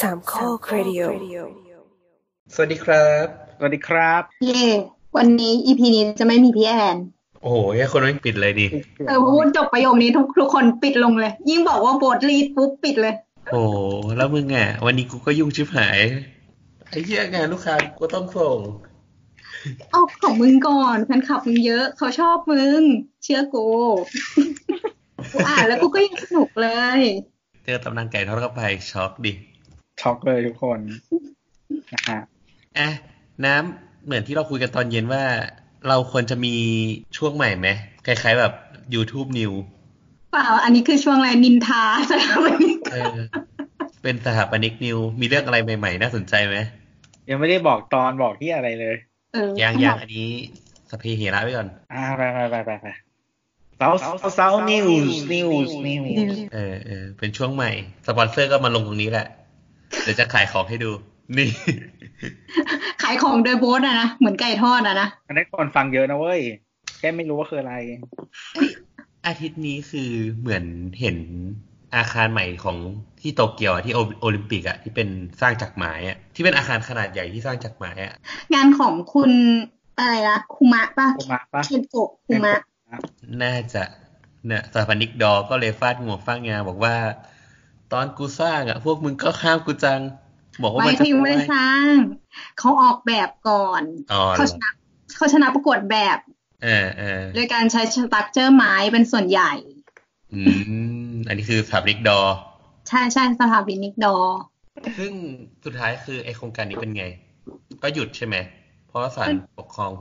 [0.00, 1.02] สามข้อครดิโอ
[2.54, 3.26] สวัสดีครับ
[3.58, 4.66] สวัสดีครับ เย่
[5.16, 6.96] วันนี้อีพีนี้จะไม่มีพี่แอน
[7.42, 8.66] โอ้โหแค่คนไม่ปิดเลยดิ
[9.06, 13.14] เออพูดจบประโยคนี้ทุกทุกคนปิดลงเลย ยิ่งบอกว่าโบทรีดปุ๊บปิดเลย
[13.50, 13.76] โอ้โห
[14.16, 15.98] แล้วมึงอะวันนี้กูก็ยุ่งชิบหาย
[16.90, 18.58] ไอ้เหี้ยงานลูกค้ากูก็ต้องส่ง
[19.90, 22.80] เอาของมึงก่อนแฟนคลับมึงเยอะ เขาชอบมึง
[23.22, 23.66] เชื่อกู
[25.32, 27.00] กูอ่านแล้วกูก็ยังสนุกเลย
[27.64, 29.32] เจอตำนานไก่ทอดเข้าไปช็อกดิ
[30.00, 30.78] ช็อกเลยทุกคน
[31.92, 32.20] นะฮะ
[32.78, 32.88] อะ
[33.44, 35.24] น้ำเหมือนที่เราคุยกันตอนเย็นว่า
[35.88, 36.54] เราควรจะมี
[37.16, 37.68] ช่วงใหม่ไหม
[38.06, 38.52] คล้ายๆแบบ
[38.94, 39.52] YouTube New
[40.32, 42.48] เปล่า อันนี้คือช่วงอะไรนินทาใช่ไหม
[42.92, 43.16] เออ
[44.02, 46.56] เป็นสถาปนิกนิว มีเรื่องอะไรใหม่ๆ น่าสนใจไหม
[47.30, 48.96] ยังไม่ได้บอกตอนบอกที่อะไรเลย
[49.34, 50.28] เออยังยังอันนี้
[50.90, 52.86] สัพเพเหระไว้ก่อน อ่าไปไปไปไปไป
[53.78, 53.88] เสา
[54.36, 56.04] เสา news newsส์นิว
[56.36, 57.70] ส์เออเออเป็นช่วงใหม่
[58.06, 59.26] สปอนเซอร์ก็มาลงตรงนี้แหละ
[60.02, 60.90] เดี๋ยวจะขายของให้ดู
[61.36, 61.48] นี่
[63.02, 66.40] ขายของโดยโบสอะนะ เหมือนไก่ทอดอะนะอันนี้คนฟังเยอะนะเว้ย
[66.98, 67.74] แค่ไม่รู้ว่าคืออะไร
[69.26, 70.64] อาทิตย์นี้คือเหมือน
[71.00, 71.16] เห็น
[71.96, 72.76] อาคารใหม่ของ
[73.20, 75.08] ที่โตเกียวอะที่โอโอลิมปิกอะที่เป็น
[75.40, 78.14] สร้างจากไม้อะที่เป็นอาคารขนาดใหญ่ที่สร้างจากไม้อะ
[78.54, 79.30] งานของคุณ
[79.98, 82.54] อะไรนะคุมะป่ะคุมะปะเคนโกะคุมะ
[83.42, 83.82] น่าจะ
[84.46, 86.94] เนี่ยสถาปนิกดอก็เลยฟาดงวงฟาดงาบอกว่า
[87.92, 90.00] ตอนกูสร้างอะพวกมึงก็ข้ามกูจัง
[90.62, 91.94] บอกว่าไม่มันจะเขายังไม่ได้สร้าง
[92.58, 94.70] เขาออกแบบก่อนอ๋อเหรเขาอชนะ
[95.16, 96.18] เขาชนะประกวดแบบ
[96.64, 99.52] เออเออโดยการใช้สตั๊กเจอร์ไม้เป็นส่วนใหญ่
[100.34, 100.40] อื
[101.10, 102.20] ม อันนี้คือสถาปนิกดอ
[102.88, 104.16] ใช่ใช่สถาปนิกดอ
[104.98, 105.12] ซึ่ง
[105.64, 107.04] สุดท้ายคือไอโครงการนี้เป็นไง
[107.82, 108.36] ก็หยุดใช่ไหม
[108.88, 109.92] เพราะว่าศาลปกครอง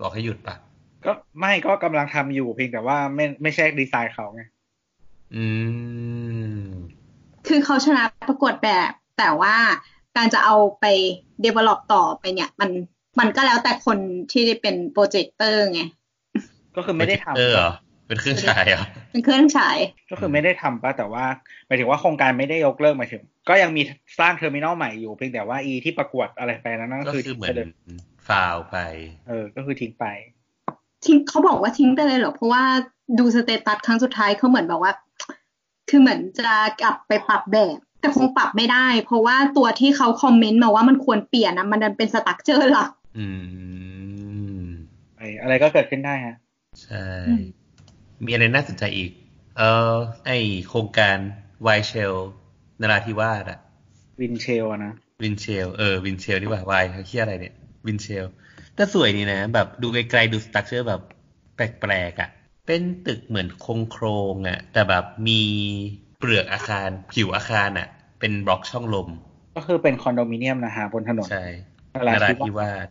[0.00, 0.56] บอกให้หยุดปะ
[1.04, 4.42] ก็ไม่ก็กำลังทำอยู่เพียงแต่ว่าไม่ไม่ใช่ดีไซน์เขาไง
[5.36, 5.44] อื
[6.66, 6.68] ม
[7.48, 9.56] คือเขาชนะประกวดแบบ แต่ว่า
[10.16, 10.84] การจะเอาไป
[11.44, 12.70] develop ต่อไปเนี่ย มัน
[13.18, 13.98] มันก็แล้วแต่คน
[14.32, 15.82] ที่เป็นโปรเจคเตอร์ไง
[16.76, 17.70] ก็คือไม่ได้ทำเออเหรอ
[18.08, 19.76] เป็นเครื่องฉายเหรอเป็นเครื่องฉาย
[20.10, 21.24] ก็คือไม่ได้ทำปะแต่ว่า
[21.66, 23.82] หมายถึงว่าโครงการไม่ได้ยกเลิกหมายถึง ก็ยังมี
[24.18, 27.56] สร้าง terminal ใหม่อยู่เพียงแต่ว่าอีที่ประกวดอะไรไปนั้นก็ก็คือคือเหมือน
[28.28, 28.76] ฟาวล์ไป
[29.28, 30.04] เออ ก็คือทิ้งไป
[31.06, 32.64] ทิ้งเขาบอกว่าทิ้งไปเลยเหรอ เพราะว่า
[33.18, 34.92] ดู status ครั้งสุดท้ายเขาเหมือนแบบว่า
[35.88, 36.50] คือเหมือนจะ
[36.82, 43.26] กลับไปปรับแบบแต่คงปรับไม่ได้ เพราะว่าตัวที่เขา comment มาว่ามันควรเปลี่ยนนะมันดันเป็น structure หลักอื
[44.60, 44.64] ม
[45.18, 46.36] ไอ้อะไรก็เกิดขึ้นได้ฮะ
[46.82, 47.06] ใช่
[48.24, 49.10] มีอะไรน่าสนใจอีก
[49.58, 49.62] เอ
[49.92, 49.94] อ
[50.26, 50.30] ไอ้
[50.68, 51.16] โครงการ
[51.66, 52.14] Windshell
[52.80, 53.58] นราธิวาสอะ
[54.20, 57.54] Windshell อะนะ Windshell เออ Windshell นี่ว่าวายเขาเคียอะไรเนี่ย
[57.86, 58.24] Windshell
[58.78, 61.00] ก็สวยนี่นะ แบบดูไกลๆดู structure แบบ
[61.54, 62.30] แปลกๆอะ่ะ
[62.66, 65.42] เป็นตึกเหมือนโครงโครงๆอะ่ะแต่แบบมี
[66.18, 67.88] เปลือกอาคารผิวอาคารอะ่ะ
[68.20, 69.08] เป็นบล็อกช่องลม
[69.56, 71.44] ก็คือเป็นคอนโดมิเนียมนะฮะบนถนนใช่
[71.94, 72.88] นนราราธิธิวาสวาส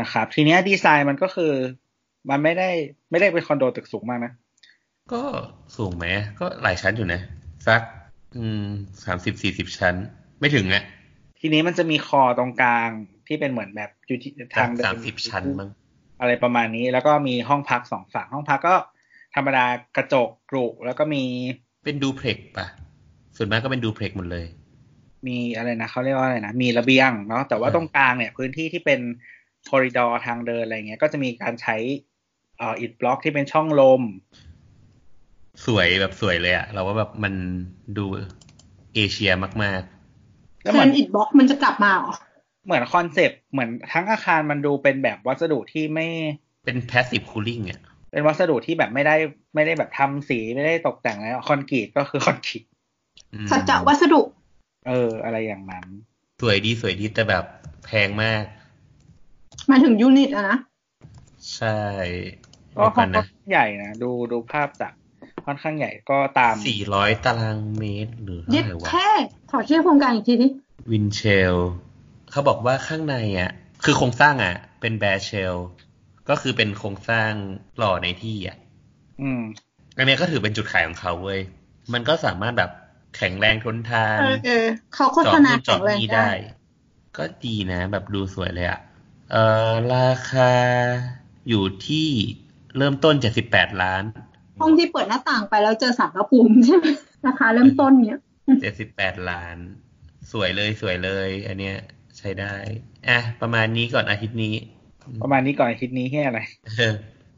[0.00, 1.52] นะครับ ทีเนี้ยดีไซน์มันก็คือ
[2.30, 2.70] มันไม่ได้
[3.10, 4.32] ไม่ได้เป็นคอนโดตึกสูงมากนะ
[5.12, 5.22] ก็
[5.76, 6.06] สูงไหม
[6.38, 7.20] ก็หลายชั้นอยู่นะ
[7.66, 7.80] สัก
[8.36, 8.66] อืม
[9.04, 9.94] สามสิบสี่สิบชั้น
[10.40, 10.84] ไม่ถึงอะ่ะ
[11.40, 12.88] ทีนี้มันจะมีคอตรงกลาง
[13.26, 15.70] ที่เป็นเหมือนแบบอยู่ที่ทางเดินสามสิบชั้นมั้ง
[16.20, 18.74] อะไรประมาณนี้แล้วก็มีห้องพักสองฝั่งห้องพักก็
[19.36, 19.66] ธรรมดา
[19.96, 21.22] กระจกกรุแล้วก็มี
[21.84, 22.66] เป็นดูเพล็กปะ
[23.36, 24.46] ส่วนมากก็เป็นดูเพล็กหมดเลย
[25.26, 29.00] มีอะไรนะเขาเรียกว่าอะไรนะ มีระเบียงเนาะแต่ว่าอ่าตรงกลางเนี่ย พื้นที่ที่เป็น
[29.68, 31.76] corridor ทางเดินอะไรเงี้ย ก็จะมีการใช้
[32.58, 34.02] เอ่ออิฐบล็อกที่เป็นช่องลม
[35.66, 37.34] สวยแบบสวยเลยอะเราว่าแบบมัน
[37.96, 38.04] ดู
[38.94, 39.82] เอเชียมาก
[40.62, 42.14] แล้วเหรมือนเทรนด์อิฐบล็อกมันจะกลับมาเหรอ
[42.64, 47.80] เหมือน concept เหมือนทั้งอาคารมันดูเป็นแบบวัสดุที่ไม่ๆเป็น passive cooling อะ
[48.10, 49.14] เป็นวัสดุที่แบบไม่ได้
[49.54, 52.62] ไม่ได้แบบทำสีไม่ได้ตกแต่งอะไรคอนกรีตก็คือคอนกรีต
[53.34, 54.20] อืมสัจจะวัสดุ
[54.88, 55.86] เออ อะไรอย่างนั้น
[56.40, 57.44] สวยดีสวยดีแต่แบบ
[57.86, 58.44] แพงมาก
[59.70, 60.58] มาถึง unit อะนะ
[61.54, 61.80] ใช่
[62.76, 64.92] ก็เดี๋ยวค่กัอนนนะข้างใหญ่นะ ดูดูภาพจาก
[65.46, 69.08] ค่อนข้างใหญ่ก็ตามสี่ร้อยตารางเมตรหรือเท่าเย็ดไหร่วะแค่
[69.50, 70.50] ขอชื่อโครงการอีกทีที่
[70.90, 71.56] Windshell
[72.30, 73.50] เขาบอกว่าข้างในอะ
[73.84, 75.54] คือโครงสร้างอะ เป็น bare shell
[76.28, 77.30] ก็คือเป็นโครงสร้าง
[77.78, 78.58] หล่อในที่อะ
[79.22, 79.42] อืม
[79.96, 81.40] อันเนี้ยก็ถือเป็นจุดขายของเขาเว้ย
[81.92, 82.70] มันก็สามารถแบบ
[83.16, 84.64] แข็งแรงทนทาน เออเออ
[84.94, 86.30] เขาโฆจอษดณานู่นจอแข็ดงแรงนี่ได้ได้
[87.16, 88.80] ก็ดีนะ แบบดูสวยเลยอะ
[89.32, 90.52] เอ่อราคา
[91.48, 92.08] อยู่ที่
[92.76, 94.04] เริ่มต้นเจ็ดสิบแปดล้าน
[94.60, 96.86] ห้องที่เปิดหน้าต่างไปแล้วเจอสารพระภูมิใช่ไหม
[97.26, 98.20] ราคาเริ่มต้นเนี้ย
[98.60, 99.56] เจ็ดสิบแปดล้าน
[100.32, 101.76] สวยเลยสวยเลย อันเนี้ย
[102.18, 102.54] ใช้ได้
[103.08, 104.54] อะ ประมาณนี้ก่อนอาทิตย์นี้
[105.22, 106.40] ประมาณนี้ก่อนอาทิตย์นี้แค่อะไร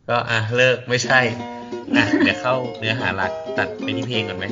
[0.08, 1.20] ก็อะเลิกไม่ใช่
[1.96, 4.44] อะเดี๋ยวเข้าเนื้อหาหลักตัดไปที่เพลงก่อนไหม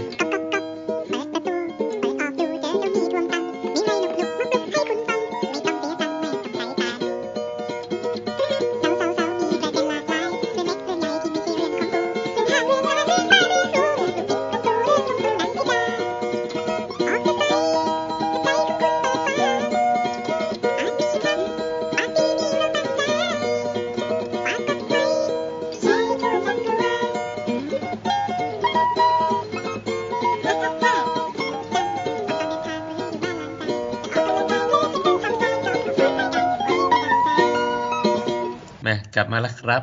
[39.16, 39.82] กลับมาแล้วครับ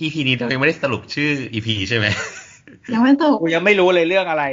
[0.00, 2.06] EP นี้เรายังไม่ได้สรุปชื่อ EP ใช่ไหม
[2.94, 4.44] ยังไม่ตกกูยังไม่รู้เลยเรื่องอะไร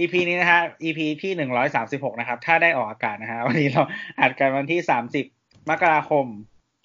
[0.00, 3.82] EP นี้นะฮะ EP ที่หนึ่งร้อยสามสิบหกนะครับ ถ้าได้ออกอากาศนะฮะวันนี้เรา
[4.20, 5.24] อัดกันวันที่สามสิบ
[5.70, 6.26] มกราคม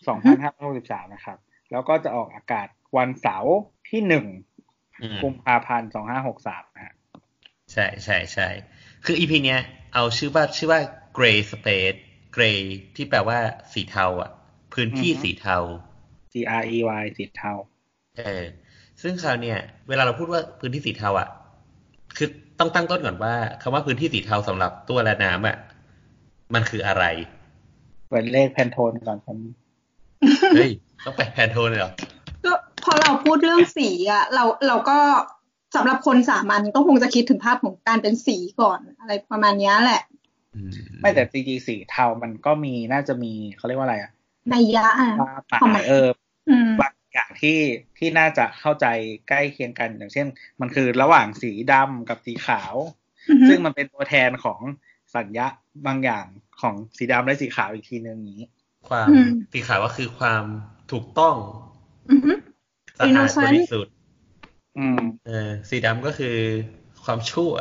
[0.07, 1.38] สองพันห้าร้อยหกสิบสามนะครับ
[1.71, 2.67] แล้วก็จะออกอากาศ
[2.97, 3.55] วันเสาร์
[3.89, 4.25] ที่หนึ่ง
[5.01, 6.93] อืมกุมภาพันธ์สองห้าหกสามนะฮะ
[7.71, 8.47] ใช่ใช่ใช่
[9.05, 9.61] คือ EP เนี้ย
[9.93, 10.79] เอาชื่อว่าชื่อว่า
[11.17, 11.97] Gray Space
[12.35, 12.59] Gray
[12.95, 13.39] ที่แปลว่า
[13.73, 14.31] สีเทาอะ
[14.73, 15.87] พื้นที่สีเทา G
[16.62, 17.51] R E Y สีเทา
[18.18, 18.44] เออ
[19.01, 21.28] ซึ่งคราวเนี่ย เวลาเราพูดว่าพื้นที่สีเทาอะ
[22.18, 22.28] คือ
[22.60, 25.57] ต้องตั้งต้นก่อนว่าคำว่าพื้นที่สีเทาสำหรับตัวและน้ำอะ
[26.54, 27.04] มันคืออะไร
[28.10, 29.38] เปิดเลขแพนโทนก่อนครับ
[30.56, 30.72] เฮ้ย
[31.06, 31.92] ต้องแปลแพนโทนเลยเหรอ
[32.45, 32.54] ก็
[32.84, 34.98] พอเราพูดเรื่องสีอะ เราเราก็
[35.75, 40.01] สำหรับคนสามัญก็คงจะคิดถึงภาพของการเป็นสีก่อน อะไรประมาณเนี้ยแหละ
[40.56, 44.12] อืมไม่แต่จริงๆสีเทามันก็มีน่าจะมีเขาเรียกว่าอะไรอะ
[44.50, 46.26] ในยยะอะป่าความหมายเอออืม
[46.81, 47.57] บางอย่างที่
[47.97, 48.85] ที่น่าจะเข้าใจ
[49.29, 50.27] ใกล้เคียงกันอย่างเช่น
[50.61, 52.75] มันคือระหว่างสีดำกับสีขาว
[53.29, 54.59] อือฮึซึ่งมันเป็นตัวแทนของ
[55.15, 55.47] สัญญา
[55.88, 56.25] บางอย่าง
[56.61, 58.47] ของสีดำและสีขาวอีกทีนึงนี้
[58.88, 60.44] ความอืมสีขาวก็คือความ
[60.91, 61.35] ถูกต้อง
[62.11, 62.33] อือฮึ
[62.97, 63.95] สะอาด Innocent บริสุทธิ์
[64.77, 66.38] อืมเออสีดำก็คือ
[67.03, 67.51] ความชั่ว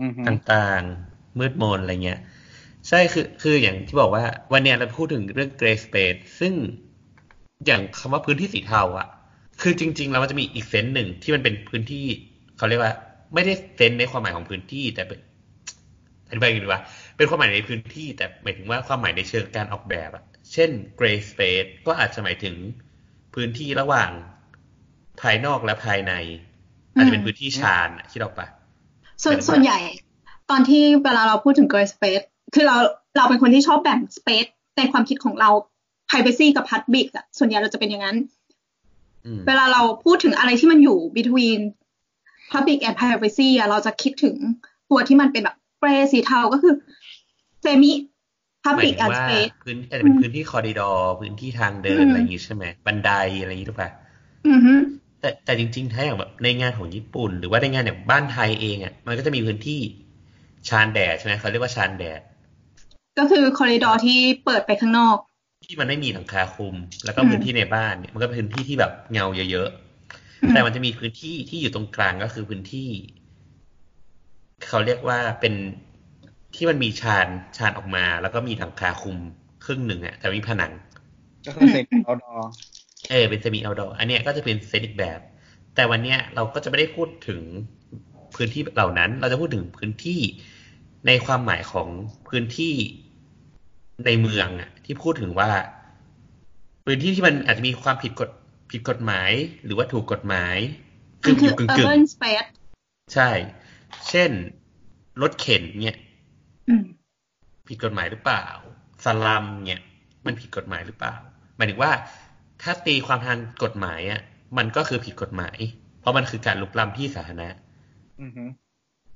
[0.00, 2.20] อืมฮึต่างๆ มืดมนอะไรเงี้ย
[2.88, 6.54] ใช่คือคืออย่างที่บอกว่า วันเนี้ยเราพูดถึงเรื่อง gray space ซึ่ง
[7.66, 9.08] อย่างคำว่าพื้นที่สีเทาอะ
[9.62, 12.06] คือจริง ๆ แล้วมันจะมีอีกเซนส์หนึ่งที่มันเป็นพื้นที่
[12.56, 12.94] เขาเรียกว่า
[13.34, 15.18] ไม่ได้เซนส์ในความหมายของพื้นที่ แต่เป็น
[16.28, 16.82] อธิบายกันดีกว่า
[17.16, 22.54] เป็นความหมายในพื้นที่ แต่หมายถึงว่าความหมายในเชิงการออกแบบอะเช่น gray space ก็อาจจะหมายถึง
[23.34, 24.10] พื้นที่ระหว่าง
[25.20, 26.12] ภายนอกและภายใน
[26.94, 28.46] อาจจะเป็นพื้นที่ชานอะคิดออกปะ
[29.22, 29.78] ส่วนส่วนใหญ่
[30.50, 32.24] ตอนที่เวลาเราพูดถึง gray space
[32.54, 32.76] คือเรา
[33.16, 35.50] เราเป็นคนที่ชอบแบ่ง space ในความคิดของเรา
[36.10, 38.16] privacy กับ public อะส่วนใหญ่เราจะเป็นอย่างนั้น
[39.26, 41.60] อืมเวลาเราพูดถึงอะไรที่มันอยู่ between
[42.52, 44.36] public and privacy อะเราจะคิดถึง
[44.90, 46.74] ตัวที่มันเป็นแบบ gray สีเทาก็คือ
[47.64, 47.92] semi
[48.64, 53.10] หมาย public ถึง and ว่า space พื้นอาจจะเป็นพื้นที่คอริดอร์พื้นที่ทางเดินอืมอะไรอย่างงี้ใช่ไหมบันได
[53.40, 53.90] อะไรอย่างงี้ถูกปะ
[54.48, 54.74] อือฮึ
[55.20, 59.80] แต่แต่จริงๆถ้าอย่างแบบในงานของญี่ปุ่น หรือว่าในงานอย่างบ้านไทยเองอะมันก็จะมีพื้นที่
[60.68, 62.20] ชานแดดใช่ไหมเขาเรียกว่าชานแดด
[63.18, 65.16] ก็คือ corridor ที่เปิดไปข้างนอก
[65.70, 69.68] ที่มันไม่มีหลังคาคลุม แล้วก็อืมพื้นที่ในบ้านเนี่ยมันก็เป็นพื้นที่ที่แบบเงาเยอะ
[70.42, 72.88] อืๆมแต่มันจะมีพื้นที่ที่อยู่ตรงกลางก็คือพื้นที่
[74.68, 75.54] เขาเรียกว่าเป็น
[76.54, 77.26] ที่มันมีชาน
[77.56, 79.16] ชานออกมา แล้วก็มีหลังคาคลุม
[79.64, 80.72] ครึ่งหนึ่งอะแต่มีผนัง
[81.46, 82.32] ก็คือเซ็นเอาดอ
[83.10, 85.20] เออเป็นเซมิเอาดออันเนี้ยก็จะเป็นเซตอีกแบบ
[85.74, 87.40] แต่วันเนี้ยเราก็จะไม่ได้พูดถึง
[88.36, 90.20] พื้นที่เหล่านั้น เราจะพูดถึงพื้นที่
[91.06, 91.88] ในความหมายของ
[92.28, 92.74] พื้นที่
[94.06, 95.50] ในเมืองอะ ที่พูดถึงว่า
[96.84, 98.30] พื้นที่ที่มันอาจจะมีความผิดกฎ
[98.70, 99.30] ผิดกฎหมาย
[99.64, 100.56] หรือว่าถูกกฎหมาย
[101.24, 102.50] มันคืออยู่กึ่งกึ่ง urban space
[103.14, 103.30] ใช่
[104.08, 104.30] เช่น
[105.22, 105.98] รถเข็นเนี่ย
[106.68, 106.84] อืม
[107.68, 108.46] ผิดกฎหมายหรือเปล่า
[109.04, 109.80] สลัมเนี่ย
[110.26, 111.14] มันผิดกฎหมายหรือเปล่า
[111.56, 111.92] หมายถึงว่า
[112.62, 114.20] ถ้าตีความทางกฎหมายอะ
[114.58, 115.58] มันก็คือผิดกฎหมาย
[116.00, 117.48] เพราะมันคือการลุกล้ำที่สาธารณะ
[118.22, 118.44] อือฮึ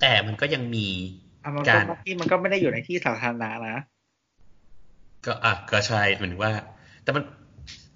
[0.00, 0.86] แต่มันก็ยังมี
[1.44, 3.78] อะมันการก็ที่มันก็ไม่ได้อยู่ในที่สาธารณะนะ
[5.26, 6.52] ก็อะก็ใช่หมายถึงว่า
[7.02, 7.22] แต่มัน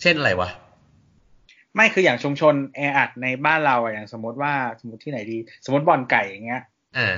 [0.02, 0.50] เช่นอะไรวะ
[1.74, 6.62] ไม่คืออย่างชุมชนแออัดในบ้านเราอะอย่างสมมติว่าสมมติที่ไหนดี สมมติบ่อนไก่อย่างเงี้ย
[6.96, 7.14] อ่า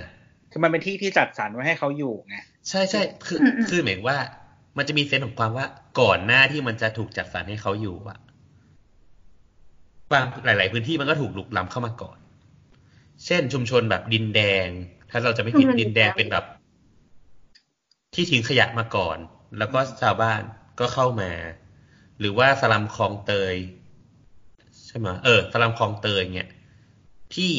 [0.50, 2.36] คือมันเป็นที่ที่จัดสรรไว้ให้เขาอยู่ไง
[2.68, 4.18] ใช่ใช่คืออืมอืมคือหมายถึงว่า
[4.76, 5.66] มันจะมีเซนส์ของความว่า
[6.00, 8.18] ก่อนหน้าที่มันจะถูกจัดสรรให้เขาอยู่อะ
[10.12, 12.18] บางหลาย ๆ พื้นที่มันก็ถูกลุกล้ำเข้ามาก่อน
[13.26, 14.68] เช่นชุมชนแบบดินแดง
[15.10, 16.44] ถ้าเราจะไม่ผิดอืมดินแดงเป็นแบบ
[18.14, 19.18] ที่ทิ้งขยะมาก่อน
[19.58, 20.40] แล้วก็ชาวบ้าน
[20.80, 21.32] ก็เข้ามา
[22.18, 23.54] หรือว่าสลัมคลองเตย
[24.86, 26.48] ใช่ไหมเออ สลัมคลองเตยเนี่ย
[27.34, 27.52] ที่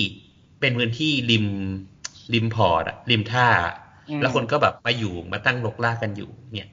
[0.59, 1.45] เป็นพื้นที่ริม
[2.33, 3.47] ริมพอร์ตอะริมท่า
[4.09, 6.69] อืมแล้วคนก็แบบมาอยู่มาตั้งรกรากกันอยู่ เนี่ย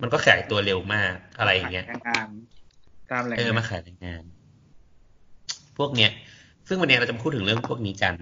[0.00, 2.28] มันก็ขยายตัวเร็วมากอะไรอย่างเงี้ยแรงงาน
[3.10, 4.22] ตามแหล่งเออมาขายแรงงาน
[5.78, 6.10] พวกเนี้ย
[6.68, 8.14] ซึ่งวันเนี้ยเราจะมาพูดถึงเรื่องพวกนี้กัน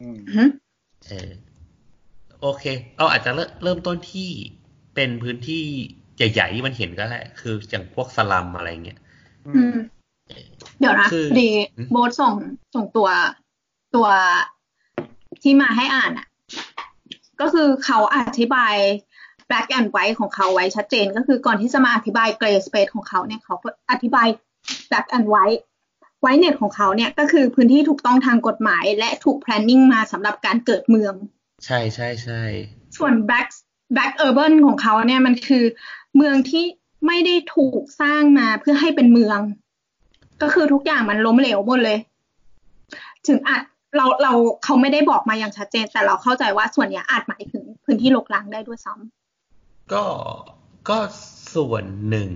[0.00, 0.44] อืมอือฮึ
[1.08, 1.30] เออ
[2.40, 2.64] โอเค
[2.96, 4.30] เอาอาจจะเริ่มเริ่มต้นที่
[4.98, 5.64] เป็นพื้นที่
[6.16, 8.98] ใหญ่ๆที่มันเห็นก็ได้คืออย่างพวกสลัมอะไรเงี้ย
[9.46, 9.76] อือืมม
[10.78, 12.34] เดี๋ยวนะคือพอดีอืมโบสส่ง
[12.74, 13.08] ส่งตัว
[13.94, 14.08] ตัว
[15.42, 16.26] ที่มาให้อ่านอะ
[17.40, 18.74] ก็คือเขาอธิบาย
[19.48, 24.28] black and white ของเขาไว้ชัดเจน ก็คือก่อนที่จะมาอธิบาย gray space ของเขาเนี่ยเขาก็อธิบาย
[24.90, 25.60] black and white
[26.24, 31.14] whiteness ของเขาเนี่ยก็คือพื้นที่ถูกต้องทางกฎหมาย และถูก planning มาสำหรับการเกิดเมือง
[31.66, 32.42] ใช่ใช่ใช่
[32.96, 33.48] ส่วน black
[33.94, 35.64] black urban ของเขาเนี่ยมันคือ
[36.16, 36.64] เมืองที่
[37.06, 39.40] ไม่ได้ถูกสร้างมาเพื่อให้เป็นเมือง
[40.42, 41.98] ก็คือทุกอย่างมันล้มเหลวหมดเลย
[43.26, 43.62] ถึงอาจ
[43.96, 44.32] เราเรา
[44.64, 50.04] เขาไม่ได้บอกมาอย่างชัดเจน แต่เราเข้าใจว่าส่วนนี้อาจหมายถึงพื้นที่ลกล้างได้ด้วยซ้ำก็
[50.88, 50.98] ก็
[51.54, 52.30] ส่วนหนึ่ง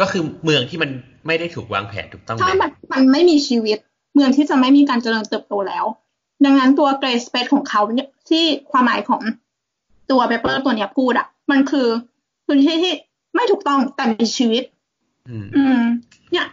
[0.00, 0.90] ก็คือเมืองที่มัน
[1.26, 3.78] ไม่ได้ถูกวางแผนถูกต้องไหมถ้ามันมันไม่มีชีวิต
[4.14, 5.84] เมืองที่จะไม่มีการเจริญเติบโตแล้ว
[6.44, 9.20] ดังนั้นตัว grey space ของเขาเนี่ยที่ความหมายของ
[10.10, 11.88] ตัว paper ตัวเนี้ยพูดอะมันคือ
[12.46, 12.92] พื้นที่ที่
[13.34, 14.64] ไม่ถูกต้องแต่มีชีวิต
[15.28, 15.82] อืมอืม
[16.32, 16.46] เนี่ย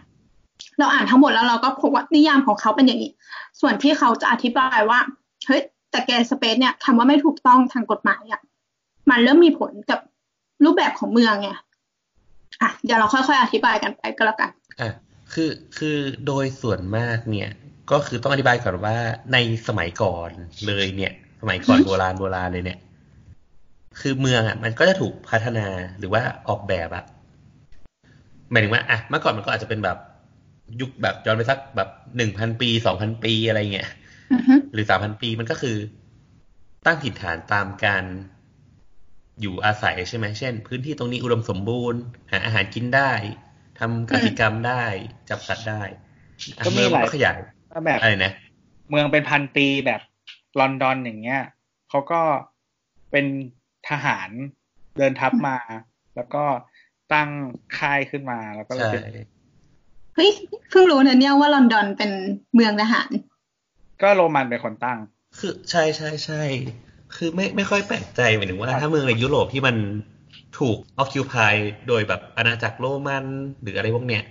[0.79, 3.11] เราอ่านทั้งหมดแล้วเราก็พบว่านิยามของเขาเป็นอย่างนี้
[3.59, 4.99] ส่วนที่เขาจะอธิบายว่า
[5.47, 8.41] เฮ้ยแต่ grey space เนี่ยคำว่าไม่ถูกต้องทางกฎหมายอะ่ะ
[9.09, 9.99] มันเริ่มมีผลกับ
[10.65, 11.49] รูปแบบของเมืองไง
[12.61, 14.49] อะเดี๋ยวเราค่อยๆอธิบายกันไปก็แล้วกัน
[14.81, 14.91] อะ
[15.33, 17.49] คือคือโดยส่วนมากเนี่ย
[17.91, 18.95] ก็คือต้องอธิบายก่อนว่า
[19.33, 20.29] ในสมัยก่อน
[20.67, 22.79] เลยเนี่ย สมัยก่อนโบราณโบราณเลยเนี่ย
[23.99, 25.67] คือเมืองอะ มันก็จะถูกพัฒนา
[25.99, 27.03] หรือว่าออกแบบอะ
[28.51, 29.97] หมายถึงว่าอะเมื่อก่อนมันก็อาจจะเป็นแบบ
[30.81, 33.89] ยุคแบบย้อนไปสักแบบหนึ่งพันปีสองพันปีอะไรเงี้ย
[34.33, 35.77] อือฮึหรือสามพันปีมันก็คือ
[36.85, 38.03] ตั้งถิ่นฐานตามการ
[39.41, 43.11] อยู่อาศัยใช่ไหมเช่น พื้นที่ตรงนี้อุดมสมบูรณ์ หาอาหารกินได้
[43.79, 44.83] ทำกสิกรรมได้
[45.29, 45.83] จับสัตว์ได้
[46.57, 47.39] อะก็มีหลายเองนขยาย
[47.71, 48.33] ถ้าแบบอะไรนะ
[48.89, 50.01] เมืองเป็นพันปีแบบ
[50.59, 51.41] ลอนดอนอย่างเงี้ย
[51.89, 52.21] เขาก็
[53.11, 53.25] เป็น
[53.89, 54.29] ทหาร
[54.97, 55.57] เดินทัพมา
[56.15, 56.43] แล้วก็
[57.13, 57.29] ตั้ง
[57.77, 59.27] ค่ายขึ้นมาแล้วก็เลยใช่เป็น
[60.15, 60.31] เฮ้ย
[60.69, 62.11] เพิ่งรู้นะเนี่ยว่าลอนดอนเป็น
[62.55, 63.09] เมืองทหาร
[64.01, 64.99] ก็โรมันเป็นคนตั้ง
[65.39, 66.41] คือใช่ใช่ใช่
[67.15, 69.75] คือไม่ไม่ค่อยแปลกใจหมายถึงว่าครับถ้าเมืองในยุโรปที่มัน
[70.59, 71.53] ถูก occupy
[71.87, 73.25] โดยแบบอาณาจักรโรมัน
[73.61, 74.23] หรืออะไรพวกเนี้ย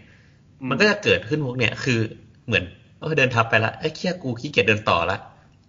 [0.61, 2.01] อืมันก็จะเกิดขึ้นพวกเนี้ยคือ
[2.47, 2.65] เหมือน
[3.01, 5.19] เออเดินทับไปละไอ้ยเคียกูขี้เกียจเดินต่อละ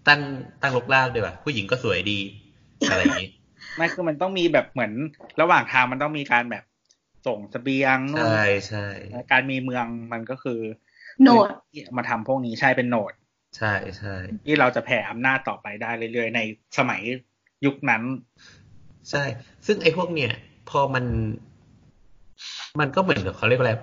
[0.08, 0.22] ตั้ง
[0.62, 2.20] ตั้งลกลากดีกว่าผู้หญิงก็สวยดี
[2.92, 3.30] อะไรอย่างนี้
[3.76, 4.94] ไม่คือมันต้องมีแบบเหมือน
[5.42, 6.64] ระหว่างทางมันต้องมีการแบบ
[7.28, 8.88] ส่งเสบียงนู่นใช่ใช่
[9.32, 10.60] การมีเมืองมันก็คือ
[11.22, 13.14] โหนดที่มาทำพวกนี้ใช่เป็นโหนด
[13.58, 16.40] ใช่ใช่ที่เราจะแผ่อำนาจต่อไปได้เรื่อยๆ ใน
[16.78, 17.02] สมัย
[17.66, 18.04] ยุคนั้น
[19.10, 19.24] ใช่
[19.66, 20.32] ซึ่งไอ้พวกเนี้ย
[20.70, 21.06] พอมัน
[22.80, 23.74] มันก็เหมือนกับเขาเรียกว่าอะไร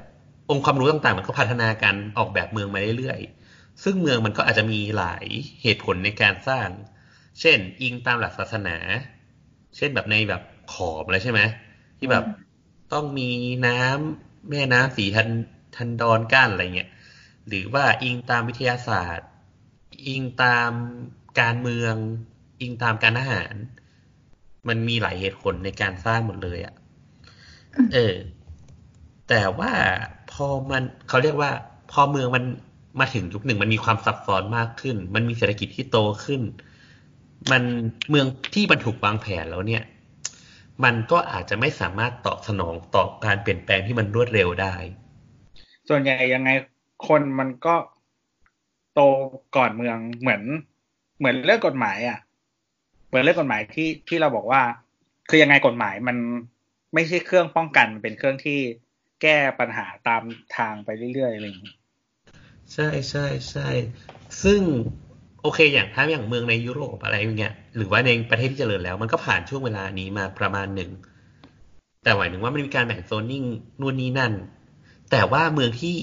[0.50, 5.24] องค์ความรู้ต่างๆ มันก็พัฒนาการออกแบบเมืองมาเรื่อยๆ ซึ่งเมืองมันก็อาจจะมีหลาย
[5.62, 6.68] เหตุผลในการสร้าง
[7.40, 8.76] เช่น อิงตามหลักศาสนา
[9.76, 11.40] เช่นแบบในแบบขอมอะไรใช่ไหม
[11.98, 12.24] ที่แบบ
[12.92, 13.30] ต้องมี
[13.66, 15.28] น้ำแม่น้ำสีทัน
[15.76, 16.90] ทันดอนกั้นอะไรเงี้ย
[17.48, 19.28] หรือว่าอิงตามวิทยาศาสตร์
[20.06, 20.70] อิงตาม
[21.40, 21.94] การเมือง
[22.60, 23.54] อิงตามการทหาร
[24.68, 26.74] มันมีหลายเหตุผลในการสร้างหมดเลยอะ่ะ
[27.94, 28.14] เออ
[29.28, 29.72] แต่ว่า
[30.32, 31.50] พอมันเขาเรียกว่า
[31.92, 32.44] พอเมืองมัน
[33.00, 36.42] มาถึงยุคหนึ่งมันมีความซับซ้อนมากขึ้น มันมีเศรษฐกิจที่โตขึ้น
[37.50, 37.62] มัน
[38.10, 39.82] เมืองที่บรรถูกวางแผนแล้วเนี่ย
[40.84, 44.74] มันก็อาจจะไม่สามารถตอบสนองต่อการเปลี่ยนแปลงที่มันรวดเร็วได้
[45.88, 46.50] ส่วนใหญ่ยังไง
[47.08, 47.74] คนมันก็
[48.94, 49.00] โต
[49.56, 50.42] ก่อนเมืองเหมือน
[51.18, 52.18] เหมือนเรื่องกฎหมายอะ
[53.08, 54.62] เหมือนเรื่องกฎหมายที่ที่เราบอกว่า
[55.28, 56.16] คือยังไงกฎหมายมัน
[56.94, 58.58] ไม่ใช่เครื่องป้องกันมันเป็นเครื่องที่
[59.22, 60.22] แก้ปัญหาตาม
[60.56, 61.74] ทางไปเรื่อยๆอะไรอย่างนี้
[62.72, 63.68] ใช่ใช่ใช่
[64.42, 64.60] ซึ่ง
[65.42, 70.90] โอเคอย่างถ้าอย่างเมืองในยุโรปอะไรอย่างเงี้ยหรือว่าในประเทศที่เจริญแล้ว มันก็ผ่านช่วงเวลานี้มาประมาณหนึ่ง
[72.02, 73.44] แต่หมายถึงว่ามันมีการแบ่งโซนนิ่ง
[73.80, 74.32] นู่นนี่นั่น
[75.10, 75.96] แต่ว่าเมืองที่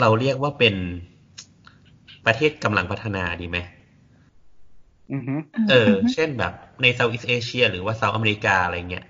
[0.00, 0.74] เราเรียกว่าเป็น
[2.26, 3.58] ประเทศกำลังพัฒนาดีไหม
[5.12, 5.34] อือฮึ
[5.68, 6.52] เออ เช่นแบบ
[6.82, 9.04] ในเซาท์อีสเอเชีย หรือว่าเซาท์อเมริกาอะไรเงี้ย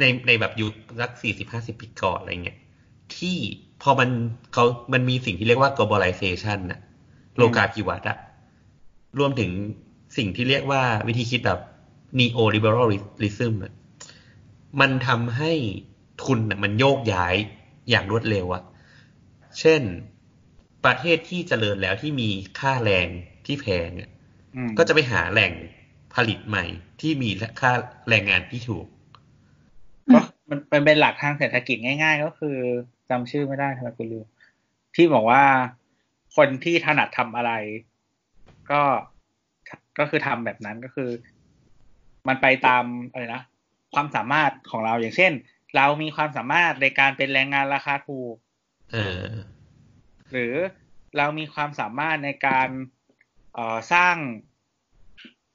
[0.00, 2.58] ในในแบบยุคสักสี่สิบห้าสิบปีก่อนอะไรเงี้ย
[3.16, 3.36] ที่
[3.82, 4.08] พอมัน
[4.52, 6.80] เขามันมีสิ่งที่เรียกว่า globalization น่ะ
[7.36, 8.16] โลกาภิวัตน์อะ
[9.18, 9.50] รวมถึง
[10.16, 11.60] สิ่งที่เรียกว่าวิธีคิดแบบ
[12.18, 13.72] neoliberalism อะ
[14.80, 15.52] มันทำให้
[16.22, 17.34] ทุนน่ะมันโยกย้าย
[17.90, 18.62] อย่างรวดเร็วอะ
[19.60, 19.82] เช่น
[20.84, 22.28] ประเทศที่เจริญแล้วที่มี
[22.58, 23.08] ค่าแรง
[23.46, 24.10] ที่แพงอะ
[24.56, 25.52] อืมก็จะไปหาแหล่ง
[26.14, 26.64] ผลิตใหม่
[27.00, 27.72] ที่มีค่า
[28.08, 28.86] แรงงานที่ถูก
[30.12, 32.56] ก็มันเป็นเป็นหลักทางเศรษฐกิจง่าย ๆ ก็คือ
[33.10, 34.26] จำชื่อไม่ได้ทำไมกูลืม
[34.94, 35.42] ที่บอกว่า
[36.36, 37.52] คนที่ถนัดทำอะไร
[38.70, 38.82] ก็
[39.98, 41.10] ก็คือทำแบบนั้นก็คือ
[42.28, 43.42] มันไปตามอะไรนะ
[43.94, 45.32] ความสามารถของเราอย่างเช่น
[45.76, 48.34] เรามีความสามารถในการเป็นแรงงานราคาถูก
[48.92, 49.24] เออ
[50.30, 50.54] หรือ
[51.16, 52.68] เรามีความสามารถในการ
[53.54, 54.16] เอ่อสร้าง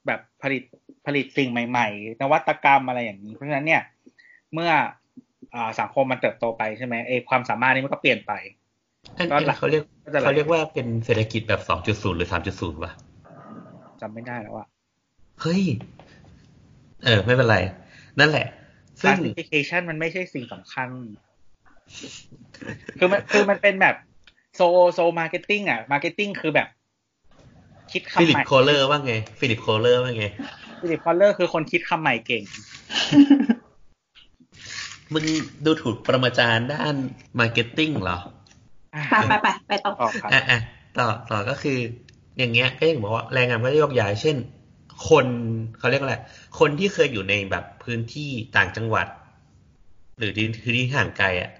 [0.05, 0.63] แบบผลิต
[1.05, 3.81] ผลิตสิ่งใหม่ ๆ นวัตกรรมอะไรอย่างนี้ เพราะฉะนั้นเนี่ย
[4.53, 4.71] เมื่อ
[5.55, 8.33] อาสังคมมันเติบโตไปใช่ไหมเอความสามารถนี้มันก็เปลี่ยนไป
[9.17, 12.91] อันก็หลันี้กเขาเรียกก็จะหลักเขาเรียกว่าเป็นเศรษฐกิจแบบสองจุดศูนย์หรือสามจุดศูนย์วะ
[14.01, 14.67] จำไม่ได้แล้วอะ
[15.41, 15.63] เฮ้ย
[17.05, 17.57] เออ ไม่เป็นไร
[18.19, 18.47] นั่นแหละ
[19.01, 20.89] ซึ่ง classification มันไม่ใช่สิ่งสำคัญ
[22.99, 23.95] คือมันคือมันเป็นแบบ
[24.55, 24.61] โซ
[24.93, 26.67] โซมาร์เก็ตติ้งอะมาร์เก็ตติ้งคือแบบ
[27.91, 30.25] คิดฟิคำลิใหปม่โคเลอร์ว่าไง ฟิลิปโคเลอร์ว่าไง
[30.81, 32.43] ฟิลิปคอลเลอร์คือคนคิดคำใหม่เก่ง
[35.13, 35.25] มึง
[35.65, 36.95] ดูถูกปรมาจารย์ด้าน
[37.39, 38.17] marketing เหรอ
[39.09, 40.59] ไปไปไปไปต่อออกครับอะอะ
[40.97, 41.77] ต่อต่อก็คือ
[42.37, 44.35] อย่างเงี้ยก็อย่างบอกว่าแรงงานก็จะโยกย้ายเช่น
[45.09, 45.25] คน
[45.79, 46.17] เขาเรียกว่าอะไร
[46.59, 49.07] คนที่เคยอยู่ในแบบพื้นที่ต่างจังหวัด
[50.17, 51.51] หรือที่พื้นที่ห่างไกลอะ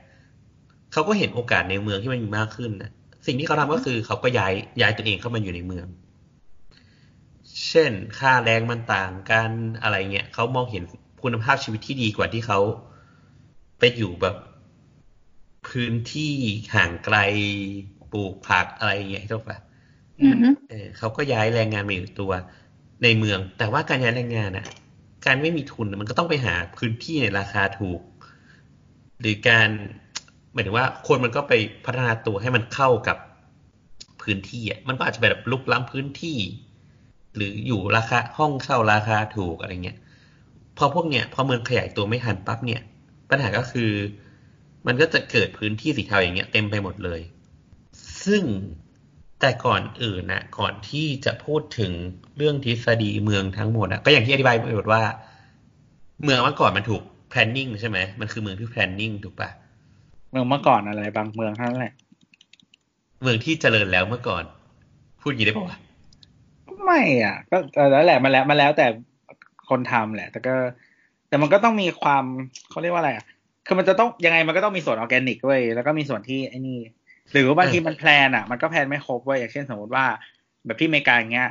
[0.92, 2.92] เขาก็เห็นโอกาสในเมืองที่มันมีมากขึ้นนะ
[3.26, 5.88] สิ่งที่เขาทำก็คือเขาก็ย้ายย้ายตัวเองเข้ามาอยู่ในเมือง
[7.70, 9.50] เช่น ค่าแรงมันต่างกัน
[9.82, 10.84] อะไรเงี้ยเขามองเห็น
[11.24, 12.60] คุณภาพชีวิตที่ดีกว่าที่เขา
[13.80, 14.36] ไปอยู่แบบ
[15.78, 16.34] พื้นที่
[16.76, 17.18] ห่างไกล
[18.12, 19.58] ปลูกผักอะไรอย่างเงี้ยถูกปะ
[20.22, 22.32] อือฮึเออเขาก็ย้ายแรงงานมาอยู่ตัว
[23.04, 24.66] ในเมือง แต่ว่าการย้ายแรงงานอะ
[25.26, 28.02] การไม่มีทุนมันก็ต้องไปหาพื้นที่ในราคาถูก
[29.20, 29.70] หรือการ
[30.54, 31.54] หมายถึงว่าคนมันก็ไป
[31.86, 33.18] พัฒนาตัวให้มันเข้ากับ
[34.22, 36.38] พื้นที่อะมันก็อาจจะแบบลุกล้ำพื้นที่
[37.36, 39.98] หรืออยู่ราคาห้องเช่าราคาถูกอะไรเงี้ย
[40.78, 42.82] พอพวกเนี้ยพอเมืองขยายตัวไม่ทันปั๊บเนี่ย
[43.30, 43.92] ปัญหาก็คือ
[44.86, 47.22] มันก็จะเกิดพื้นที่สีเทาอย่างเงี้ยเต็มไปหมดเลย
[48.26, 48.44] ซึ่ง
[49.40, 51.92] แต่ก่อนอื่นนะก่อนที่จะพูดถึง
[52.38, 55.02] เรื่องทฤษฎีเมืองทั้งหมดอะก็อย่างที่อธิบายไปหมดว่า
[56.24, 59.50] เมืองเมื่อก่อนมันถูก planning ใช่ไหมมันคือเมืองที่ planning ถูกปะ
[60.32, 61.94] เมืองเมื่อก่อนอะไรบางเมืองเท่านั้นแหละ
[63.22, 64.44] เมืองที่เจริญแล้วเมื่อก่อน
[65.22, 65.78] พูดอย่างนี้ได้ปะวะ
[66.86, 68.88] ไม่อะ ก็เออแล้วแหละมันแล้วมันแล้วแต่
[69.70, 70.54] คนทำแหละ แต่ก็
[71.28, 72.24] แต่มันก็ต้องมีความ
[72.70, 73.26] เขาเรียกว่าอะไรอะ
[73.68, 76.80] คือมันจะต้องยังไงมันก็ต้องมีส่วนออร์แกนิกด้วยแล้วก็มีส่วนที่ไอ้นี่
[77.32, 80.06] หรือว่าบางทีมัน plan อะ มันก็ plan ไม่ครบเว้ยอย่างเช่นสมมติว่า
[80.66, 81.50] แบบที่อเมริกาอย่างเงี้ย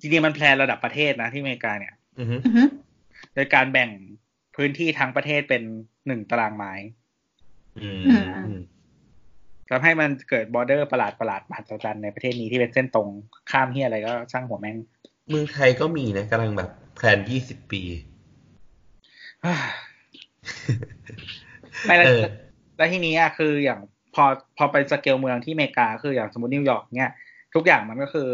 [0.00, 2.62] จริงๆมัน plan ระดับประเทศนะที่อเมริกาเนี่ยอือฮึอือฮึ
[3.34, 3.90] โดยการแบ่ง
[4.56, 5.62] พื้นที่ทั้งประเทศเป็น
[6.06, 6.72] หนึ่งตารางไมล์
[7.80, 8.62] อืมอืมอืม
[9.70, 13.08] ทำให้มันเกิด border ประหลาดประหลาดๆมหัศจรรย์ในประเทศนี้ที่เป็นเส้นตรง
[13.50, 14.76] ข้ามเหี้ยอะไรก็ช่างหัวแม่ง
[15.28, 17.82] เมืองไทยก็มีนะกำลังแบบ plan ยี่สิบปี
[21.86, 22.22] ไม่แล้วเออ
[22.76, 23.80] แล้วทีนี้อะคืออย่าง
[24.14, 24.24] พอ
[24.56, 27.10] พอไปสเกลเมืองที่อเมริกาคืออย่างสมมตินิวยอร์กเนี่ย
[27.54, 28.28] ทุกอย่างมันก็คือ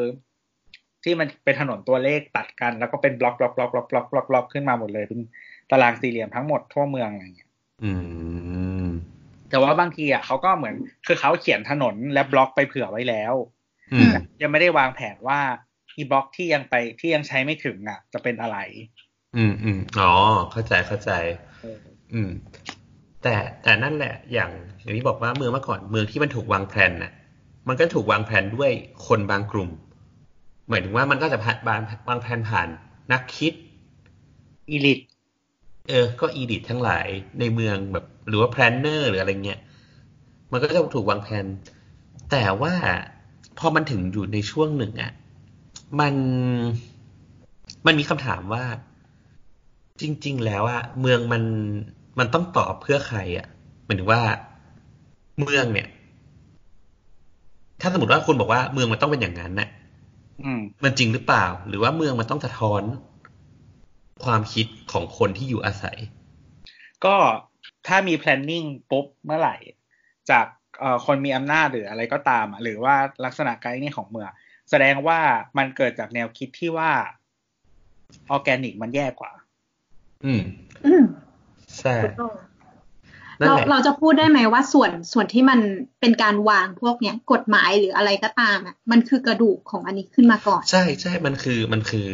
[1.04, 5.20] ที่มันเป็นถนนตัวเลขตัดกัน แล้วก็เป็นบล็อกบล็อกบล็อกบล็อกบล็อกบล็อกบล็อกขึ้นมาหมดเลยเป็น
[5.70, 7.50] ตารางสี่เหลี่ยมทั้งหมดทั่วเมืองอะไรเงี้ย
[7.84, 7.92] อื
[8.84, 8.86] ม
[9.50, 10.74] แต่ว่าบางทีอะเขาก็เหมือน
[11.06, 13.34] คือเขาเขียนถนนและบล็อกไปเผื่อไว้แล้ว
[13.92, 15.40] อืมยังไม่ได้วางแผนว่า
[15.96, 18.58] อีบล็อกที่ยังไปที่ยังใช้ไม่ถึงอะ จะเป็นอะไร
[19.36, 20.10] อืมอืมอ๋อ
[20.52, 21.10] เข้าใจเข้าใจ
[21.60, 22.30] เอออืม
[23.22, 24.50] แต่แต่นั่นแหละ อย่าง
[24.82, 27.12] อย่างที่บอกว่าเมืองเมื่อก่อนเมืองที่มันถูกวางแผนน่ะ
[27.68, 28.70] มันก็ถูกวางแผนด้วย
[29.06, 29.70] คนบางกลุ่ม
[30.68, 32.68] หมายถึงว่ามันก็จะผ่านวางวางแผนผ่าน
[33.12, 33.52] นักคิด
[34.70, 34.98] elite
[35.88, 37.06] เออ ก็ elite ทั้งหลาย
[37.40, 39.60] ในเมืองแบบ หรือว่า planner หรืออะไรเงี้ย
[40.52, 41.44] มันก็จะถูกวางแผน
[42.30, 42.74] แต่ว่า
[43.58, 45.12] พอมันถึงอยู่ในช่วงหนึ่งอะ
[46.00, 46.14] มัน
[47.86, 48.64] มันมีคำถามว่า
[50.00, 51.42] จริง ๆ แล้วอะเมืองมัน
[52.18, 53.46] มันต้องตอบเพื่อใครอะ
[53.84, 54.22] หมายถึงว่า
[55.40, 55.88] เมืองเนี่ย
[57.80, 59.68] ถ้าสมมติว่าคุณบอกว่าเมืองมันต้องเป็นอย่างนั้นน่ะ
[60.44, 62.82] อืมมันจริงหรือเปล่า หรือว่าเมืองมันต้องสะท้อน
[64.24, 65.98] ความคิดของคนที่อยู่อาศัย
[67.04, 67.16] ก็
[67.86, 69.56] ถ้ามี planning ปุ๊บเมื่อไหร่
[70.30, 70.46] จาก
[70.78, 74.30] เอ่อคนมีอำนาจหรืออะไรก็ตามอะหรือว่าลักษณะการนี่ของเมือง
[74.70, 75.20] แสดงว่า
[75.58, 76.90] มันเกิดจากแนวคิดที่ว่า
[78.30, 79.32] ออร์แกนิกมันแย่กว่า
[80.24, 80.42] อืม
[80.86, 81.04] อืม
[81.80, 82.32] ใช่ถูกต้อง
[83.40, 85.60] นั่นเราแหละเราจะพูดได้ไหมว่าส่วนส่วนที่มัน
[86.00, 92.08] เป็นการวางพวกเนี้ยกฎหมายหรืออะไรก็ตามอะมันคือกระดูกของอันนี้ขึ้นมาก่อน ใช่ใช่มันคือมันคือ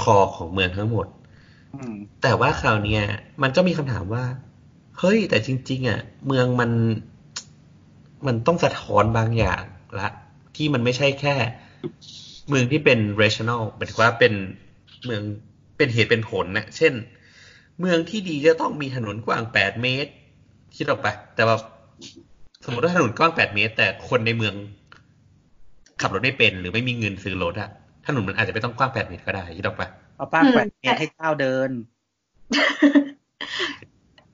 [0.00, 1.06] คอของเมืองทั้งหมด
[1.74, 3.04] อืมแต่ว่าคราวเนี้ย
[3.42, 4.24] มันก็มีคำถามว่า
[4.98, 6.70] เฮ้ย แต่จริง ๆ อะ เมืองมัน
[8.26, 9.62] มันต้องสะท้อนบางอย่าง
[10.00, 10.08] ละ
[10.56, 11.34] ที่มันไม่ใช่แค่
[12.48, 14.32] เมืองที่เป็น rational หมายถึงว่าเป็น
[15.04, 15.22] เมือง
[15.76, 16.92] เป็นเหตุเป็นผลนะเช่น
[17.80, 20.10] เมืองที่ดีจะต้องมีถนนกว้างแปดเมตร
[20.76, 21.56] คิดออกปะแต่ว่า
[22.64, 24.54] สมมติว่าถนนกว้างแปดเมตร แต่คนในเมือง
[26.00, 27.70] ขับรถไม่เป็นหรือไม่มีเงินซื้อรถอะ
[28.06, 31.70] ถนนมันอาจจะไม่ต้องกว้างแปดเมตรก็ได้คิดออกปะเอาป้าอืมแกว่งเมียให้เจ้าเดิน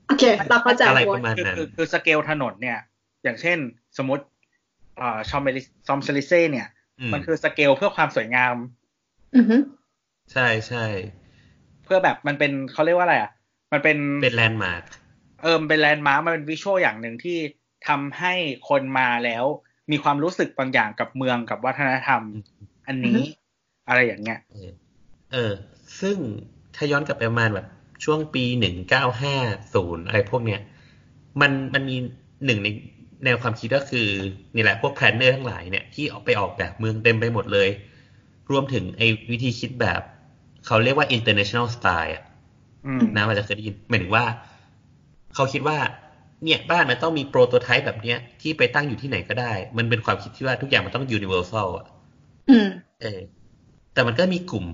[0.07, 2.79] โอเคเราเข้าใจอะไรหมปดระมาณคือนั้นคือคือสเกลถนนเนี่ย
[3.23, 3.57] อย่างเช่น
[3.97, 4.23] สมมติ
[4.97, 6.67] เอ่อชอมเบลิซอมเซลิเซ่เนี่ย
[6.99, 8.55] อืมมันคือสเกลเพื่อความสวยงาม
[9.35, 9.55] อือฮึ
[10.33, 10.85] ใช่ใช่
[11.83, 13.31] เพื่อแบบมันเป็นเขาเรียกว่าอะไรอะ
[13.71, 14.83] มันเป็นเป็น landmark
[15.43, 17.37] เออมันเป็น landmark มันเป็น visual อย่างหนึ่งที่
[17.87, 18.33] ทำให้
[18.69, 19.45] คนมาแล้ว
[19.91, 22.21] มีความรู้สึกบางอย่างกับเมืองกับวัฒนธรรม
[22.87, 23.19] อันนี้
[23.87, 24.71] อะไรอย่างเงี้ยเออ
[25.31, 25.53] เออ
[26.01, 26.17] ซึ่ง
[26.75, 27.67] ถ้าย้อนกลับไปประมาณแบบ
[28.03, 29.35] ช่วงปีหนึ่งเก้าห้า
[29.73, 30.61] ศูนย์อะไรพวกเนี้ย
[31.41, 31.95] มันมันมี
[32.45, 32.67] หนึ่งใน
[33.25, 34.07] แนวความคิดก็คือ
[34.55, 37.69] นี่แหละพวก planner ทั้งหลายเนี่ยที่ออกไปออกแบบเมืองเต็มไปหมดเลย
[38.51, 40.01] รวมถึงไอ้วิธีคิดแบบ
[40.65, 42.26] เขาเรียกว่า international style อะอืม
[43.15, 44.25] นะมันจะเคยได้ยินหมายถึงว่า
[45.35, 45.77] เขาคิดว่า
[46.43, 51.85] เนี่ยบ้านมันต้องมี prototype แบบเนี้ย ที่ไปตั้งอยู่ที่ไหนก็ได้ มันเป็นความคิดที่ว่าทุกอย่างมันต้อง universal อะ
[52.49, 52.67] อืม
[53.01, 53.19] เออ
[53.93, 54.65] แต่มันก็มีกลุ่ม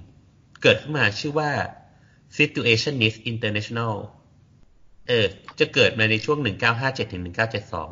[0.61, 1.49] เกิดขึ้นมาชื่อว่า
[2.37, 3.93] situationist international
[5.09, 5.25] เออ
[5.59, 7.89] จะเกิดมาในช่วง 1957ถึง1972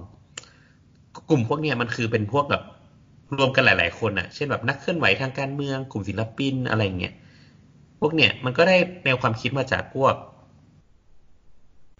[1.29, 2.63] กลุ่มพวกเนี้ยมันคือเป็นพวกแบบ
[3.37, 7.13] รวมกันหลาย ๆ คนอะเช่นแบบนักเคลื่อนไหวทางการเมือง กลุ่มศิลปินอะไรเงี้ย
[8.01, 10.13] พวกเนี้ยมันก็ได้แนวความคิดมาจากพวก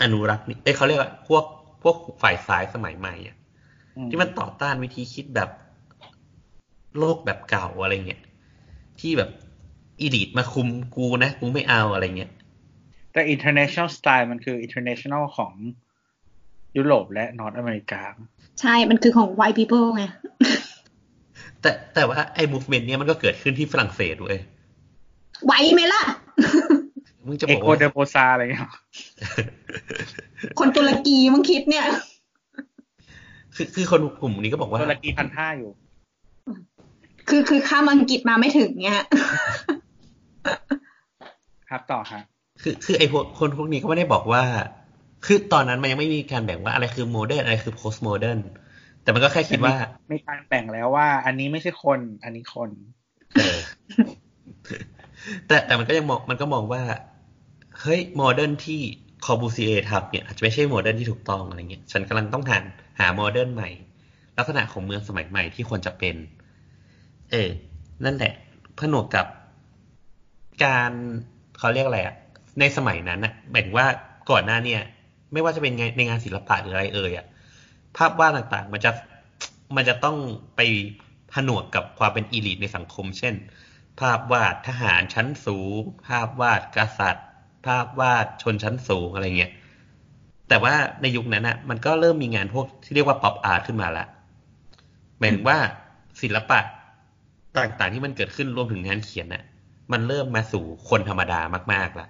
[0.02, 1.44] อนุรักษ์นี่เอ้ยเขาเรียกว่าพวก
[1.84, 3.36] พวกฝ่ายซ้ายสมัยใหม่อะ
[4.10, 5.50] ที่มันต่อต้านวิธีคิดแบบ
[6.98, 8.22] โลกแบบเก่าอะไรเงี้ย
[9.00, 9.30] ที่แบบ
[10.00, 12.32] อีลิทมาคุมกูนะกูไม่เอาอะไรเงี้ย
[13.14, 15.54] แต่ international style มันคือ international ของ
[16.78, 18.02] ยุโรปและนอร์ทอเมริกา
[18.62, 20.04] ใช่ มันคือของ white people ไง
[21.62, 24.38] แต่แต่ว่าไอ้ movement เนี้ยมันก็เกิดขึ้นที่ฝรั่งเศสด้วย
[25.46, 26.02] ไหวไหมล่ะ
[27.26, 28.64] มึงจะเอบอโกกว่าเดโปซาอะไรเงี้ย
[30.60, 31.86] คนตุรกีมึงคิดเนี่ย
[33.56, 35.72] คือคือคนกลุ่มนี้ก็บอกว่าตุรกีพันห้าอยู่
[37.30, 39.04] คือคือข้ามอังกฤษมาไม่ถึงเงี้ย
[41.70, 42.22] ครับต่อฮะ
[42.62, 44.44] คือคือไอ้พวกคนพวกนี้ก็ไม่ได้บอกว่า
[45.26, 48.40] คือตอนนั้นมันยังไม่มีการแบ่งว่าอะไรคือ modern อะไรคือ post modern
[49.04, 49.76] แต่มันก็แค่คิดว่า
[50.12, 52.70] มีการแบ่งแล้วว่า อันนี้ไม่ใช่คน อันนี้คน
[53.34, 53.60] เออ
[55.48, 56.82] แต่แต่มันก็ยังมองมันก็มองว่า
[57.82, 58.82] เฮ้ย modern ที่
[59.26, 62.58] Corbusier ทำเนี่ยอาจจะไม่ใช่ modern ที่ถูกต้องอะไรเงี้ย ฉันกำลังต้องหา
[63.00, 63.70] หาโมเดิร์นใหม่
[64.38, 66.16] ลักษณะของเมืองสมัยใหม่ที่ควรจะเป็น
[67.32, 67.50] เออ
[68.06, 68.34] นั่นแหละ
[68.80, 69.26] ผนวกกับ
[70.64, 70.92] การ
[71.60, 72.16] เขาเรียกอะไรอะ
[72.60, 73.88] ในสมัยนั้นอะหมายถึงว่า
[74.30, 74.82] ก่อนหน้าเนี่ย
[75.34, 77.26] ไม่ว่าจะเป็นไงในงานศิลปะหรืออะไรเอ่ยอะ
[77.98, 78.92] ภาพวาดต่างๆ มันจะ
[79.76, 80.18] มันจะต้อง
[80.56, 80.62] ไป
[81.34, 83.34] ผนวกกับความเป็นอีลิทในสังคม เช่น
[84.00, 87.26] ภาพวาดทหารชั้นสูง ภาพวาดกษัตริย์
[87.66, 89.52] ภาพวาดชนชั้นสูงอะไรเงี้ย
[90.48, 94.06] แต่ว่าในยุคนั้นอะมันก็เริ่มมีงานพวกที่เรียกว่าป๊อปอาร์ตขึ้นมาละ
[95.20, 95.58] หมายถึงว่า
[96.22, 96.60] ศิลปะ
[97.58, 99.44] ต่างๆที่มันเกิดขึ้นรวมถึงงานเขียนน่ะ
[99.92, 101.42] มันเริ่มมาสู่คนธรรมดา
[101.74, 102.08] มากๆละ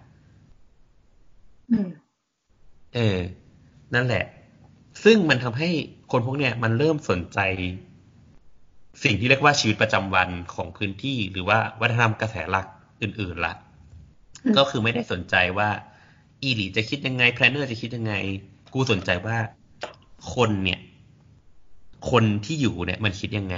[1.69, 1.87] อืม
[2.95, 3.19] เออ
[3.93, 4.23] นั่นแหละ
[5.03, 5.69] ซึ่งมันทำให้
[6.11, 7.39] คนพวกเนี้ยมันเริ่มสนใจ
[9.03, 12.67] สิ่งที่เรียกว่าชีวิตประจำวันของพื้นที่ หรือว่าวัฒนธรรมกระแสหลัก
[13.01, 13.53] อื่นๆละ
[14.43, 15.69] อืมก็คือไม่ได้สนใจว่า
[16.43, 18.13] อีหลีจะคิดยังไงแพลนเนอร์จะคิดยังไง
[18.73, 19.37] กูสนใจว่า
[20.33, 20.79] คนเนี่ย
[22.11, 23.57] คนที่อยู่เนี่ย มันคิดยังไง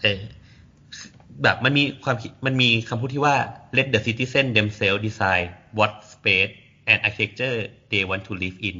[0.00, 0.20] เออ
[1.42, 3.36] แบบมันมีความคิดมันมีคำพูดที่ว่า
[3.76, 6.52] let the citizen themselves decide what space
[6.90, 7.56] and architecture
[7.90, 8.76] they want to live in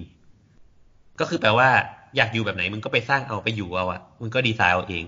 [1.21, 1.71] ก็คือแปลว่า
[2.17, 5.05] อยากอยู่แบบไหน มึงก็ไปสร้างเอาไปอยู่เอาอะมึงก็ดีไซน์เอาเอง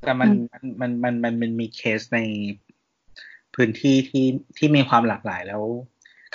[0.00, 0.32] แต่มันอ
[0.64, 2.20] อืมมันมันมันมันมีเคสใน
[3.54, 5.62] พื้นที่ที่ที่มีความหลากหลายแล้ว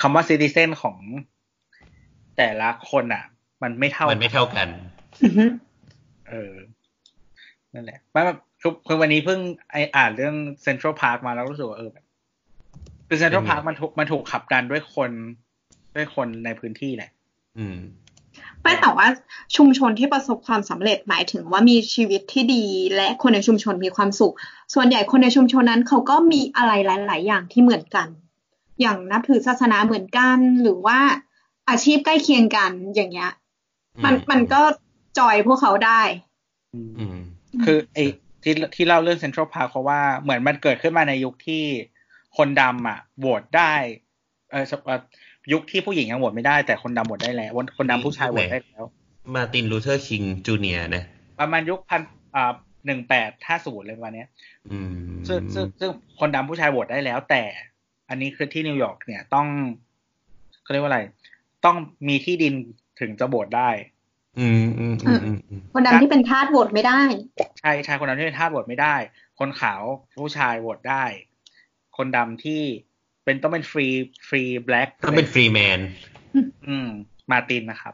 [0.02, 0.98] คำว่า citizen ของ
[2.38, 3.24] แต่ละคนอะ
[3.64, 4.68] มันไม่เท่ามันไม่เท่ากัน
[5.24, 5.46] อือฮึ
[6.30, 6.54] เออ
[7.74, 8.24] นั่นแหละว่า
[8.62, 9.40] คือคือวันนี้เพิ่ง
[9.72, 12.06] ไออ่านเรื่องเซ็นทรัลพาร์คมาแล้วรู้สึกว่าเออแบบ
[13.08, 15.12] คือเซ็นทรัลเป็นไงพาร์คมันถูกมันถูกขับดันด้วยคน
[15.96, 17.12] ด้วยคนในพื้นที่แหละ
[17.58, 17.78] อืม
[18.64, 19.08] ไม่แต่ว่า
[19.56, 24.34] ชุมชนที่ประสบความสำเร็จหมายถึงว่ามีชีวิตที่ดี และคนในชุมชนมีความสุข
[24.74, 28.08] ส่วนใหญ่คนในชุมชนนั้นเขาก็มีอะไรหลาย ๆ อย่างที่เหมือนกัน
[28.82, 31.00] อย่างนับถือศาสนาเหมือนกัน หรือว่า
[31.70, 33.32] อาชีพใกล้เคียงกันอย่างเงี้ย
[34.04, 34.62] มันอืมมันก็
[35.18, 36.02] จอยพวกเขาได้
[36.76, 37.20] อืม
[37.66, 38.06] คือไอ้
[38.44, 41.64] ที่ที่เล่าเรื่องเซ็นทรัลพาร์คเพราะว่าเหมือนมันเกิดขึ้นมาในยุคที่
[42.38, 43.74] คนดำอะโหวตได้
[44.52, 45.00] เออเอ่อ
[45.52, 48.84] ยุคที่ผู้หญิงยังโหวตไม่ได้แต่คนดำโหวตได้แล้ว คนดำผู้ชายโหวตได้แล้ว
[49.36, 51.04] มาร์ตินลูเธอร์คิงจูเนียร์นะ
[51.40, 52.02] ประมาณยุคพัน
[52.36, 52.54] อ่า
[52.86, 54.28] หนึ่งแปดห้าศูนย์เลยประมาณเนี้ย
[54.72, 54.94] อืม
[55.28, 57.44] ซึ่งซึ่งซึ่งคนดำผู้ชายโหวตได้แล้ว แต่
[58.10, 59.48] อันนี้คือที่นิวยอร์กเนี่ยต้อง
[60.64, 61.02] เขาเรียกว่าอะไร
[61.66, 61.76] ต้อง
[62.08, 62.54] มีที่ดิน
[63.00, 63.70] ถึงจะโหวตได้
[64.40, 67.02] อืมอืมอืมอืมอืมคนดำที่เป็นทาสโหวตไม่ได้
[67.62, 68.96] ชายชายคนดำที่เป็นทาสโหวตไม่ได้
[69.40, 69.82] คนขาว
[70.22, 71.04] ผู้ชายโหวตได้
[71.98, 72.62] คนดำที่
[73.26, 75.80] เป็นต้องเป็น free free black ต้องเป็น free man
[76.68, 76.90] อืม
[77.32, 77.94] มาร์ตินนะครับ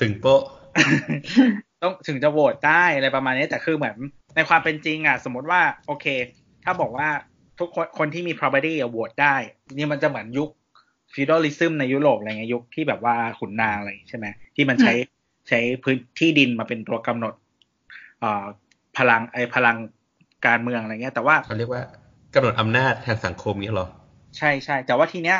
[0.00, 0.42] ถึงโป๊ะ
[1.82, 3.96] ต้องถึงจะโหวตได้อะไรประมาณนี้ แต่คือเหมือน
[4.36, 6.06] ในความเป็นจริงอะ สมมติว่า โอเค
[6.64, 7.08] ถ้าบอกว่า
[7.58, 9.34] ทุกคนคนที่มี property อะโหวตได้
[9.76, 10.50] นี่มันจะเหมือนยุค
[11.14, 14.94] feudalism ในยุโรปอะไรเงี้ยยุคที่แบบว่าขุนนางอะไรใช่ไหมที่มันใช้
[15.48, 17.34] ใช้พื้นที่ดินมาเป็นตัวกำหนด
[18.20, 18.44] เอ่อ
[18.98, 19.76] พลังไอพลัง
[20.46, 21.82] การเมืองอะไรเงี้ย แต่ว่าเขาเรียกว่า
[22.38, 23.88] กำหนดอำนาจทางสังคมนี้เหรอ
[24.38, 25.38] ใช่ใช่แต่ว่าทีเนี้ย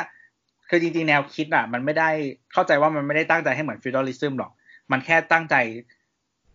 [0.69, 2.09] คือจริงๆ แนวคิดอะ มันไม่ได้
[2.53, 4.51] เข้าใจว่ามันไม่ได้ตั้งใจให้เหมือนฟิวดอลิซึมหรอก
[4.91, 5.55] มันแค่ตั้งใจ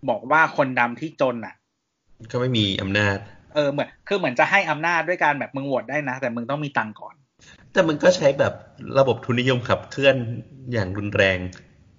[0.09, 1.55] บอกว่าคนดำที่จนอะ
[2.31, 3.19] ก็ไม่มีอำนาจ
[3.55, 7.15] เออเหมือนคือเหมือนจะให้อำนาจด้วยการแบบมึงโหวตได้นะ แต่มึงต้องมีตังค์ก่อน
[7.73, 8.55] แต่มันก็ใช้แบบ
[8.99, 10.17] ระบบทุนนิยมขับเคลื่อน
[10.73, 11.39] อย่างรุนแรง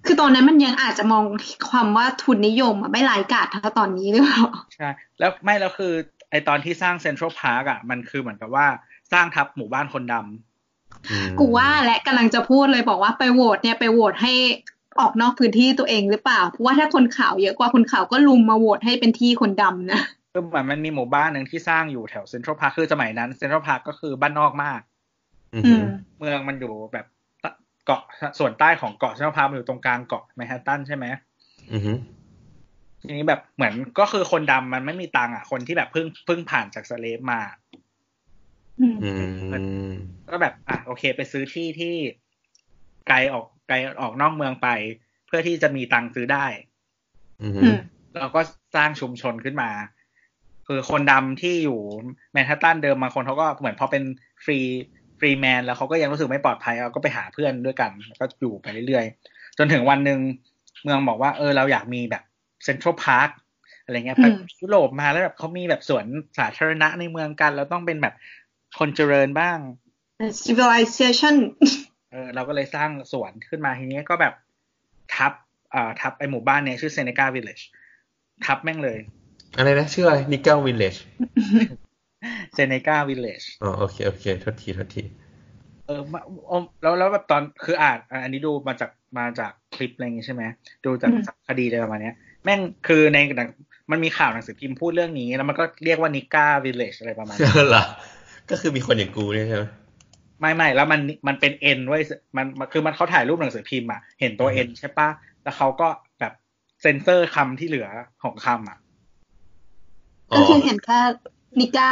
[0.06, 1.24] คือตอนนั้นมันยังอาจจะมอง
[1.70, 4.44] ความว่าทุนนิยมอะไม่ร้ายกาจเท่าตอนนี้หรือเปล่า
[4.76, 8.68] ใช่แล้วไม่แล้วคือไอตอนที่สร้างเซ็นทรัลพาร์คอะมันคือเหมือนกับว่า
[9.14, 14.34] สร้างทับหมู่บ้านคนดำอืมกูว่าและกำลังจะพูดเลยบอกว่าไปโหวตเนี่ยไปโหวตให้
[15.00, 20.02] ออกนอกพื้นที่ตัวเองหรือเปล่า เพราะว่าถ้าคนขาวเยอะกว่าคนขาวก็รุมมาโหวตให้เป็นที่คนดำนะ
[20.34, 24.82] คือเหมือนมันมีหมู่บ้านหนึ่งที่สร้างอยู่แถวเซ็นทรัลพาร์คคือสมัยนั้นเซ็นทรัลพาร์คก็คือบ้านนอกมาก
[25.54, 25.86] อือืมม
[26.20, 27.06] เมืองมันอยู่แบบ
[27.86, 28.02] เกาะ
[28.40, 31.06] ส่วนใต้ของเกาะเซ็นทรัลพาร์คมันอยู่ตรงกลางเกาะแมนฮัตตันใช่ไหม
[31.72, 31.98] อืม
[33.08, 37.42] ทีนี้แบบเหมือนก็คือคนดำมันไม่มีตังค์อะ คนที่แบบเพิ่งเพิ่งผ่านจากสเลฟมา
[38.82, 39.92] อืมอืม
[40.32, 41.96] ก็แบบ อะโอเค ไปซื้อที่ที่
[43.08, 44.68] ไกลออกไกลออกนอกเมืองไป
[45.28, 46.46] เพื่อที่จะมีตังค์ซื้อได้
[47.42, 47.80] อืมอืม
[48.20, 48.42] แล้วก็
[48.76, 49.70] สร้างชุมชนขึ้นมา
[50.68, 51.80] คือคนดำที่อยู่
[52.32, 54.04] แมนฮัตตันเดิมบางคนเขาก็เหมือนพอเป็น
[54.46, 60.20] free free man แล้วเขาก็ยังรู้สึกไม่ปลอดภัยเขาก็ไปหาเพื่อนด้วยกันแล้วก็อยู่ไปเรื่อยๆ จนถึงวันหนึ่ง
[60.84, 62.24] เมืองบอกว่า เออเราอยากมีแบบ
[62.66, 63.30] เซ็นทรัลพาร์ค
[63.84, 64.26] อะไรเงี้ยไป
[64.62, 66.06] ยุโรปมาแล้วแบบเขามีแบบสวน
[66.38, 68.14] สาธารณะในเมืองกัน เราต้องเป็นแบบ
[68.80, 69.58] คนเจริญบ้าง
[70.44, 71.36] civilization
[72.12, 74.34] เออเราก็เลยสร้างสวนขึ้นมาทีนี้ก็แบบ
[75.16, 75.34] ทับ
[75.74, 77.60] อ่าทับไอหมู่บ้านเนี้ยชื่อเซเนกาวิลเลจ
[78.46, 79.00] ทับแม่งเลย
[79.58, 80.96] อะไรนะ ชื่ออะไรนิเกิลวิลเลจ
[82.54, 85.04] เซเนกาวิลเลจอ๋อโอเค โอเคโทษทีโทษที
[85.86, 86.20] เออมา
[86.52, 90.44] อมแล้วแล้วแบบตอนคืออ่านอันนี้ดูมาจากมาจากคลิปอะไรอย่างงี้ใช่ไหม
[90.86, 93.50] ดูจากอืมคดีอะไรประมาณเนี้ย แม่งคือในหนัง
[93.92, 97.84] มันมีข่าวหนังสือพิมพ์พูดเรื่องนี้ แล้วมันก็เรียกว่านิก้าวิลเลจอะไรประมาณนี้เหรอ
[98.50, 99.64] ก็คือมีคนอย่างกูเนี่ยใช่ไหม
[100.40, 102.02] ไม่ไม่แล้วมันมันเป็น N เว้ย
[102.38, 105.10] มันมันคือมันเขาถ่ายรูปหนังสือพิมพ์อะเห็นตัวอืม N ใช่ปะ
[105.44, 105.88] แล้วเขาก็
[106.20, 106.34] แบบ
[106.82, 107.88] เซนเซอร์คำที่เหลือ
[108.24, 108.78] ของคำอะ
[110.32, 111.00] อ๋อก็คือเห็นแค่
[111.60, 111.90] nigga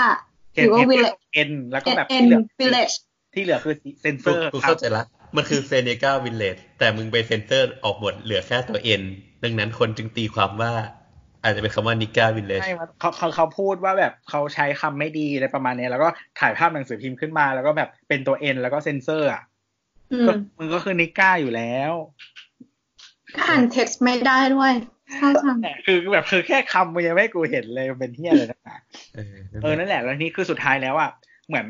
[0.56, 2.96] หรือว่า village N แล้วก็แบบ n ที่เหลือ village
[3.34, 5.04] ที่เหลือคือเซนเซกูอร์กูเข้าใจละ
[5.36, 9.02] มันคือ Seneca Village แต่มึงไปเซนเซอร์ออกหมดเหลือแค่ตัว N
[9.44, 10.74] ดังนั้นคนจึงตีความว่า
[11.44, 19.42] อาจจะเป็นคำว่า nigga village ใช่มันเขาเขาเขาพูดว่าแบบเขาใช้คำไม่ดีอะไรประมาณเนี้ยแล้วก็ถ่ายภาพหนังสือพิมพ์ขึ้นมา แล้วก็แบบเป็นตัวเอ็นแล้วก็เซนเซอร์อะ
[20.12, 21.94] อืก็มมึงก็คือนิก้าอยู่แล้ว
[23.36, 24.74] ก็อ่าน text ไม่ได้ด้วย
[25.16, 28.80] เศร้าจังแต่คือแบบคือแค่คำมึงยังไม่ให้กูเห็นเลยมันเป็นเที่ยอะไรนะ
[29.16, 31.10] เออเออนั่นแหละแล้วนี่คือสุดท้ายแล้วอะ
[31.48, 31.66] เหมือน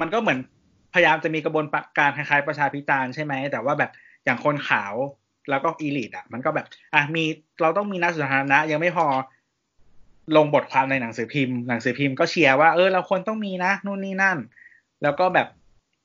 [0.00, 0.57] มันก็เหมือนพ
[0.98, 1.66] ยายามจะมีกระบวน
[1.98, 3.90] การคล้ายๆประชาพิจารณ์ใช่ไหม แต่ว่าแบบ
[4.24, 4.94] อย่างคนขาว
[5.50, 7.24] แล้วก็อีลิทอะ มันก็แบบ อะมี
[7.62, 9.06] เราต้องมีนักสาธารณะยังไม่พอ
[10.36, 14.38] ลงบทความในหนังสือพิมพ์หนังสือพิมพ์ก็เชียร์ว่าเออเราควรต้องมีนะนู่นนี่นั่น
[15.02, 15.48] แล้วก็แบบ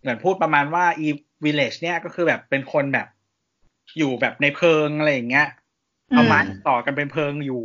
[0.01, 1.07] เหมือนพูดประมาณว่าอี
[1.43, 3.07] วิลเลจเนี่ยก็คือแบบเป็นคนแบบ
[3.97, 5.47] อยู่แบบในเพิงอะไรอย่างเงี้ย
[6.09, 7.63] เอาไม้ต่อกันเป็นเพิงอยู่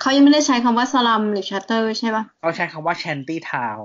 [0.00, 3.78] เขายังไม่ได้ใช้คำว่าสลัมหรือ shelter ใช่ปะเขาใช้คำว่า shanty town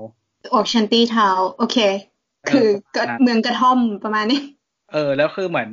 [0.53, 1.77] ออกชันตี้ทาวโอเค
[2.49, 4.41] คือก็เมืองกระท่อมประมาณนี้
[4.93, 5.69] เออ แล้วคือเหมือน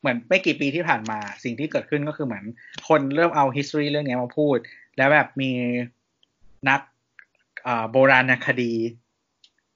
[0.00, 2.44] เหมือนไม่กี่ปีที่ผ่านมาสิ่งที่เกิดขึ้นก็คือเหมือน
[2.88, 4.56] คนเริ่มเอา history เรื่องนี้มาพูด
[4.96, 5.50] แล้วแบบมี
[6.68, 6.80] นัก
[7.66, 8.72] อ่าโบราณคดี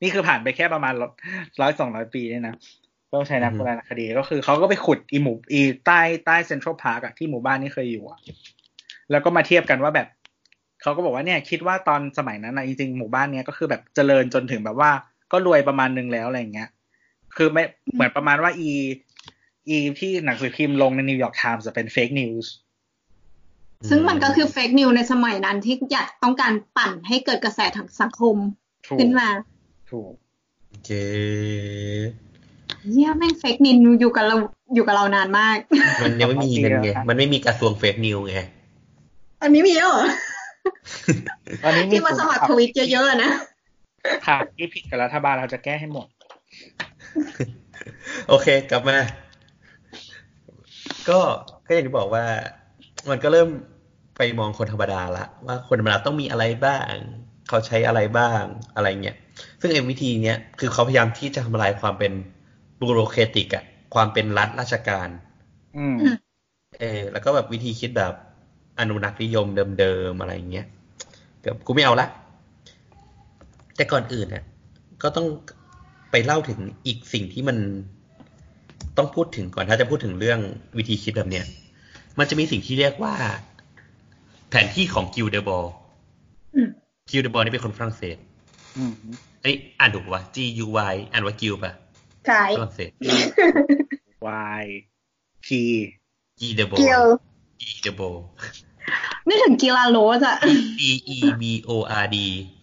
[0.03, 0.95] นี่คือผ่านไปแค่ประมาณ
[1.61, 2.55] ร้อยสองร้อยปีเนี่ยนะ
[3.13, 8.21] ก็ใช้นักโบราณคดีก็คือเขาก็ไปขุดอีหมู่อีใต้ใต้เซ็นทรัลพาร์คอะที่หมู่บ้านนี้เคยอยู่อะ
[9.11, 10.09] แล้วก็มาเทียบกันว่าแบบ
[10.83, 14.91] เขาก็บอกว่าเนี่ยคิดว่าตอนสมัยนั้นนะจริงๆหมู่บ้านเนี้ยก็คือแบบเจริญจนถึงแบบว่า
[15.33, 16.69] ก็รวยประมาณนึงแล้วอะไรอย่างเงี้ย
[17.37, 17.63] คือไม่
[17.95, 18.71] เหมือนประมาณว่าอี
[19.69, 22.53] อีที่หนังสือพิมพ์ลงใน New York Times จะเป็น fake news
[23.89, 28.37] ซึ่งมันก็คือ fake news ในสมัยนั้นที่อยากต้องการปั่นให้เกิดกระแสทางสังคม
[28.87, 29.29] ถูกขึ้นมา
[29.91, 30.13] ถูก
[30.85, 30.91] เจ
[32.91, 34.37] เยี่ยแม่ง fake news อยู่กับเรา
[34.75, 35.57] อยู่กับเรานานมาก
[36.03, 38.37] มันยังไม่มีนั่นไง มันไม่มีกระทรวง fake news ไง
[39.43, 40.05] อันนี้มีแล้วเหรอ
[41.65, 43.31] ตอนนี้มีที่มาสมัครทวิตเยอะๆนะ
[44.27, 46.07] ข่าวที่ผิดกับรัฐบาลเราจะแก้ให้หมด
[48.29, 48.99] โอเค กลับมา
[51.09, 51.19] ก็
[51.67, 52.25] ก็อย่างที่บอกว่า
[53.11, 53.49] มันก็เริ่ม
[54.17, 56.91] ไปมองคนธรรมดาละว่าคนธรรมดาต้องมีอะไรบ้าง
[57.49, 58.43] เขาใช้อะไรบ้าง
[58.75, 59.17] อะไรเงี้ย
[59.61, 62.13] ซึ่งไอ้วิธีเนี้ยคือเขาพยายามที่จะทำลายความเป็น
[62.81, 65.09] บูโรเคติกอะความเป็นรัฐราชการ
[65.79, 65.97] อืม
[66.79, 68.15] เออแล้วก็แบบวิธีคิดแบบ
[68.81, 69.47] อนุรักษ์นิยม
[69.81, 70.67] เดิมๆอะไรเงี้ย
[71.41, 72.09] เกือบกูไม่เอาละ
[73.77, 74.45] แต่ก่อนอื่นเนี่ย
[75.03, 75.27] ก็ต้อง
[76.11, 77.57] ไปเล่าถึงอีกสิ่งที่มัน
[78.97, 80.41] ต้องพูดถึงก่อนถ้าจะพูดถึงเรื่อง
[80.79, 81.45] วิธีคิดแบบเนี้ย
[82.19, 83.15] มันจะมีสิ่งที่เรียกว่า
[84.49, 85.67] แผนที่ของ Guy Debord
[86.55, 86.69] อืม
[87.11, 88.17] Guy Debord นี่เป็นคนฝรั่งเศส
[88.77, 88.93] อืม
[89.41, 91.73] อันนี้อ่านถูกปะ G U Y อ่านว่ากิลปะ
[92.31, 92.91] กายฝรั่งเศส
[94.63, 94.65] Y
[95.49, 95.51] G
[96.39, 97.03] กีเดโบกิล
[97.61, 98.01] กีเดโบ
[99.29, 100.37] ไม่ถึงกีฬาโรสอะ
[100.81, 100.83] D
[101.17, 101.71] E B O
[102.03, 102.17] R D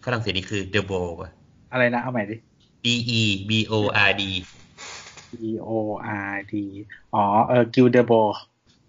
[0.04, 1.32] ฝรั่งเศสนี่คือ the bow อะ
[1.72, 2.36] อะไรนะ เอาใหม่ดิ
[2.84, 2.86] D
[3.18, 3.74] E B O
[4.08, 4.22] R D
[5.40, 5.70] G O
[6.32, 6.54] R D
[7.14, 8.12] อ๋อ เออกิลเดโบ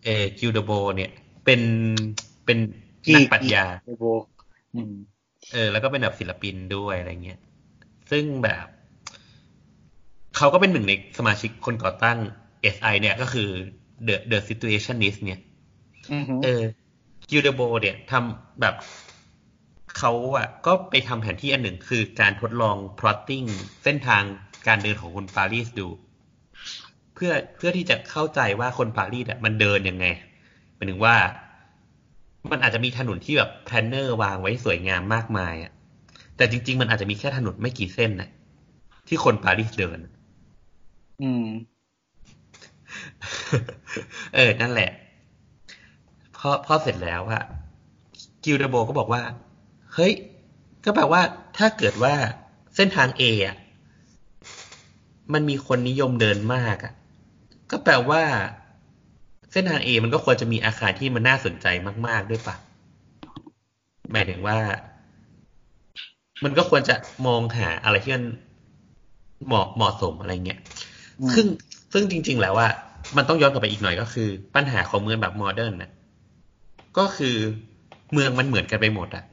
[0.03, 0.09] เอ
[0.39, 1.11] กิลเดโบเนี่ย
[1.45, 1.61] เป็น
[2.45, 2.57] เป็น
[3.15, 4.05] นักปรัชญาเดโบ
[4.75, 4.93] อืม
[5.53, 7.39] เออ แล้วก็เป็นแบบศิลปินด้วยอะไรเงี้ย
[8.11, 8.65] ซึ่งแบบ
[10.37, 12.17] เขาก็เป็นหนึ่งในสมาชิกคนก่อตั้ง
[12.75, 13.49] SI เนี่ยก็คือ
[14.07, 15.41] The The Situationist เนี่ย
[16.13, 16.63] อือฮึเออ
[17.29, 18.75] Guy Debord เนี่ยทำแบบ
[19.97, 23.47] เขาอะก็ไปทำแผนที่อันหนึ่งคือการทดลอง plotting
[23.83, 24.23] เส้นทาง
[24.67, 25.87] การเดินของคนปารีสดู
[27.13, 30.05] เพื่อเพื่อที่จะเข้าใจว่าคนปารีสอะมันเดินยังไง
[30.75, 31.15] หมายถึงว่า
[32.51, 35.71] มันอาจจะมีถนนที่แบบ planner วางไว้สวยงามมากมายอะ
[36.37, 38.29] แต่จริง ๆ มันอาจจะมีแค่ถนนไม่กี่เส้นนะ
[39.07, 39.99] ที่คนปารีสเดิน
[41.21, 41.45] อืม
[44.35, 44.89] เออ นั่นแหละ
[46.37, 47.43] พอพอเสร็จแล้วอะ
[48.43, 49.21] กิลเดโบก็บอกว่า
[49.93, 50.13] เฮ้ย
[50.83, 51.21] ก็แปลว่า
[51.57, 52.13] ถ้าเกิดว่า
[52.75, 53.57] เส้นทาง A อะ
[55.33, 56.93] มันมีคนนิยมเดินมากอะ
[57.71, 58.23] ก็แปลว่า
[59.51, 61.67] เส้นทาง A มันก็ควรจะมีอาคารที่มันน่าสนใจ
[62.07, 62.55] มาก ๆ ด้วยปะ
[64.11, 64.57] หมายถึงว่า
[66.43, 66.95] มันก็ควรจะ
[67.27, 68.23] มองหาอะไรที่มัน
[69.45, 70.59] เหมาะเหมาะสมอะไรเงี้ย
[71.21, 71.45] อืมซึ่ง
[71.93, 72.69] ซึ่งจริง ๆ แล้วว่า
[73.17, 75.91] มันต้องย้อนกลับไปอีกหน่อยก็คือ ปัญหาของเมืองแบบโมเดิร์นนะ
[76.97, 77.35] ก็คือ
[78.13, 79.23] เมืองมันเหมือนกันไปหมดอะ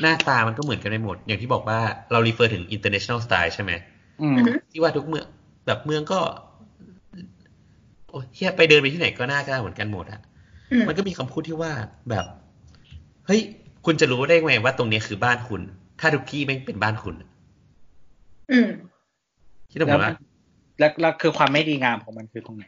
[0.00, 1.80] หน้าตามันก็เหมือนกันไปหมด อย่างที่บอกว่า
[2.12, 3.72] เรา refer ถึง international style ใช่ไหม
[4.22, 4.36] อืม
[4.70, 5.26] ที่ว่าทุกเมือง
[5.66, 6.20] แบบเมืองก็
[8.10, 10.20] โอ้ยเฮียไปเดินไปที่ไหนก็หน้าก็เหมือนกันหมดอะ
[10.72, 11.72] อืมมันก็มีคำพูดที่ว่า
[12.10, 12.24] แบบ
[13.26, 13.40] เฮ้ย
[13.84, 15.60] คุณจะรู้ได้ไงว่าตรงนี้คือบ้านคุณ
[16.00, 17.14] ถ้าทุกที่แม่งเป็นบ้านคุณ
[18.50, 18.68] อืม
[19.70, 20.12] คิดดูแล้วว่า
[20.78, 22.64] แล้วแล้วคือความไม่ดีงามของมันคือตรงไหน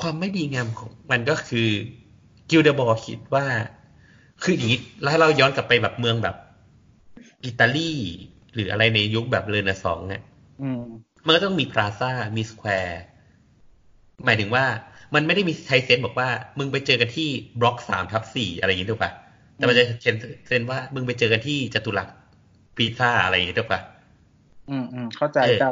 [0.00, 1.68] ความไม่ดีงามของมันก็คือ
[2.54, 3.46] กิลเดบอร์คิดว่า
[4.42, 6.36] คืออย่างนี้แล้วเราย้อนกลับไปแบบเมืองแบบ
[7.44, 7.92] อิตาลี
[8.54, 10.22] หรืออะไรในยุคแบบเรเนซองส์เนี่ย
[10.62, 10.82] อืม
[11.26, 13.02] มันก็ต้องมีพลาซ่ามี square
[14.24, 14.64] หมายถึงว่า
[15.14, 17.28] มันไม่ได้มีใช้ sense บอกว่า มึงไปเจอกันที่
[17.60, 19.12] บล็อกสามทับสี่อะไรอย่างนี้ถูกปะ
[19.54, 22.08] แต่มันจะ sense sense ว่ามึงไปเจอกันที่จตุรัส
[22.76, 23.80] พิซซ่าอะไรอย่างนี้ถูกปะ
[24.70, 25.68] อืมอืมเข้าใจเออแต่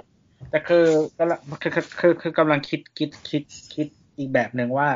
[0.51, 0.85] แต่คือ
[1.19, 3.43] ก็ละคือคือคือคือกำลังคิดคิดคิด
[3.75, 3.87] คิด
[4.19, 4.89] อีกแบบหนึ่งว่า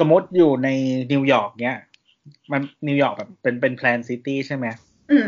[0.00, 0.68] สมมติอยู่ใน
[1.12, 1.78] นิวยอร์กเนี้ย
[2.52, 4.66] มันนิวยอร์กแบบเป็นเป็น planned city ใช่ไหม
[5.10, 5.26] อืม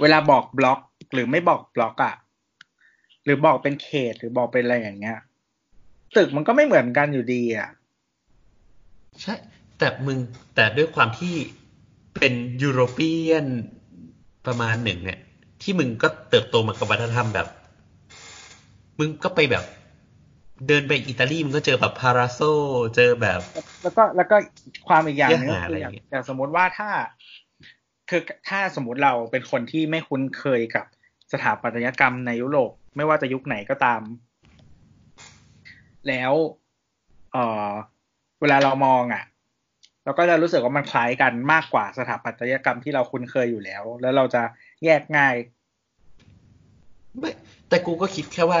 [0.00, 0.80] เวลาบอกบล็อก
[1.12, 2.14] หรือไม่บอกบล็อกอะ
[3.24, 5.18] หรือบอกเป็นเขตหรือบอกเป็นอะไรอย่างเงี้ย
[6.16, 7.68] ตึกมันก็ไม่เหมือนกันอยู่ดีอะ
[9.22, 9.34] ใช่
[9.78, 10.18] แต่มึง
[10.54, 11.34] แต่ด้วยความที่
[12.18, 13.46] เป็นยุโรเปียน
[14.46, 15.20] ประมาณหนึ่งเนี่ย
[15.62, 17.48] ที่มึงก็เติบโตมากับวัฒนธรรมแบบ
[18.98, 19.64] มึงก็ไปแบบ
[20.68, 22.40] เดินไปอิตาลีมึงก็เจอแบบพาราโซ
[22.96, 23.40] เจอแบบ
[23.82, 24.36] แล้วก็แล้วก็
[24.88, 26.88] ความอีกอย่างหนึงก็เรื่องหาคืออะไรอย่างเงี้ยอย่างสมมติว่าถ้า
[28.10, 30.86] คือถ้าสมมติเราเป็นคนที่ไม่คุ้นเคยกับ
[31.32, 34.02] สถาปัตยกรรมในยุโรปไม่ว่าจะยุคไหนก็ตาม
[36.08, 36.32] แล้ว
[37.32, 37.36] เอ
[37.68, 37.70] อ
[38.40, 39.24] เวลาเรามองอะ
[40.04, 44.42] เราก็จะรู้สึกว่ามันคล้ายกันมากกว่าสถาปัตยกรรมที่เราคุ้นเคยอยู่แล้ว แล้วเราจะ
[44.84, 45.34] แยกง่าย
[47.18, 47.30] ไม่
[47.68, 48.60] แต่กูก็คิดแค่ว่า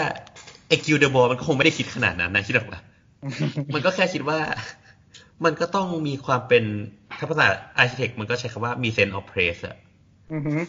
[0.72, 2.80] ไอ Guy Debord มันก็คงไม่ได้คิดขนาดนั้นนะคิดหรอกปะ
[3.74, 4.38] มันก็แค่คิดว่า
[5.44, 6.64] มันก็ต้องมีความเป็น
[7.18, 9.76] ถ้าภาษา architect มันก็ใช้คำว่ามี sense of place อะ
[10.32, 10.60] อือหือ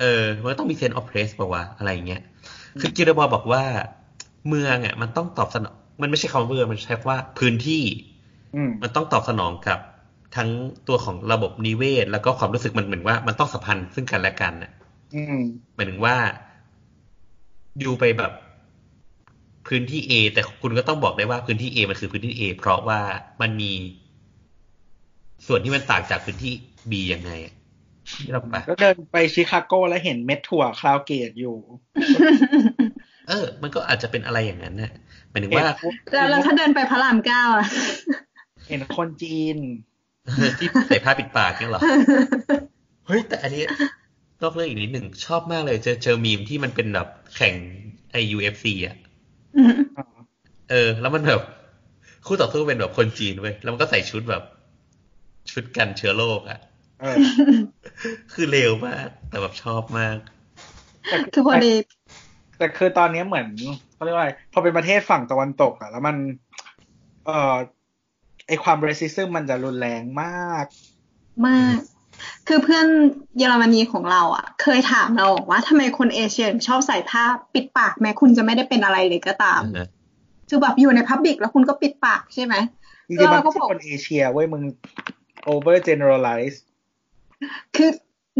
[0.00, 2.20] เออ มันก็ต้องมี sense of place ป่าวะอะไรอย่างเงี้ย
[2.80, 3.62] คือ Guy Debord บอกว่า
[4.48, 7.82] เมืองอะ มันต้องตอบสนอง มันไม่ใช่คำว่าเมืองมันใช้คำว่าพื้นที่
[8.54, 9.78] อืมมันต้องตอบสนองกับ
[10.36, 10.48] ทั้ง
[10.88, 14.70] ตัวของระบบนิเวศ แล้วก็ความรู้สึกมันเหมือนว่ามันต้องสัมพันธ์ซึ่งกันและกันน่ะ
[15.14, 15.34] อืม
[15.74, 16.16] หมายถึงว่า
[17.80, 18.32] อยู่ไปแบบ
[19.74, 23.00] พื้นที่ A แต่คุณก็ต้องบอกได้ว่าพื้นที่ A มันคือพื้นที่ A เพราะว่า
[23.40, 23.72] มันมี
[25.46, 26.52] ส่วนที่มันต่างจากพื้นที่
[26.90, 27.54] B ยังไงอะ
[28.22, 31.56] ที่เราไปะก็เดินไปชิคาโกแล้วเห็นเม็ดถั่วคลาวเกตอยู่
[33.28, 34.92] เออ มันก็อาจจะเป็นอะไรอย่างนั้นนะ
[35.30, 35.64] หมายถึงว่า
[36.12, 37.66] แล้วแล้วถ้าเดินไปพระรามเก้าอะ
[38.68, 39.56] เห็นคนจีน
[40.58, 41.80] ที่ใส่ผ้าปิดปากเนี่ยเหรอ
[43.06, 43.62] เฮ้ย แต่อันนี้
[44.42, 47.54] นอกเรื่องอีกนิดหนึ่งชอบมากเลยเจอเจอมีมที่มันเป็นแบบแข่ง
[48.12, 49.01] ไอ UFC อะอืม
[50.70, 51.42] เออ แล้วมันแบบ
[52.26, 54.42] คู่ต่อสู้เป็นแบบคนจีนเว้ยแล้วมันก็ใส่ชุดแบบ
[55.52, 56.58] ชุดกันเชื้อโรคอะ
[57.00, 57.16] เออ
[58.32, 60.16] คือเร็วมาก แต่แบบชอบมาก
[61.08, 61.74] แต่คือพอดี
[62.58, 63.48] แต่คือตอนนี้เหมือน
[63.94, 66.16] เขาเรียกว่าอะไรพอเป็นประเทศฝั่งตะวันตกอะแล้วมัน
[67.26, 67.56] เอ่อ
[68.46, 70.66] ไอความ racism มันจะรุนแรงมาก
[71.46, 71.78] มาก
[72.48, 72.86] คือเพื่อน
[73.38, 79.88] เยอรมนีของเราอะ เคยถามเราว่าทำไมคนเอเชียถึงชอบใส่ผ้าปิดปากแม้คุณจะไม่ได้เป็นอะไรเลยก็ตามนะ
[80.48, 82.54] คือแบบอยู่ใน public แล้วคุณก็ปิดปากใช่ไหม
[83.08, 84.62] จริงๆมันเราก็ไม่ใช่บอกคนเอเชียเว้ยมึง
[85.52, 86.56] over generalize
[87.76, 87.90] คือ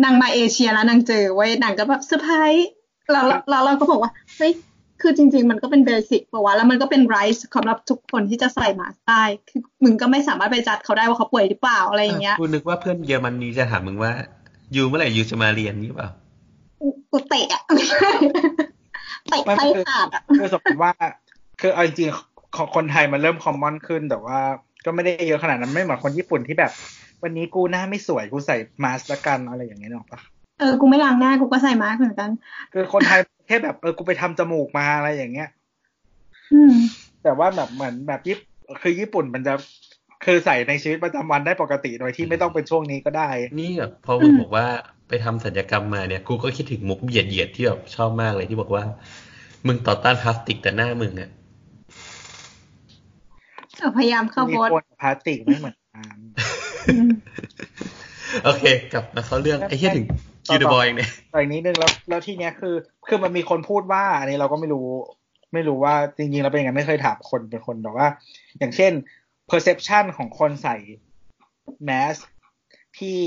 [0.05, 2.69] นางมาเอเชียแล้วนางเจอเว้ยนางก็แบบเซอร์ไพรส์
[3.13, 4.53] แล้วแล้วแล้วเราก็บอกว่าเฮ้ย
[5.03, 14.13] คือจริง ๆ มันก็เป็นเบสิกบอกว่าแล้วมันก็เป็นไรส์สำหรับทุกคนที่จะใส่มาสก์ได้คือมึงก็ไม่สามารถไปจัดเขาได้ว่าเขาป่วยหรือเปล่าอะไรอย่างเงี้ยกูนึกว่าเพื่อนเยอรมนีจะถามมึงว่า
[14.75, 16.09] ยูเมื่อไหร่ยูจะมาเรียนนี่เปล่า
[17.11, 18.11] กูเตะอะไม่ใช่
[19.29, 20.93] เตะไส้ขาดอะคือสมมติว่า
[21.61, 24.39] คือเอาจริงๆของคนไทยมันเริ่มคอมมอนขึ้นแต่ว่า
[24.85, 26.73] ก็ไม่ได้เยอะขนาดนั้นไม่เหมือนคนญี่ปุ่นที่แบบ
[27.23, 30.21] วันนี้กูหน้าไม่สวยกูใส่มาสก์ละกันอะไรอย่างเงี้ยหรอกปะ
[30.63, 32.31] เออ กูไม่ล้างหน้า กูก็ใส่มาสก์เหมือนกัน
[32.73, 35.49] คือคนไทยแค่แบบเออ กูไปทำจมูกมาอะไรอย่างเงี้ย
[36.53, 36.75] อืม
[37.23, 39.55] แต่ว่าแบบเหมือนแบบญี่ปุ่นคือญี่ปุ่นมันจะ
[40.25, 43.29] คือใส่ในชีวิตประจำวันได้ปกติโดยที่ไม่ต้องเป็นช่วงนี้ก็ได้
[43.61, 44.67] นี่แบบพอมึงอืมบอกว่า
[45.09, 48.85] ไปทำศัลยกรรมมาเนี่ย กูก็คิดถึงมุกเหยียดเหยียดๆที่แบบชอบมากเลยที่บอกว่า
[49.67, 51.31] มึงต่อต้านพลาสติกแต่หน้ามึงอะ
[53.79, 56.17] เออพยายามเข้ามีโบสคนกับพลาสติกไม่เหมือนกัน
[56.87, 57.11] อืม
[58.45, 60.07] โอเค กลับมาเข้าเรื่องไอ้เหี้ยถึง
[60.47, 62.75] คิวเดบอยเนี่ยต่อีกนิดนึงแล้วแล้วที่เนี้ยคือ
[63.09, 64.89] คือมันมีคนพูดว่าอันนี้เราก็ไม่รู้
[65.53, 68.07] ไม่รู้ว่าจริงๆแล้วเป็นยังไงไม่เคยถามคนเป็นคนแต่ว่า
[68.59, 68.93] อย่างเช่น
[69.51, 70.77] perception ของคนใส่
[71.85, 72.17] แมส
[72.99, 73.19] ที่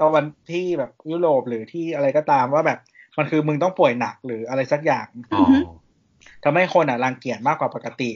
[0.00, 2.78] ตะวันที่แบบยุโรปหรือที่อะไรก็ตามว่าแบบ
[3.18, 5.06] มันคือมึงต้องป่วยหนักหรืออะไรสักอย่าง
[6.44, 8.10] ทำให้คนอะรังเกียจมากกว่าปกติ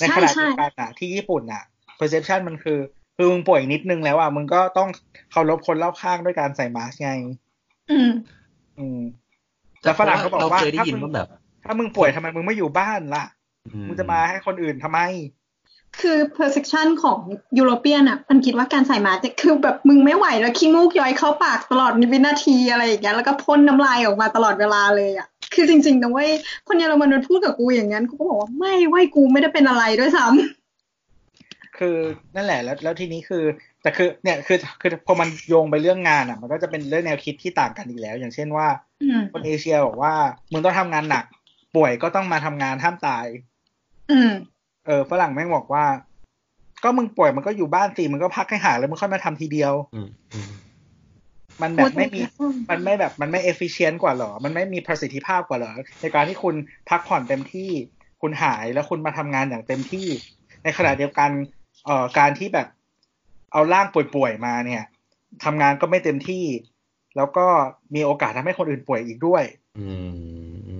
[0.00, 1.62] ในขณะเดียวกันอะที่ญี่ปุ่นอะ
[1.98, 2.78] perception มันคือ
[3.16, 4.88] คือมึงป่วยนิดนึงแล้วอะมึงก็ต้อง
[5.30, 7.10] เคารพคนรอบข้างด้วยการใส่มาสก์ไง
[7.90, 8.10] อืม
[8.78, 9.00] อืม
[9.82, 11.28] แล้วฝรั่งเขาบอกเราว่าเคยได้ถ้ายินมึงว่าแบบ
[11.64, 13.24] ถ้ามึงป่วยทำไมมึงไม่อยู่บ้านล่ะ
[13.66, 15.00] อืมึงจะมาให้คนอื่นทำไม
[16.00, 17.18] คือ perception ของ
[17.58, 26.30] ยุโรเปียนอะ มันคิดว่าการใส่มาสก์เนี่ยคือแบบมึงไม่ไหวแล้วขี้มูกย้อยเข้าปากตลอดวินาทีอะไรอย่างเงี้ยแล้วก็พ่นน้ำลายออกมาตลอดเวลาเลยอะคือจริงๆนะเว้ย
[26.66, 30.63] คนเยอรมันมันพูดกับกูอย่างนั้นกูก็บอกว่าไม่เว้ยกูไม่ได้เป็นอะไรด้วยซ้ำ
[31.78, 31.96] คือ
[32.34, 33.44] นั่นแหละแล้วแล้วทีนี้คือ
[33.82, 38.66] แต่คือเนี่ยคือคือพอมันโยงไปเรื่องงานอะ มันก็จะเป็นเรื่องแนวคิดที่ต่างกันอีกแล้ว อย่างเช่นว่า
[39.02, 40.14] อืมคนเอเชียบอกว่า
[40.52, 41.24] มึงต้องทำงานหนัก
[41.76, 43.26] ป่วยก็ต้องมาทำงานห้ามตาย
[44.10, 44.30] อืม
[44.86, 45.84] เออฝรั่งแม่งบอกว่า
[46.84, 50.48] ก็มึงป่วยมันก็อยู่บ้านสิมึงก็พักให้หายแล้วมึงค่อยมาทำทีเดียวอืมอืม
[51.62, 52.20] มันแบบไม่มี
[52.70, 56.54] มันไม่แบบ มันไม่ efficient กว่าเหรอ มันไม่มีประสิทธิภาพกว่าเหรอ ในการที่คุณ
[56.90, 57.70] พักผ่อนเต็มที่
[58.22, 60.06] คุณหายแล้วคุณมาทำงานอย่างเต็มที่
[60.64, 61.30] ในขณะเดียวกัน
[61.86, 62.66] เอ่อการที่แบบ
[63.52, 64.82] เอาร่างป่วยๆมาเนี่ย
[65.44, 66.44] ทำงานก็ไม่เต็มที่
[67.16, 67.46] แล้วก็
[67.94, 69.42] มีโอกาสทำให้คนอื่นป่วยอีกด้วย
[69.78, 69.86] อื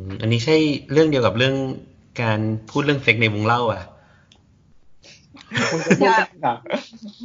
[0.05, 0.57] มอันนี้ใช่
[0.93, 1.55] เรื่องเดียวกับเรื่อง
[2.23, 2.41] การ
[2.71, 3.83] พูดเรื่องเซ็กในวงเหล้า อะ
[5.71, 6.55] คุณจะพูดได้เหรอ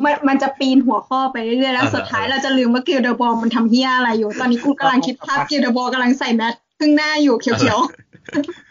[0.03, 7.79] มันมันจะปีนหัวข้อไปเรื่อยๆแล้วอ่าสุดท้ายเราจะลืมว่า Guy Debord มันทำเหี้ยอะไรอยู่ ตอนนี้กูกำลังคิดภาพ Guy Debord กำลังใส่แมสครึ่งหน้าอยู่เขียว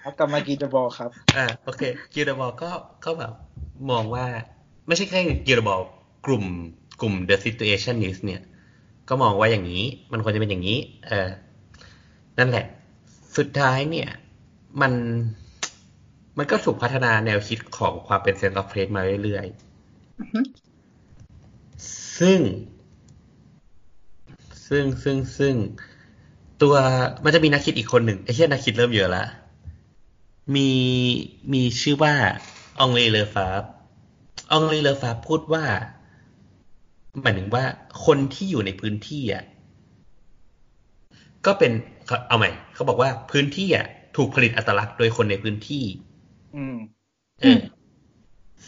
[0.03, 1.83] ครับกลับมา Guy Debord ครับอ่าโอเค
[2.15, 2.71] Guy Debord ก็
[3.05, 3.33] ก็แบบ
[3.91, 4.25] มองว่า
[4.89, 5.81] ไม่ใช่แค่ Guy Debord
[6.27, 6.45] กลุ่ม
[7.01, 8.41] กลุ่ม The Situationist เนี่ย
[9.09, 11.29] ก็มองว่าอย่างนี้ มันควรจะเป็นอย่างนี้ เออ
[12.39, 12.67] นั่นแหละ
[13.37, 14.09] สุดท้ายเนี่ย
[14.81, 14.93] มัน
[16.39, 22.41] มันก็ถูกพัฒนาแนวคิดของความเป็น sense of place มาเรื่อยๆอือฮึๆซึ่ง
[24.69, 25.55] ซึ่งซึ่งซึ่ง
[26.63, 26.75] ตัว
[27.25, 29.25] มันจะมีนักคิดอีกคนหนึ่งไอ้เช่นนักคิดเริ่มเยอะละ
[30.55, 30.71] มี
[31.53, 32.15] มีชื่อว่า
[32.81, 33.65] องลีเลอฟาบ
[34.57, 35.65] องลีเลอฟาบพูดว่า
[37.23, 37.65] หมายถึงว่า
[38.07, 39.45] คนที่อยู่ในพื้นที่อะ
[41.47, 41.73] ก็เป็น
[42.29, 43.87] เอาใหม่เขาบอกว่าพื้นที่อะ
[44.17, 45.85] ถูกผลิตอัตลักษณ์โดยคนในพื้นที่
[46.57, 46.77] อืม
[47.41, 47.61] เออ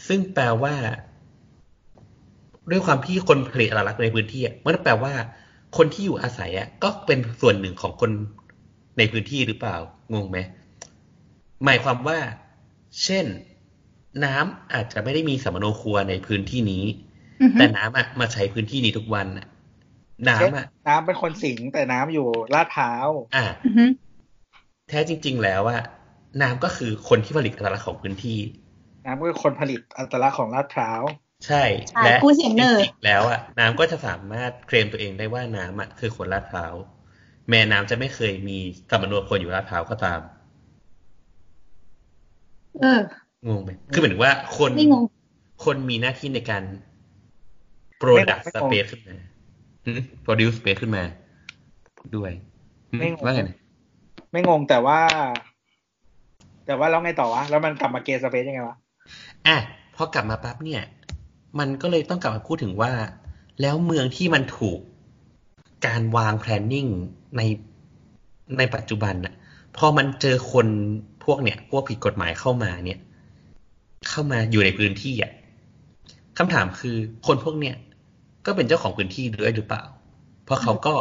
[0.07, 0.75] ซึ่งแปลว่า
[2.71, 5.13] ด้วยความที่คนผลิตอัตลักษณ์ในพื้นที่อะมันก็แปลว่า
[5.77, 8.11] คนที่อยู่อาศัยอะ ก็เป็นส่วนหนึ่งของคน
[8.97, 9.75] ในพื้นที่หรือเปล่า
[10.13, 10.37] งงไหม
[11.65, 12.19] หมายความว่า
[13.03, 13.25] เช่น
[14.25, 16.83] น้ำอาจจะไม่ได้มีสัมมโนครัวในพื้นที่นี้
[17.41, 19.47] อือฮึแต่น้ำอะมาใช้พื้นที่นี้ทุกวันอะ
[20.29, 23.85] น้ำอะ น้ำเป็นคนสิงแต่น้ำอยู่ลาดพร้าวอะอือฮึ
[24.89, 25.81] แท้จริง ๆ แล้วอะ
[26.41, 28.39] น้ำก็คือคนที่ผลิตอัตลักษณ์ของพื้นที่
[29.05, 31.03] น้ำก็คือคนผลิตอัตลักษณ์ของลาดพร้าว
[31.45, 36.73] ใช่ใช่และกูเสียงเนอร์จริงๆแล้วอะน้ำก็จะสามารถเคลมตัวเองได้ว่าน้ำอะคือคนลาดพร้าว
[37.49, 38.57] แม่น้ำจะไม่เคยมี
[38.89, 40.19] สัมมโนคนอยู่ลาดพร้าวก็ตาม
[42.79, 43.01] เออ
[43.49, 45.05] งงไหมคือหมายถึงว่าคนไม่งง
[45.65, 46.63] คนมีหน้าที่ในการ
[48.01, 49.15] product ไม่งง space ขึ้นมา
[49.85, 49.91] หึ
[50.25, 51.03] produce space ขึ้นมา
[52.15, 52.31] ด้วย
[52.89, 53.57] หึไม่งงว่าไงนะ
[54.31, 54.99] ไม่งงแต่ว่า
[56.65, 58.77] แต่ว่าแล้วไงต่อวะ แล้วมันกลับมาเกย์สเปซยังไงวะ
[59.47, 59.57] อะ
[59.95, 60.83] พอกลับมาปั๊บเนี่ย
[61.59, 62.91] มันก็เลยต้องกลับมาพูดถึงว่า
[63.61, 64.79] แล้วเมืองที่มันถูก
[65.87, 66.89] การวาง planning
[67.37, 67.41] ใน
[68.57, 69.33] ในปัจจุบันน่ะ
[69.77, 70.67] พอมันเจอคน
[71.25, 72.99] พวกเนี่ย พวกผิดกฎหมายเข้ามาเนี่ย
[74.09, 75.31] เข้ามาอยู่ในพื้นที่อะ
[76.37, 76.97] คำถามคือ
[77.27, 77.75] คนพวกเนี้ย
[78.45, 79.83] ก็เป็นเจ้าของพื้นที่ด้วยหรือเปล่า
[80.45, 80.95] เพราะเขาก็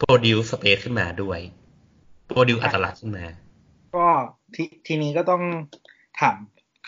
[0.00, 1.40] produce space ขึ้นมาด้วย
[2.30, 3.24] produce อัตลักษณ์ขึ้นมา
[3.96, 4.06] ก็
[4.54, 5.42] ทีทีนี้ก็ต้อง
[6.20, 6.36] ถาม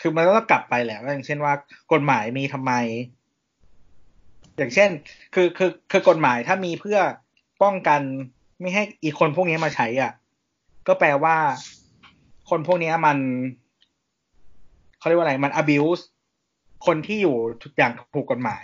[0.01, 1.53] คือมันก็ต้องกลับไปแหละว่าอย่างเช่นว่า
[1.93, 2.73] กฎหมายมีทำไม
[4.57, 4.89] อย่างเช่น
[5.33, 6.99] คือคือคือกฎหมายถ้ามีเพื่อ
[7.63, 8.01] ป้องกัน
[8.59, 10.11] ไม่ให้อีกคนพวกนี้มาใช้อะ
[10.87, 11.35] ก็แปลว่า
[12.49, 13.17] คนพวกนี้มัน
[15.05, 16.03] เขาเรียกว่าอะไรมัน abuse
[16.85, 18.63] คนที่อยู่ทุกอย่างถูกกฎหมาย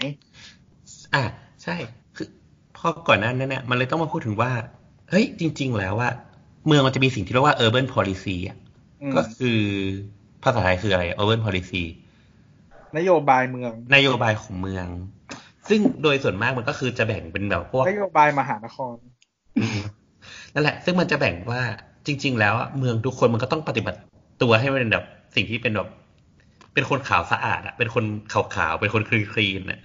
[1.14, 1.24] อ่า
[1.64, 1.76] ใช่
[2.16, 2.28] คือ
[2.78, 4.52] พอก่อนหน้านั้นเนี่ยมันเลยต้องมาพูดถึงว่า
[5.10, 6.10] เฮ้ย จริง ๆ แล้วว่า
[6.68, 8.58] เมืองมันจะมีสิ่งที่เรียกว่า urban policy อะ
[9.02, 9.60] อืมก็คือ
[10.44, 11.84] ภาษาไทยคืออะไร urban policy
[12.98, 14.88] นโยบายเมือง นโยบายของเมือง
[15.70, 18.96] ซึ่งโดยส่วนมากมันก็คือจะแบ่งเป็นแบบพวกนโยบายมหานคร
[19.60, 19.80] อืม
[20.54, 21.62] นั่นแหละ ซึ่งมันจะแบ่งว่า
[22.06, 24.00] จริง ๆ แล้วอะเมืองทุกคนมันก็ต้องปฏิบัติ
[24.42, 25.90] ตัวให้มันเป็นแบบสิ่งที่เป็นแบบ
[26.74, 29.80] เป็นคนขาวสะอาดอะเป็นคนขาวๆเป็นคนคลีนๆน่ะ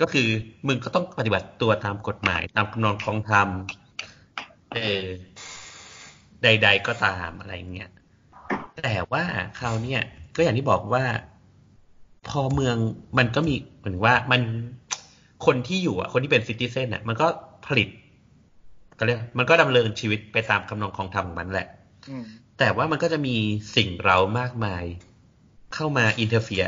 [0.00, 0.28] ก็คือ
[0.66, 3.48] มึงก็ต้องปฏิบัติตัวตามกฎหมาย ตามคำนองคลองธรรม
[4.74, 5.06] เออ
[6.42, 7.90] ใด ๆ ก็ตามอะไรเงี้ย
[8.82, 9.24] แต่ว่า
[9.58, 10.02] คราวเนี้ย
[10.36, 11.04] ก็อย่างที่บอกว่า
[12.28, 12.76] พอเมือง
[13.18, 14.40] มันก็มีเหมือนว่ามัน
[15.46, 17.26] คนที่อยู่อะ คนที่เป็น citizen อะ มันก็
[17.66, 17.88] ผลิต
[18.98, 21.66] ก็เรียกมันก็ดำเนินชีวิตไปตามทำนองคลองธรรมของมันแหละ
[22.08, 22.24] อืม
[22.58, 23.36] แต่ว่ามันก็จะมี
[23.76, 24.84] สิ่งเร้ามากมาย
[25.74, 26.64] เข้ามา interfere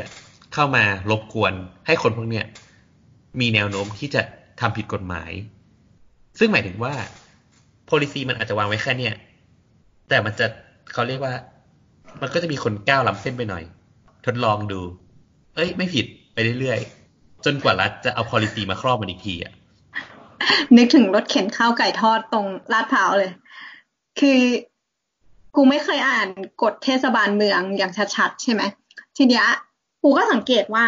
[0.53, 1.53] เข้ามารบกวน
[1.87, 2.45] ให้คนพวกเนี้ย
[3.39, 4.21] มีแนวโน้มที่จะ
[4.59, 5.31] ทำผิดกฎหมาย
[6.39, 6.93] ซึ่งหมายถึงว่า
[7.89, 9.15] policy มันอาจจะวางไว้แค่เนี้ย
[10.09, 10.45] แต่มันจะ
[10.93, 11.33] เขาเรียกว่า
[12.21, 13.63] มันก็จะมีคนก้าวล้ำเส้นไปหน่อย
[14.25, 14.81] ทดลองดู
[15.55, 19.53] เอ้ย ไม่ผิดไปเรื่อยๆ จนกว่ารัฐจะเอา policy มาครอบมันอีกทีอะ
[20.75, 23.31] นึกถึงรถเข็นข้าวไก่ทอดตรงลาดพร้าวเลย
[24.19, 24.39] คือ
[25.55, 26.29] กูไม่เคยอ่าน
[26.63, 28.61] กฎเทศบาลเมืองอย่างชัดๆ ใช่ไหม
[29.17, 29.45] ทีเนี้ย
[30.03, 30.85] กูก็สังเกตว่า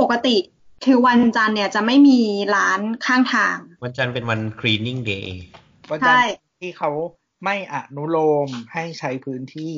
[0.00, 0.36] ปกติ
[0.84, 2.20] คือวันจันทร์เนี่ยจะไม่มี
[2.56, 5.28] ร้านข้างทาง วันจันทร์เป็นวัน cleaning day
[5.90, 6.90] วันใช่จันทร์ที่เขา
[7.44, 9.74] ไม่อนุโลมให้ใช้พื้นที่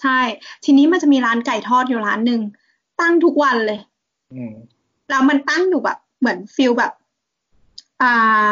[0.00, 0.18] ใช่
[0.64, 2.40] ทีนี้มันจะมีร้านไก่ทอดอยู่ร้านหนึ่ง
[3.00, 3.80] ตั้งทุกวันเลย
[4.34, 4.52] อืม
[5.10, 6.92] แล้วมันตั้งอยู่แบบ เหมือนฟิลแบบ
[8.02, 8.46] อ่า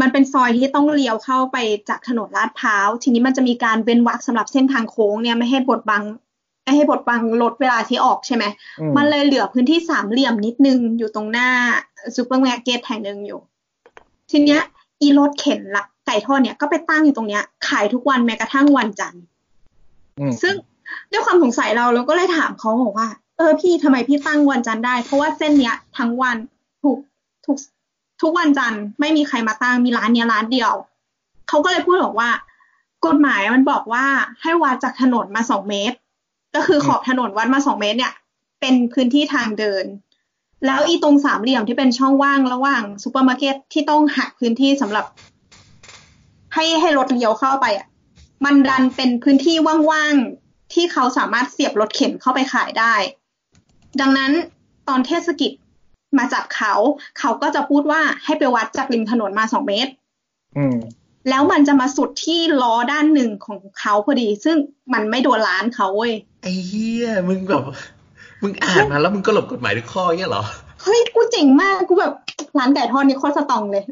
[0.00, 1.56] มันเป็นซอยที่ต้องเลี้ยวเข้าไป
[1.88, 6.02] จากถนนลาดพร้าว ทีนี้มันจะมีการเว้นวรรคสำหรับเส้นทางโค้งเนี่ยไม่ให้บดบัง
[6.70, 8.44] ไม่ให้บดบังรถเวลาที่ออกใช่ไหม
[8.80, 11.48] อืมมันเลยเหลือพื้นที่สามเหลี่ยมนิดนึงอยู่ตรงหน้า
[12.16, 13.40] ซูเปอร์มาร์เก็ตแห่งหนึ่งอยู่
[14.30, 14.60] ทีเนี้ย
[15.00, 19.22] อีรถเข็นละไก่ทอดเนี่ยก็ไปตั้งอยู่ตรงเนี้ย ขายทุกวันแม้กระทั่งวันจันทร์
[20.18, 20.54] อืมซึ่ง
[21.10, 26.36] ด้วยความสงสัยเราเราก็เลยถามเขาบอกว่า เออพี่ทำไมพี่ตั้งวันจันทร์ได้ เพราะว่าเส้นเนี้ยทั้งวัน
[26.82, 26.98] ถูก
[27.46, 27.56] ทุก
[28.22, 30.72] ทุกวันจันทร์ไม่มีใครมาตั้งมีร้านเนี้ยร้านเดียว
[31.48, 32.30] เขาก็เลยพูดบอกว่า
[33.06, 34.04] กฎหมายมันบอกว่า
[34.42, 35.96] ให้วัดจากถนนมาสองเมตร
[36.54, 38.14] ก็คือขอบถนนวัดมาสองเมตรเนี่ย
[38.60, 39.84] เป็นพื้นที่ทางเดิน
[40.66, 45.04] แล้วอีตรงสามเหลี่ยมที่เป็นช่องว่างระหว่างซูเปอร์มาร์เก็ตที่ต้องหักพื้นที่สำหรับ
[46.54, 47.86] ให้ให้รถเลี้ยวเข้าไปอะ
[48.44, 49.56] มันดันเป็นพื้นที่
[49.90, 52.94] ว่างๆที่เขาสามารถเสียบรถเข็นเข้าไปขายได้
[54.00, 54.32] ดังนั้น
[54.88, 55.52] ตอนเทศกิจ
[56.18, 56.74] มาจับเขา
[57.18, 59.92] เขาก็จะพูดว่าให้ไปวัดจากริมถนนมาสองเมตร
[60.56, 60.78] อืม
[61.28, 64.56] แล้วมันจะมาสุดที่ล้อด้านหนึ่งของเขาพอดี ซึ่ง
[64.92, 67.62] มันไม่โดนร้านเขาเว้ยไอ้เหี้ยมึงแบบ
[68.42, 70.44] มึงอ่านมาแล้วมึงก็หลบกฎหมายทุกข้อเงี้ยเหรอ
[70.82, 72.12] เฮ้ยกูเจ๋งมากกูแบบ
[72.58, 73.84] ร้านไก่ทอดนี่โคตรสตรองเลย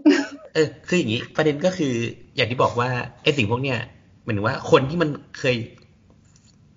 [0.54, 1.92] เออคืออย่างนี้ประเด็นก็คือ
[2.36, 2.88] อย่างที่บอกว่า
[3.22, 3.78] ไอ้สิ่งพวกเนี้ย
[4.24, 5.08] หมายถึงว่าคนที่มัน
[5.38, 5.56] เคย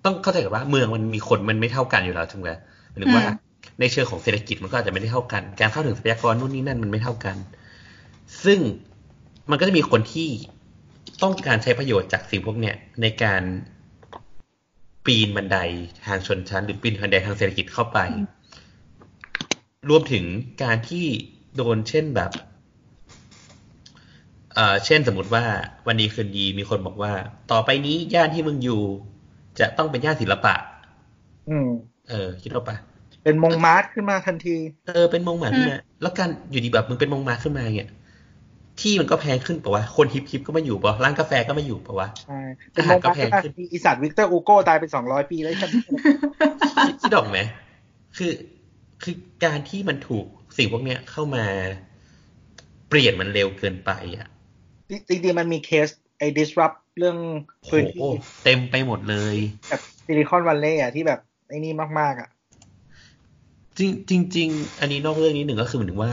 [0.04, 2.50] ต้องเข้าใจกับว่าเมืองมันมีคนมันไม่เท่ากันอยู่แล้วถูกไหม
[2.90, 3.50] หมายถึงว่าอืม
[3.80, 7.36] ในเชิงของเศรษฐกิจมันก็อาจจะไม่ได้เท่ากัน การเข้าถึงทรัพยากรนู่นนี่นั่นมันไม่เท่ากัน
[8.44, 8.58] ซึ่ง
[9.50, 10.28] มันก็จะมีคนที่
[11.22, 13.42] ต้องการใช้ประโยชน์จากสิ่งพวกเนี้ยในการ
[15.06, 15.58] ปีนบันได
[16.06, 17.98] ทางชนชั้น หรือปีนบันไดทางเศรษฐกิจเข้าไป
[19.90, 20.24] รวมถึง
[20.62, 21.06] การที่
[21.56, 22.32] โดนเช่นแบบ
[24.54, 25.44] เอ่อเช่นสมมติว่า
[25.86, 27.12] วันดีคืนดีมีคนบอกว่า
[27.52, 28.82] ต่อไปนี้ย่านที่มึงอยู่
[29.60, 30.54] จะต้องเป็นย่านศิลปะ
[31.48, 31.68] อืม
[32.10, 32.76] เออ คิดว่าปะ
[33.24, 34.56] เป็นมงมาร์ทขึ้นมาทันที
[34.88, 37.90] เออเป็นมงหมาขึ้นมาแล้วการอยู่ดีแบบมึงเป็นมงมาขึ้นมาเนี่ย
[38.80, 42.40] ที่มันก็แพงขึ้นปะวะ คนฮิปฮิปก็มาอยู่ปะร้านกาแฟก็มาอยู่ปะวะใช่
[42.72, 45.74] เป็นอามหารงก็มาร์ทแพงขึ้นมาขึ้นอีสัตว์วิกเตอร์อูโก้ตายไปสองร้อยปีแล้วใช่ไหม
[46.86, 47.38] คิดคิดออกไหม
[48.16, 48.32] คือ
[49.02, 49.14] คือ
[49.44, 51.44] การที่มันถูกสิ่งพวกเนี้ยเข้ามา
[52.88, 54.26] เปลี่ยนมันเร็วเกินไปอะ
[55.08, 57.16] จริงๆมันมีเคสไอ้ disrupt เรื่อง
[57.64, 58.08] โหพื้นที่
[58.44, 59.36] เต็มไปหมดเลย
[59.68, 62.28] แบบซิลิคอนวัลเลย์อะที่แบบไอ้นี่มากๆอะ
[63.78, 66.12] จริงจริง ๆ อันนี้นอกเรื่องนี้หนึ่งก็คือเหมือนถึงว่า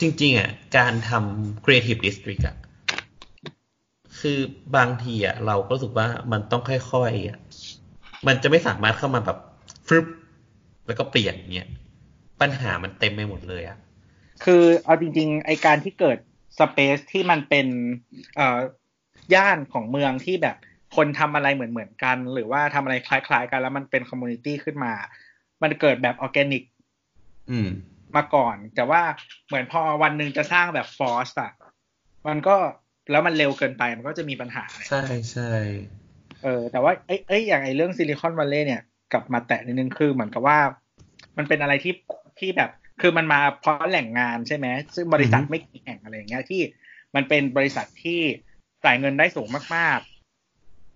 [0.00, 2.56] จริง ๆอะการทำ creative district อะ
[4.20, 4.38] คือ
[4.76, 7.38] บางทีอะเราก็รู้สึกว่ามันต้องค่อยๆอะ
[8.26, 9.38] มันจะไม่สามารถเข้ามาแบบ
[9.88, 10.06] ฟึบ
[10.86, 11.70] แล้วก็เปลี่ยนเงี้ย
[12.40, 13.78] ปัญหามันเต็มไปหมดเลยอะ
[14.44, 16.18] คือเอาจริง ๆ ไอการที่เกิด
[16.58, 17.66] สเปซที่มันเป็น
[18.36, 18.60] เอ่อ
[19.34, 20.56] ย่านของเมืองที่แบบ
[20.96, 24.92] คนทำอะไรเหมือนเหมือนกัน หรือว่าทำอะไรคล้าย ๆ กันแล้วมันเป็น community ขึ้นมา
[25.62, 26.62] มันเกิดแบบออร์แกนิก
[27.50, 27.68] อืม
[28.16, 29.02] มาก่อน แต่ว่า
[29.46, 31.52] เหมือนพอวันหนึ่งจะสร้างแบบ force อะ
[32.28, 32.56] มันก็
[33.10, 35.02] แล้วมันเร็วเกินไปมันก็จะมีปัญหา ใช่
[35.32, 35.50] ใช่
[36.44, 38.82] เออ แต่ว่าเอ้ยเอ้ยอย่างไอเรื่องซิลิคอนวัลเลย์เนี่ย
[39.12, 40.58] กลับมาแตะนิดนึงคือเหมือนกับว่า
[41.36, 41.94] มันเป็นอะไรที่
[42.38, 46.60] ที่แบบ คือมันมาเพราะแหล่งงานใช่ไหมซึ่งบริษัทไม่กี่แห่งอะไรอย่างเงี้ยที่
[47.14, 48.20] มันเป็นบริษัทที่
[48.84, 50.00] จ่ายเงินได้สูงมาก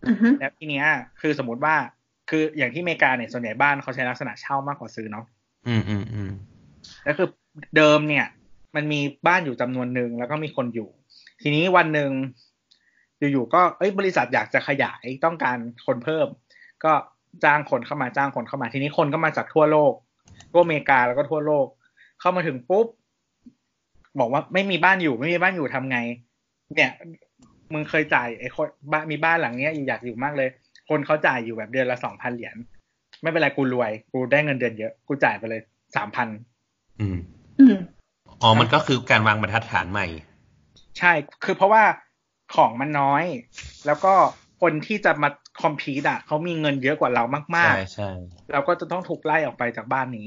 [0.09, 0.87] อือฮึๆแล้วทีเนี้ย
[1.21, 1.75] คือสมมติว่า
[2.31, 5.25] คืออย่างที่อเมริกาเนี่ยส่วนใหญ่บ้านเขาใช้ลักษณะเช่ามากกว่าซื้อเนาะ
[5.69, 6.31] อืมอืมอืม
[7.05, 7.29] แล้วคือ
[7.77, 8.27] เดิมเนี่ย
[8.75, 10.89] มันมีบ้านอยู่จำนวนหนึ่งแล้วก็มีคนอยู่
[11.43, 12.11] ทีนี้วันหนึ่ง
[13.33, 16.27] อยู่ๆก็เอ้ยบริษัทอยากจะขยายต้องการคนเพิ่ม
[16.85, 16.93] ก็
[17.45, 19.93] จ้างคนเข้ามาจ้างคนเข้ามา ทีนี้คนก็มาจากทั่วโลก
[20.53, 21.67] ทั่วอเมริกาแล้วก็ทั่วโลก
[22.21, 22.87] เข้ามาถึงปุ๊บ
[24.21, 25.99] บอกว่าไม่มีบ้านอยู่ไม่มีบ้านอยู่ทำไง
[26.75, 26.93] เนี่ย
[27.73, 30.49] มึงเคยจ่ายไอ้คนบ้านมีบ้านหลังเนี้ยอยู่อยากอยู่มากเลย
[30.89, 32.57] คนเขาจ่ายอยู่แบบเดือนละสองพันเหรียญ
[33.23, 35.61] ไม่เป็นไรกูรวย กูได้เงินเดือนเยอะ กูจ่ายไปเลย
[35.97, 36.29] สามพัน
[37.01, 37.19] อืม
[37.61, 37.77] อืม
[38.43, 40.07] อ๋อ มันก็คือการวางบรรทัดฐานใหม่
[40.99, 41.13] ใช่
[41.45, 41.85] คือเพราะว่า
[42.55, 43.25] ของมันน้อย
[43.87, 44.15] แล้วก็
[44.61, 45.29] คนที่จะมา
[45.63, 47.25] คอมพีตอะเขามีเงินเยอะกว่าเรา
[47.57, 50.27] มากใช่ใช่ๆเราก็จะต้องถูกไล่ออกไปจากบ้านนี้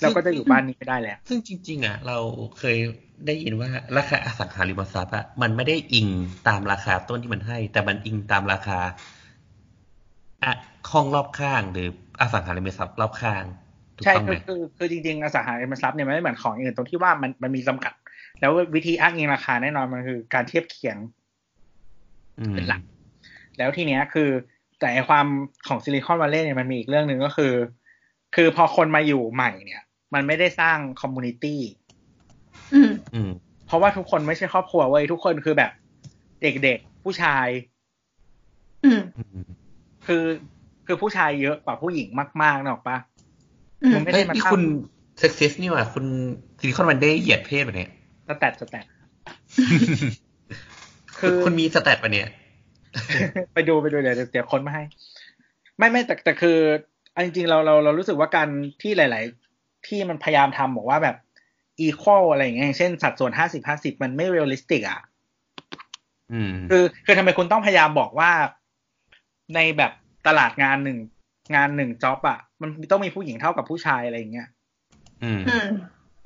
[0.00, 2.18] เราก็จะอยู่บ้านนี้ไม่ได้แล้ว ซึ่งจริง ๆ อะ เรา
[2.58, 2.76] เคย
[3.26, 6.08] ได้ยินว่าราคาอสังหาริมทรัพย์อะมันไม่ได้อิง
[6.48, 8.80] ตามราคาต้นที่มันให้ แต่มันอิงตามราคา
[10.44, 10.52] อะ
[10.90, 11.88] ห้องรอบข้างหรือ
[12.20, 13.67] อสังหาริมทรัพย์รอบข้างถูก
[14.04, 17.94] ใช่ต้องไหคืมอคือคือจริงๆอสังหาริมทรัพย์เนี่ยมันไม่เหมือนของอื่นตรงที่ว่ามันมันมีจำกัด
[18.40, 20.96] แล้ววิธีอ้างอิงราคาแน่นอนมันคือการเทียบเคียง
[22.38, 22.82] อืมเป็นหลัก
[23.58, 24.30] แล้วทีเนี้ยคือ
[24.78, 25.26] แต่ไอ้ความ
[25.68, 27.52] ของซิลิคอนวัลเลย์เนี่ยมันมีอีกเรื่องหนึ่งก็คือ
[28.34, 29.82] คือพอคนมาอยู่ใหม่เนี่ย
[30.14, 31.60] มันไม่ได้สร้าง community
[32.74, 33.30] อืมอืม
[33.66, 35.70] เพราะว่าทุกคนไม่ใช่ครอบครัวเว้ยทุกคนคือแบบ
[36.42, 37.48] เด็กๆผู้ชาย
[38.84, 39.46] อืมอืม
[40.06, 40.24] คือ
[40.86, 42.08] คือผู้ชายเยอะกว่าผู้หญิง
[42.42, 43.17] มากๆนะหรอกปะอื
[43.80, 44.62] มมึงไม่เฮ้ได้ยมานี่เข้าคุณ
[45.22, 46.04] success นี่หว่า คุณ
[46.58, 47.90] ซิลิคอนวัลเลย์เหยียดเพศปะเนี่ย
[48.28, 48.84] สแตทสแตท
[51.18, 52.28] คือคุณมีสแตทปะเนี่ย
[53.54, 54.82] ไปดูไปดูเดี๋ยวเดี๋ยวเดี๋ยวคนมาให้
[55.78, 56.58] ไม่ไม่แต่แต่คือ
[57.12, 58.48] เอาจริงๆเราเราเรารู้สึกว่าการ
[58.82, 59.24] ที่หลาย
[59.54, 61.16] ๆ ที่มันพยายามทำบอกว่าแบบ
[61.86, 65.00] equal อะไรอย่างเงี้ยอย่างเช่นสัดส่วนห้าสิบห้าสิบมันไม่ realistic อะ
[66.32, 68.30] อืมคือคือทำไมคุณต้องพยายามบอกว่า
[69.54, 69.92] ในแบบ
[70.26, 70.98] ตลาดงานหนึ่ง
[71.54, 74.48] งานหนึ่งจ็อบอะมันต้องมีผู้หญิงเท่ากับผู้ชายอะไรอย่างเงี้ย
[75.24, 75.66] อืมอืม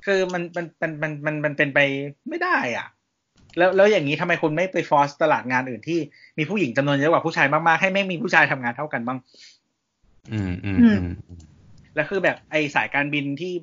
[0.05, 1.79] คือมันมันมันมันมันมันเป็นไป
[2.29, 2.87] ไม่ได้อะ
[3.57, 5.99] แล้วแล้วอย่างนี้ทำไมคุณไม่ไป force ตลาดงานอื่นที่
[6.37, 9.19] มีผู้หญิงจำนวนเยอะกว่าผู้ชายมากๆให้แม่งมีผู้ชายทำงานเท่ากันบ้าง
[10.31, 11.05] อืมอืมอือืมม
[11.95, 13.53] แล้วคือแบบไอสายการบินที่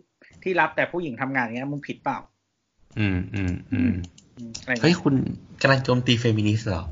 [0.43, 2.19] ที่รับแต่ผู้หญิงทำงานอย่างเงี้ยมึงผิดเปล่า
[2.99, 3.93] อืมอืมอืม
[4.37, 5.15] อืมอะไรอย่างเฮ้ยเงี้ยคุณ
[5.63, 6.85] กำลังโจมตีเฟมินิสต์เหรอ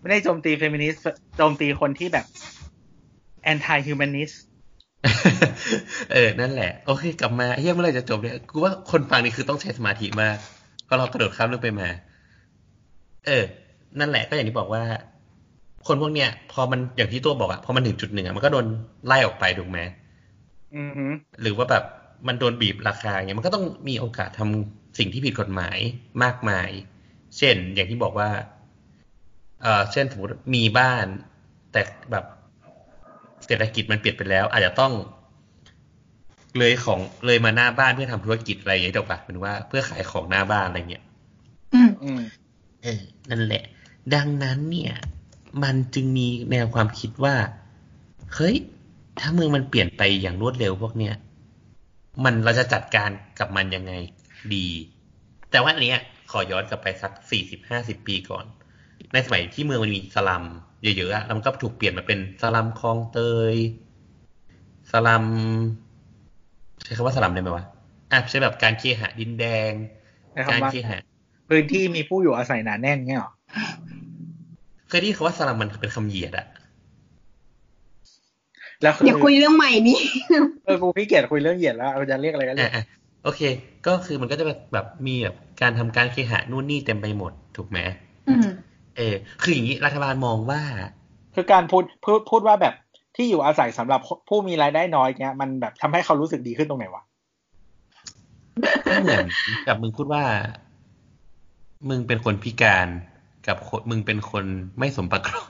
[0.00, 1.02] ไม่ได้โจมตีเฟมินิสต์
[1.36, 2.26] โจมตีคนที่แบบ
[3.52, 4.36] anti humanist
[6.12, 10.36] เออ นั่นแหละ โอเค กลับมาเฮียเมื่อไหรจะจบเนี่ย กูว่าคนฟังนี่คือต้องใช้สมาธิมาก
[10.88, 11.88] ก็เรากระโดดข้ามเรื่องไปมา
[13.26, 13.44] เออ
[13.98, 14.82] นั่นแหละก็อย่างที่บอกว่า
[15.86, 18.66] คนพวกเนี้ย พอมันอย่างที่ตัวบอกอะพอมันถึงจุดหนึ่งอะมันก็โดน
[19.06, 19.78] ไล่ออกไปถูกไหม
[20.76, 21.84] อือหือหรือว่าแบบ
[22.26, 25.78] มันโดนบีบราคาอย่างเงี้ยมันก็ต้องมีโอกาสทำสิ่งที่ผิดกฎหมาย
[26.22, 26.68] มากมาย
[27.38, 28.28] เช่น อย่างที่บอกว่า
[29.62, 31.06] เอ่อเช่นสมมติมีบ้าน
[31.72, 31.80] แต่
[32.10, 32.24] แบบ
[33.46, 34.92] เศรษฐกิจมันเปลี่ยนไปแล้ว อาจจะต้อง
[36.58, 41.04] เลยของเลยมาหน้าบ้านเพื่อทำธุรกิจอะไรอย่างเงี้ยถูกปะหมายถึงว่าเพื่อขายของหน้าบ้านอะไรเงี้ย
[41.74, 42.20] อืมอืม
[42.82, 43.62] เออนั่นแหละ
[44.14, 44.94] ดังนั้นเนี่ย
[45.62, 47.34] มันจึงมีแนวความคิดว่า
[48.34, 48.56] เฮ้ย
[49.18, 51.14] ถ้าเมืองมันเปลี่ยนไปอย่างรวดเร็วพวกเนี้ย
[52.24, 53.92] มันเราจะจัดการกับมันยังไง
[54.54, 54.66] ดี
[55.50, 58.44] แต่ว่าอันเนี้ยขอย้อนกลับไปสักสี่สิบห้าสิบปีก่อน
[59.12, 60.44] ในสมัยที่เมืองมันมีสลัม
[60.98, 63.18] เยอะๆอะแล้วมันก็ถูกเปลี่ยนมาเป็นสลัมคลองเต
[63.54, 63.56] ย
[64.90, 65.24] สลัม
[66.84, 67.64] ใช้คำว่าสลัมได้ไหมวะ
[68.12, 69.72] อะใช้แบบการเคหะดินแดง
[70.32, 70.98] ใช้การคำว่าเคหะ
[71.48, 73.32] พื้นที่มีผู้อยู่อาศัยหนาแน่นเงี้ยหรอ
[74.88, 76.46] เคยได้ยินคำว่าสลัมมันเป็นคำเหยียดอะ
[78.82, 80.00] แล้วคือเดี๋ยวคุยเรื่องใหม่นี้
[80.64, 82.84] เออกูพี่เกียรคุยเรื่องเหยียดแล้วเราจะเรียกอะไรก็เรียกอะอะ
[83.24, 83.40] โอเค
[83.86, 88.05] ก็คือมันก็จะแบบแบบมีแบบการทำการเคหะนู่นนี่เต็มไปหมดถูกไหมอืม
[88.96, 90.60] เออคืออย่างนี้รัฐบาลมองว่า
[91.34, 92.74] คือการพูดพูดพูดว่าแบบ
[93.16, 97.02] ที่อยู่อาศัยสำหรับผู้มีรายได้น้อยเงี้ย มันแบบทำให้เขารู้สึกดีขึ้นตรงไหนวะ
[98.90, 99.26] ก็เหมือน
[99.66, 100.24] กับมึงพูดว่า
[101.88, 102.86] มึงเป็นคนพิการ
[103.48, 104.44] กับคนมึงเป็นคน
[104.78, 105.48] ไม่สมประกอบ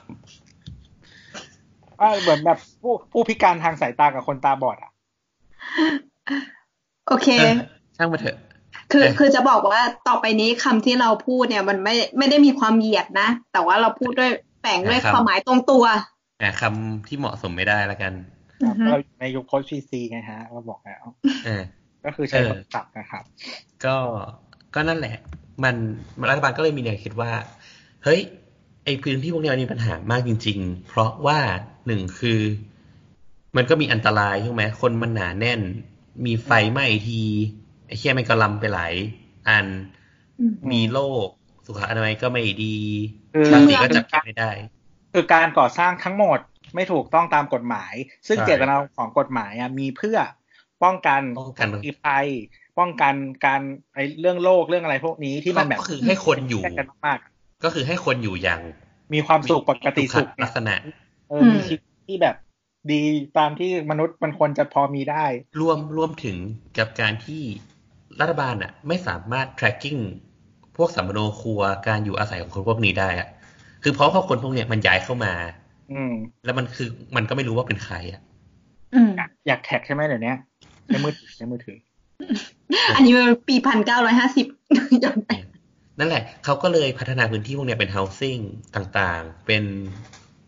[2.01, 4.91] อ่าเหมือนแบบผู้ผู้พิการทางสายตากับคนตาบอดอะ
[7.07, 7.53] โอเคเออ
[7.97, 8.37] ช่างมาเถอะ
[8.91, 14.31] คือเออคือจะบอกว่าต่อไปนี้คำที่เราพูดเนี่ย มันไม่ไม่ได้มีความเหยียดนะ แต่ว่าเราพูดด้วย
[14.61, 15.83] แฝงด้วยความหมายตรงตัว
[16.41, 18.13] อะคำที่เหมาะสมไม่ได้แล้วกัน
[18.63, 21.03] อือฮึเราอยู่ในยุคโค้ชพีซีไงฮะเราบอกแล้ว
[21.45, 21.63] เออ
[22.05, 23.23] ก็คือใช้เออคำศัพท์นะครับ
[23.85, 23.95] ก็
[24.75, 25.17] ก็นั่นแหละ
[25.63, 25.75] มัน
[26.29, 27.31] รัฐบาลก็เลยมีแนวคิดว่า
[28.03, 28.21] เฮ้ย
[28.85, 31.39] ไอพื้นที่พวกนี้มันมีปัญหามากจริง ๆ เพราะว่า
[31.87, 32.39] หนึ่งคือ
[33.55, 35.61] มันก็มีอันตรายใช่ไหมคนมันหนาแน่น
[36.25, 37.21] มีไฟไหม้ที
[37.87, 38.93] ไอ้เคี้ยมันก็ลำไปหลาย
[39.47, 39.65] อัน
[40.39, 41.27] อืมมีโรค
[41.65, 42.77] สุขอนามัยก็ไม่ดี
[43.35, 44.51] คือภาษีก็จับเก็บไม่ได้
[45.13, 46.39] คือการก่อสร้างทั้งหมด
[46.75, 47.93] ไม่ถูกต้องตามกฎหมาย
[48.27, 50.17] ซึ่งใช่เจตนาของกฎหมายอะมีเพื่อ
[50.83, 52.27] ป้องกันป้องกันมีภัย
[52.79, 53.13] ป้องกัน
[53.45, 53.61] การ
[53.93, 57.19] ไอ้เรื่องโรคเรื่องอะไรพวกนี้ที่มันแบบก็คือให้คนอยู่แยกกันมาก
[57.63, 60.75] ก็คือให้คนอยู่อย่างๆมีความสุขปกติสุขลักษณะ
[61.29, 62.35] เออมีชีวิตที่แบบ
[62.91, 63.01] ดี
[63.37, 65.25] ตามที่มนุษย์มันควรจะพอมีได้
[65.61, 66.37] รวมรวมถึง
[66.77, 67.41] กับการที่
[68.21, 70.01] รัฐบาลอะไม่สามารถ tracking
[70.77, 73.27] พวกสัมมโนครัวการอยู่อาศัยของคนพวกนี้ได้อะ
[73.83, 75.33] คือเพราะว่าคนพวกเนี้ยมันย้ายเข้ามา
[75.93, 76.13] อืม
[76.45, 78.21] แล้วมันคือมันก็ไม่รู้ว่าเป็นใครอะ
[78.95, 80.33] อืมอยากอยากแท็กใช่ไหมเดี๋ยวนี้
[80.87, 81.77] ใช้มือถือใช้มือถือ
[82.95, 84.45] อันนี้มันปีพันเก้าร้อยห้าสิบ
[85.03, 85.31] ย้อนไป
[85.99, 88.41] นั่นแหละ เขาก็เลยพัฒนาพื้นที่พวกเนี้ยเป็น housing
[88.75, 89.63] ต่างๆ เป็น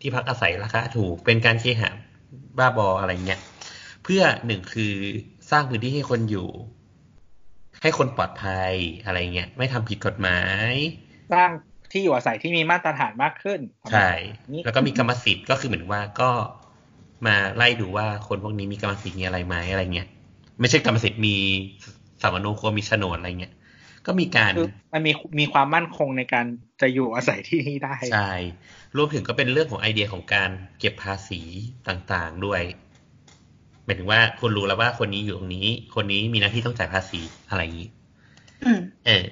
[0.00, 1.90] ที่พักอาศัยราคาถูก เป็นการเคหะ
[2.58, 3.40] บ้าบออะไรเงี้ย
[4.04, 4.94] เพื่อหนึ่งคือ
[5.50, 6.48] สร้างพื้นที่ให้คนอยู่
[7.82, 8.72] ให้คนปลอดภัย
[9.04, 10.72] อะไรเงี้ยไม่ทำผิดกฎหมาย
[11.32, 11.50] สร้าง
[11.92, 13.60] ที่อยู่อาศัยที่มีมาตรฐานมากขึ้น
[13.92, 14.10] ใช่
[14.52, 16.30] นี่แล้วก็มีกรรมสิทธิ์ก็คือเหมือนว่าก็
[17.26, 20.08] มาไล่ดูว่าคนพวกนี้มีกรรมสิทธิ์มีอะไรไหมอะไรเงี้ย
[20.60, 21.36] ไม่ใช่กรรมสิทธิ์มี
[22.22, 23.54] สามโนครัวมีโฉนดอะไรเงี้ย
[24.06, 26.46] ก็มีการคือมันมีมีความมั่นคงในการ
[26.80, 28.32] จะอยู่อาศัยที่นี่ได้ ใช่
[28.96, 31.42] รวมถึงก็เป็นเรื่องของไอเดียของการเก็บภาษี
[31.88, 37.88] ต่างๆด้วยหมายถึงว่าคุณรู้แล้วว่าคนนี้อยู่ตรงนี้ คนนี้มีหน้าที่ต้องจ่ายภาษีอะไรอย่างนี้
[38.64, 39.26] อืมเออ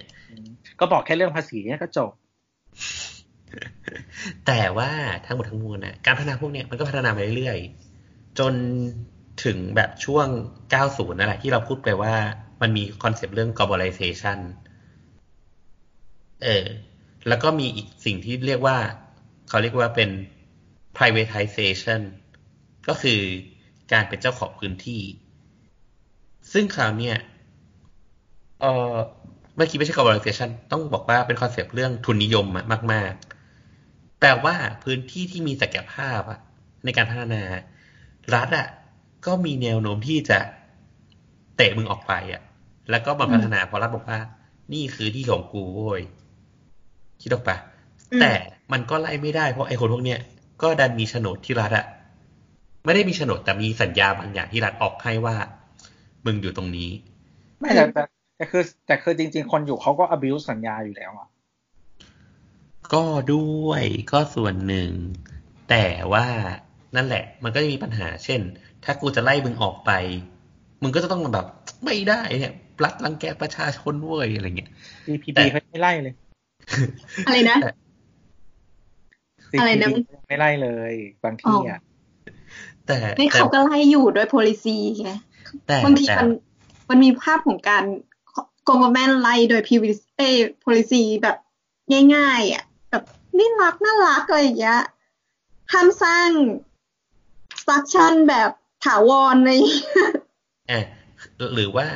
[0.80, 2.10] ก็บอกแค่เรื่องภาษีเนี่ยก็จบ
[4.46, 4.90] แต่ว่า
[5.26, 8.54] ทั้งหมดทั้งมวลนะการพัฒนาพวกเนี้ยมันก็พัฒนามาเรื่อยๆ จน
[9.44, 10.26] ถึงแบบช่วง
[10.72, 12.14] 90 นั่นแหละที่เราพูดไปว่า
[12.62, 14.38] มันมี concept เรื่อง globalization
[16.44, 16.66] เออ
[17.28, 18.76] แล้วก็มีอีกสิ่งที่เรียกว่า
[19.48, 20.10] เขาเรียกว่าเป็น
[20.96, 22.00] privatization
[22.88, 23.20] ก็คือ
[23.92, 25.02] การเป็นเจ้าของพื้นที่
[26.52, 27.16] ซึ่งคราวเนี้ย
[28.60, 28.96] เออ
[29.56, 33.12] เมื่อกี้ไม่ใช่ globalization ต้องบอกว่าเป็นคอนเซปต์เรื่องทุนนิยมอะมาก
[33.66, 36.38] ๆแปลว่าพื้นที่ที่มีศักยภาพอะ
[36.84, 37.42] ในการพัฒนา
[38.34, 38.66] รัฐอะ
[39.26, 40.38] ก็มีแนวโน้มที่จะ
[41.56, 42.42] เตะมึงออกไปอะ
[42.90, 44.20] แล้วก็มาพัฒนาเพราะรัฐบอกว่า
[44.72, 46.00] นี่คือที่ของกูโว้ย
[47.20, 47.56] คิดออกปะ
[48.12, 48.32] อืมแต่
[48.72, 50.18] มันก็ไล่ไม่ได้เพราะไอ้คนพวกเนี้ย
[50.62, 51.84] ก็ดันมีโฉนดที่รัฐอะ
[52.88, 55.36] ไม่ได้มีโฉนดแต่มีสัญญาบางอย่างที่รัฐออกให้ว่า
[56.26, 56.90] มึงอยู่ตรงนี้
[57.60, 58.02] ไม่แต่แต่
[58.36, 61.28] แต่คือ แต่คือจริง ๆ คนอยู่เขาก็ abuse สัญญาอยู่แล้วอะ
[62.94, 64.90] ก็ด้วยก็ส่วนหนึ่ง
[65.70, 66.26] แต่ว่า
[66.96, 68.40] นั่นแหละ มันก็จะมีปัญหา เช่น
[68.84, 69.90] ถ้ากูจะไล่มึงออกไป
[70.82, 71.46] มึงก็จะต้องแบบ
[71.84, 74.70] ไม่ได้เนี่ยรัฐรังแกประชาชนเว้ยอะไรเงี้ย
[75.06, 76.14] CPD แต่เขาไม่ไล่เลย
[77.26, 77.58] อะไรนะ
[79.60, 80.92] อะไร CPD นะไม่ไล่เลย
[81.24, 81.80] บางที่อะ
[82.88, 85.12] แต่นี่แต่เขาก็ไล่อยู่โดย policy ไง
[85.66, 86.30] แต่บางทีแต่มัน
[86.90, 87.84] มันมีภาพของการ
[88.68, 90.34] government ไล่โดย PVC เอ้ย
[90.64, 91.36] policy แบบ
[92.14, 93.04] ง่ายๆอะแบบ
[93.38, 94.80] นี่รักน่ารักอะไรอย่างเงี้ย
[95.72, 96.30] ห้ามสร้าง
[97.58, 98.50] structure แบบ
[98.84, 99.50] ถาวรใน
[100.70, 100.84] อะ
[101.54, 101.86] หรือว่า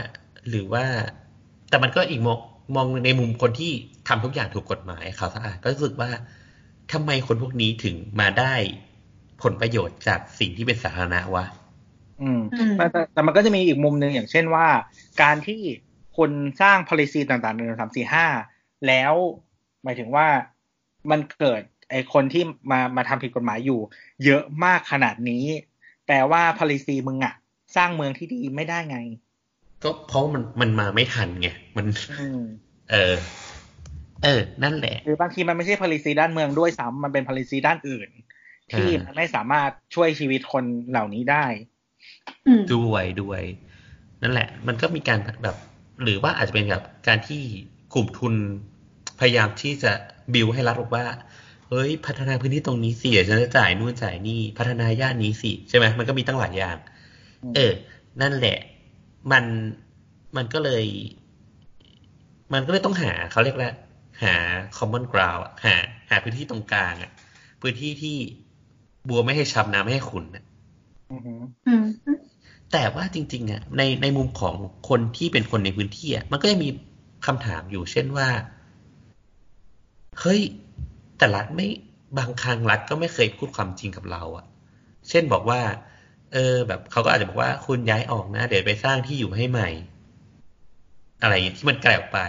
[0.48, 0.84] หรือว่า
[1.68, 2.38] แต่มันก็อีกมอง
[2.76, 3.72] มองในมุมคนที่
[4.08, 6.10] ทำทุกอย่างถูกกฎหมายข่าวสะอาดก็รู้สึกว่า
[6.92, 8.54] ทำไมคนพวกนี้ถึงมาได้
[9.42, 11.44] ผลประโยชน์จากสิ่งที่เป็นสาธารณะวะ
[12.22, 14.66] อืมอืมแต่แต่แต่มันก็จะมีอีกมุมหนึ่งอย่างเช่นว่า
[15.22, 15.60] การที่
[16.16, 16.30] คุณ
[16.60, 18.26] สร้าง policy ต่างๆหนึ่งสามสี่ห้า
[18.86, 19.14] แล้ว
[19.84, 20.26] หมายถึงว่า
[21.10, 23.80] มันเกิดไอคนที่มามาทำผิดกฎหมายอยู่
[24.24, 25.44] เยอะมากขนาดนี้
[26.06, 27.34] แปลว่า policy มึงอะ
[27.76, 28.98] สร้างเมืองที่ดีไม่ได้ไง
[29.82, 31.86] ก็เพราะมันมันมาไม่ทันไงมัน
[32.20, 32.42] อืม
[32.90, 33.14] เออ
[34.22, 38.08] เออ นั่นแหละ หรือบางทีมันไม่ใช่ policy ด้านเมืองด้วยซ้ำมันเป็น policy ด้านอื่น
[38.74, 41.44] ที่อ่ามัมันไม่สามารถช่วยชีวิตคนเหล่านี้ได้
[42.46, 43.42] อืมด้วยด้วย
[44.22, 45.56] นั่นแหละ มันก็มีการแบบ
[46.02, 47.42] หรือว่าอาจจะเป็นแบบการที่
[47.94, 48.34] กลุ่มทุน
[49.20, 49.92] พยายามที่จะ
[50.34, 51.06] บิวให้รัฐบอกว่า
[51.68, 56.76] เฮ้ย พัฒนาพื้นที่ตรงนี้สิเดี๋ยวฉันจะจ่ายนู่นจ่ายนี่พัฒนาย่านนี้สิใช่ไหมมันก็มีตั้งหลายอย่าง
[57.42, 57.72] อืมเออ
[58.20, 58.58] นั่นแหละ
[59.32, 59.44] มัน
[60.36, 60.84] มันก็เลย
[62.52, 63.70] มันก็เลยต้องหาเขาเรียกว่า
[64.22, 64.34] หา
[64.76, 65.74] common ground อะหา
[66.10, 67.10] หาพื้นที่ตรงกลางอะ
[67.62, 68.16] พื้นที่ที่
[69.08, 70.44] บัวไม่ให้ช้ำน้ำไม่ให้ขุนอะ
[71.12, 71.84] อือหืออืม
[72.72, 74.54] แต่ว่าจริง ๆอะในในมุมของ
[74.88, 76.70] คนที่เป็นคนในพื้นที่อะมันก็ยังมี
[77.26, 78.28] คำถามอยู่ เช่นว่า
[80.20, 80.40] เฮ้ย
[81.18, 81.68] แต่รัฐไม่
[82.18, 84.44] บางครั้งรัฐก็ไม่เคยพูดความจริงกับเราอะ
[85.08, 85.60] เช่นบอกว่า
[86.32, 89.68] เออ แบบเขาก็อาจจะบอกว่าคุณย้ายออกนะ เดี๋ยวไปสร้างที่อยู่ให้ใหม่
[91.22, 92.20] อะไรอย่างเงี้ยที่มันไกลออกไป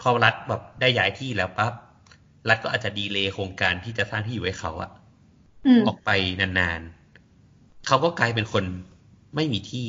[0.00, 1.72] พอรัฐแบบได้ย้ายที่แล้วปั๊บ
[2.48, 4.90] รัฐก็อาจจะดีเลย์โครงการที่จะสร้างที่อยู่ให้เขาอะ
[5.68, 6.10] อืมออกไป
[6.40, 8.64] นานๆเขาก็กลายเป็นคน
[9.34, 9.88] ไม่มีที่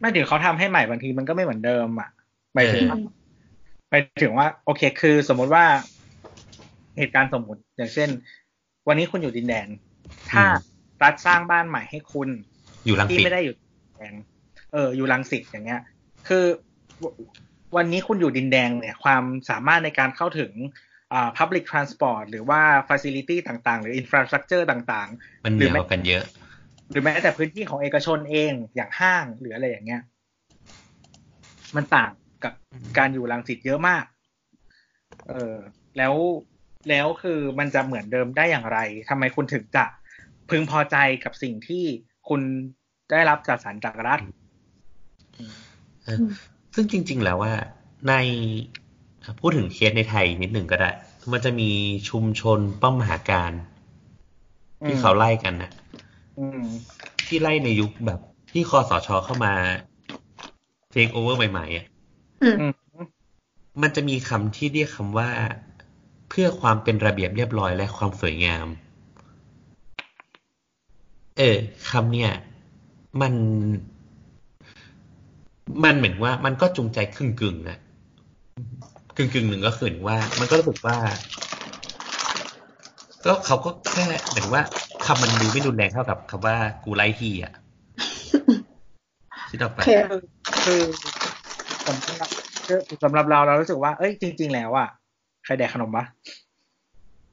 [0.00, 2.10] ไม่ถึงเขาทำให้ใหม่บางทีมันก็ไม่เหมือนเดิมอะ
[2.54, 3.02] หมายถึงเออ
[3.90, 5.64] หมายถึงว่า โอเค คือสมมุติว่า
[6.98, 8.08] เหตุการณ์สมมุติอย่างเช่น
[8.88, 9.68] วันนี้คุณอยู่ดินแดน
[10.30, 10.44] ถ้า
[11.02, 12.28] รัฐสร้างบ้านใหม่ให้คุณ
[12.86, 14.12] อยู่ลังที่สิตไม่ได้อยู่ดินแดง
[14.72, 15.80] เออ อยู่รังสิตอย่างเงี้ย
[16.28, 16.44] คือ
[17.02, 17.04] ว
[17.76, 20.72] วันนี้คุณอยู่ดินแดงเนี่ย ความสามารถในการเข้าถึงอ่า
[21.38, 25.08] public transport หรือว่า facility ต่าง ๆ หรือ infrastructure ต่าง
[25.44, 30.02] มันเหนือกว่ากันเยอะๆหรือแม้แต่พื้นที่ของเอกชนเองอย่างห้างหรืออะไรอย่างเงี้ย
[31.76, 32.10] มันต่าง
[32.44, 32.52] กับ
[32.98, 34.04] การอยู่รังสิตเยอะมาก
[35.28, 35.56] เออ
[35.98, 36.14] แล้ว
[36.88, 39.84] แล้วคือมันจะเหมือนเดิมได้อย่างไรทำไมคุณถึงจะ
[40.50, 41.84] พึงพอใจกับสิ่งที่
[42.28, 42.40] คุณ
[43.10, 44.20] ได้รับจัดสรรจากรัฐ
[46.04, 46.28] เออ
[46.74, 47.52] ซึ่งจริง ๆ แล้วว่า
[48.08, 48.14] ใน
[49.40, 50.90] พูดถึงเคสในไทยนิดหนึ่งก็ได้
[51.32, 51.70] มันจะมี
[52.08, 53.52] ชุมชนป้อมมหาการ
[54.86, 55.70] ที่เขาไล่กันนะ
[56.38, 56.62] อืม
[57.26, 58.20] ที่ไล่ในยุคแบบ
[58.52, 59.52] ที่คอสชเข้ามา
[60.90, 61.86] เทคโอเวอร์ใหม่ๆอะ
[62.42, 62.72] อืมอืม
[63.82, 65.28] มันจะมีคำที่เรียกคำว่า
[66.28, 68.66] เพื่อความเป็นระเบียบเรียบร้อยและความสวยงาม
[71.38, 71.58] เออ
[71.90, 72.32] คำเนี่ย
[73.20, 73.34] มัน
[75.84, 77.78] มันเหมือนว่ามันก็จูงใจครึ่งกึ่งๆนะ
[79.16, 80.96] กึ่งกึ่งๆหนึ่งก็คือว่า มันก็รู้สึกว่า
[83.24, 84.62] ก็เขาก็แค่เหมือนว่า
[85.06, 87.52] คำมันดูไม่รุนแรงเท่ากับคำว่ากูไล่ที่อะ
[89.50, 90.20] คิดออกโอปะเคคือ
[90.64, 90.80] คือ
[91.86, 92.28] สำหรับ
[92.66, 94.88] คือสำหรับเราเรารู้สึกว่า เอ้ยจริง ๆ แล้วอะ
[95.44, 96.04] ใครแดกขนมปะ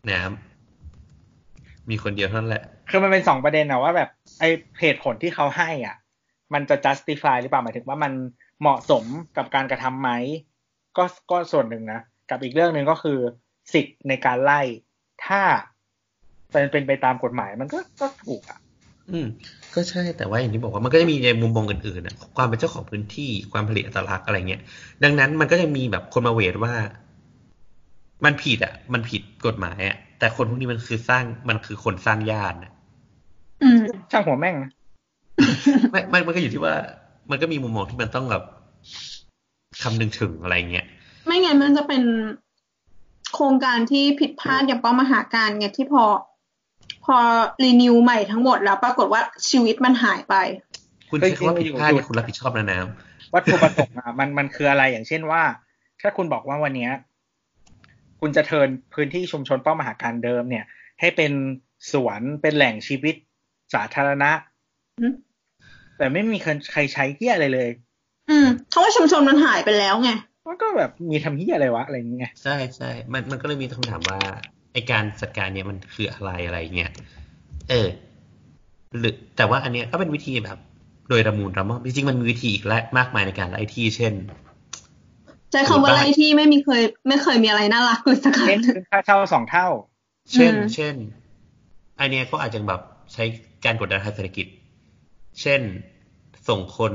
[0.10, 4.10] น้ำมีคนเดียวเท่านั้นแหละ คือมันเป็นสองประเด็นนะว่าแบบ
[4.40, 4.44] ไอ
[4.82, 5.96] เหตุผลที่เขาให้อะ
[6.54, 8.14] มันจะ justify หรือเปล่าหมายถึงว่ามัน
[8.62, 9.04] เหมาะสม
[9.38, 10.12] กับการกระทำไหม
[10.98, 13.20] ก็ก็ส่วนหนึ่งนะ กับอีกเรื่องหนึ่งก็คือ
[13.74, 14.62] สิทธิ์ในการไล่
[15.26, 15.42] ถ้า
[16.52, 18.60] เป็นเป็นไปตามกฎหมายมันก็ก็ถูกอะ
[19.12, 19.28] อืม
[19.76, 24.62] ก็ใช่แต่ว่าอย่างที่บอกว่ามันก็จะมีในมุมมองอื่นๆนะความเป็นเจ้าของพื้นที่ความผลิตอัตลักษณ์อะไรเงี้ย
[25.04, 26.74] ดังนั้นมันก็จะมีแบบคนมาเวทว่า
[28.26, 32.72] มันผิดอะ มันผิดกฎหมายอะแต่คนพวกนี้มันคือสร้างมันคือคนสร้างญาตินะ
[33.64, 33.82] อืม
[34.12, 34.72] ช่างหัวแม่งนะ
[35.92, 36.74] ไม่ไม่มันก็อยู่ที่ว่า
[37.32, 38.44] มันก็มีมุมมองที่มันต้องแบบ
[39.82, 40.86] คำนึงถึงอะไรเงี้ย
[41.26, 42.04] ไม่งั้นมันจะเป็น
[43.34, 46.04] โครงการที่ผิดพลาดอย่างป้อมมหาการไงที่พอ
[47.06, 47.18] พอ
[47.64, 50.36] รีนิวใหม่ทั้งหมดแล้วปรากฏว่าชีวิตมันหายไป
[51.10, 52.80] คุณใช้คำว่าผิดพลาดเนี่ยคุณรับผิดชอบนะน้
[53.34, 55.42] วัตถุประสงค์อะมันมันคืออะไรอย่างเช่นว่า
[56.02, 56.92] ถ้าคุณบอกว่าวันเนี้ย
[58.20, 60.66] คุณจะเทิร์นพื้นที่ชุมชนเป้าหมหาการเดิมเนี่ย
[61.00, 61.32] ให้เป็น
[61.92, 63.16] สวนเป็นแหล่งชีวิต
[63.74, 64.32] สาธารณะ
[65.00, 65.14] อืม
[65.98, 66.38] แต่ไม่มี
[66.72, 67.70] ใครใช้เฮียอะไรเลย
[68.30, 70.12] อืมเพราะว่าชุมชนมันหายไปแล้วไง
[70.48, 74.20] มันก็แบบมีทำเฮียอะไรวะอะไรอย่างเงี้ยำใช่ใช่มันมันก็เลยมีคำถามว่า
[74.74, 76.92] ไอการจัดการเนี่ยมันคืออะไรอะไรเงี้ย
[77.70, 77.88] เออ
[79.00, 80.58] หรือแต่ว่าอันเนี้ยก็เป็นวิธีแบบ
[81.10, 84.14] โดยระมูลระม่อมจริงๆมันมีวิธีอีกและมากมายในการไล่ที่เช่น
[85.52, 89.68] ใจคำว่าอะไรที่ไม่มีเคย ไม่เคยมีอะไรน่ารักเลยสักครั้เช่นงขึ้นค่าเช่าสองเท่า
[90.34, 90.96] เช่นอืมเช่น
[92.00, 92.82] อันเนี้ยก็อาจจะแบบ
[93.14, 93.24] ใช้
[93.66, 94.48] การกดดันทางเศรษฐกิจ
[95.42, 95.62] เช่น
[96.48, 96.94] ส่งคน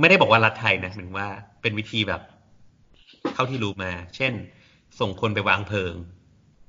[0.00, 1.28] ไม่ได้บอกว่ารัฐไทยนะหมายถึงว่า
[1.62, 2.22] เป็นวิธีแบบ
[3.34, 4.32] เท่าที่รู้มา เช่น
[5.00, 5.94] ส่งคนไปวางเพลิง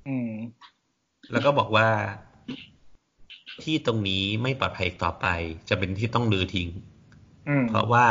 [0.08, 0.32] อืม
[1.32, 1.88] แล้วก็บอกว่า
[3.64, 5.28] ที่ตรงนี้ไม่ปลอดภัยอีกต่อไป
[5.70, 6.70] จะเป็นที่ต้องลือทิ้ง
[7.50, 8.06] อืมเพราะว่า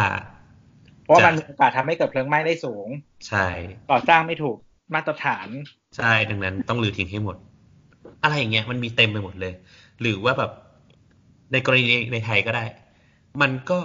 [1.04, 2.86] เพราะว่ามันมีโอกาสทำให้เกิดเพลิงไหม้ได้สูง
[3.28, 3.46] ใช่
[3.90, 4.56] ก่อสร้างไม่ถูก
[4.94, 5.48] มาตรฐาน
[5.96, 7.36] ใช่ดังนั้นต้องลือทิ้งให้หมด
[8.22, 9.54] อะไรอย่างเงี้ยมันมีเต็มไปหมดเลย
[10.00, 10.50] หรือว่าแบบ
[11.52, 12.64] ในกรณีในไทยก็ได้
[13.42, 13.78] มันก็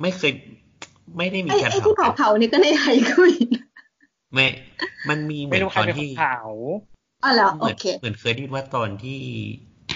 [0.00, 0.32] ไม่เคย
[1.16, 3.64] ไม่ได้มีไอ้การไอ้ที่เผาเผาๆนี่ก็ในไทยก็มีนะ
[4.34, 4.46] ไม่
[5.08, 6.34] มันมีเหมืไม่อนรู้ใคตรอนเป็นคที่นเผา
[7.22, 9.18] อ๋อเหรอเหโอมือนเคเหมือนเคยได้ยินว่าตอนที่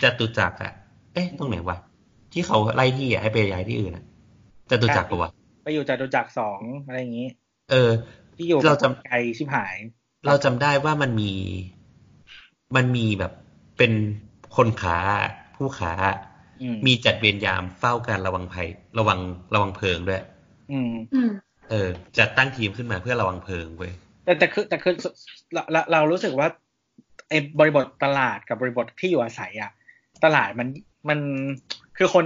[0.02, 0.72] จตุจักรอะ
[1.14, 1.76] เอ๊ะตรงไหนวะ
[2.32, 4.04] ที่เขาไล่ที่อะให้ไปย้ายที่อื่นอะ
[4.70, 5.30] จตุจักรปะวะ
[5.62, 7.28] ไปอยู่จตุจักรสองอะไรอย่างนี้
[7.70, 7.90] เออ
[8.36, 9.76] ที่อยู่เราจำไกลชิบหาย
[10.26, 11.32] เราจำได้ว่ามันมี
[12.76, 13.32] มันมีแบบ
[13.78, 13.92] เป็น
[14.56, 14.98] คนขา
[15.56, 16.31] ผู้ขาอื
[16.74, 19.20] มมีจัดเวรยามเฝ้าการระวังภัย ระวัง
[19.54, 20.22] ระวังเพลิงด้วย
[20.72, 21.30] อืมอืม
[21.70, 21.88] เออ
[22.18, 23.92] จัดตั้งทีมขึ้นมาเพื่อระวังเพลิงเว้ย
[24.24, 24.94] แต่แต่คือแต่คือ
[25.52, 26.48] เราเราเรารู้สึกว่า
[27.28, 29.70] ไอ้บริบทตลาดกับบริบทที่อยู่อาศัยอะ
[30.24, 30.68] ตลาดมัน
[31.08, 31.18] มัน
[31.98, 32.24] คือคน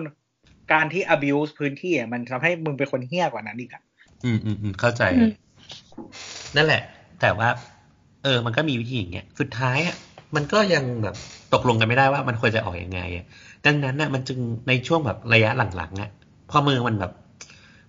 [0.73, 3.83] การที่ abuse พื้นที่อะมันทำให้มึงเป็นคนเฮี้ยกว่านั้นอีกอะ
[4.25, 5.33] อืมอืมอืมเข้าใจอืม
[6.57, 6.83] นั่นแหละ
[7.21, 7.49] แต่ว่า
[8.25, 9.97] เออ มันก็มีวิธีอย่างเงี้ย สุดท้ายอะ
[10.37, 11.17] มันก็ยังแบบ
[11.55, 13.27] ตกลงกันไม่ได้ว่ามันควรจะออกยังไงอะ
[13.65, 14.39] ดังนั้นน่ะมันจึง
[14.69, 16.11] ในช่วงแบบระยะหลังๆอะ
[16.51, 17.13] พอเมืองมันแบบ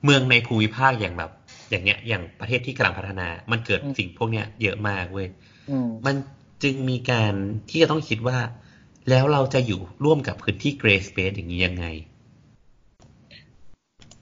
[0.04, 1.32] เมืองในภูมิภาคอย่างแบบ
[1.70, 5.28] อย่างเงี้ย อย่างประเทศที่กำลังพัฒนา มันเกิดสิ่งพวกเนี้ยเยอะมากเว้ย
[5.70, 6.16] อืมมัน
[6.64, 7.34] จึงมีการ
[7.70, 8.38] ที่จะต้องคิดว่า
[9.10, 11.86] แล้วเราจะอยู่ร่วมกับพื้นที่เกรสเปซอย่างนี้ยังไง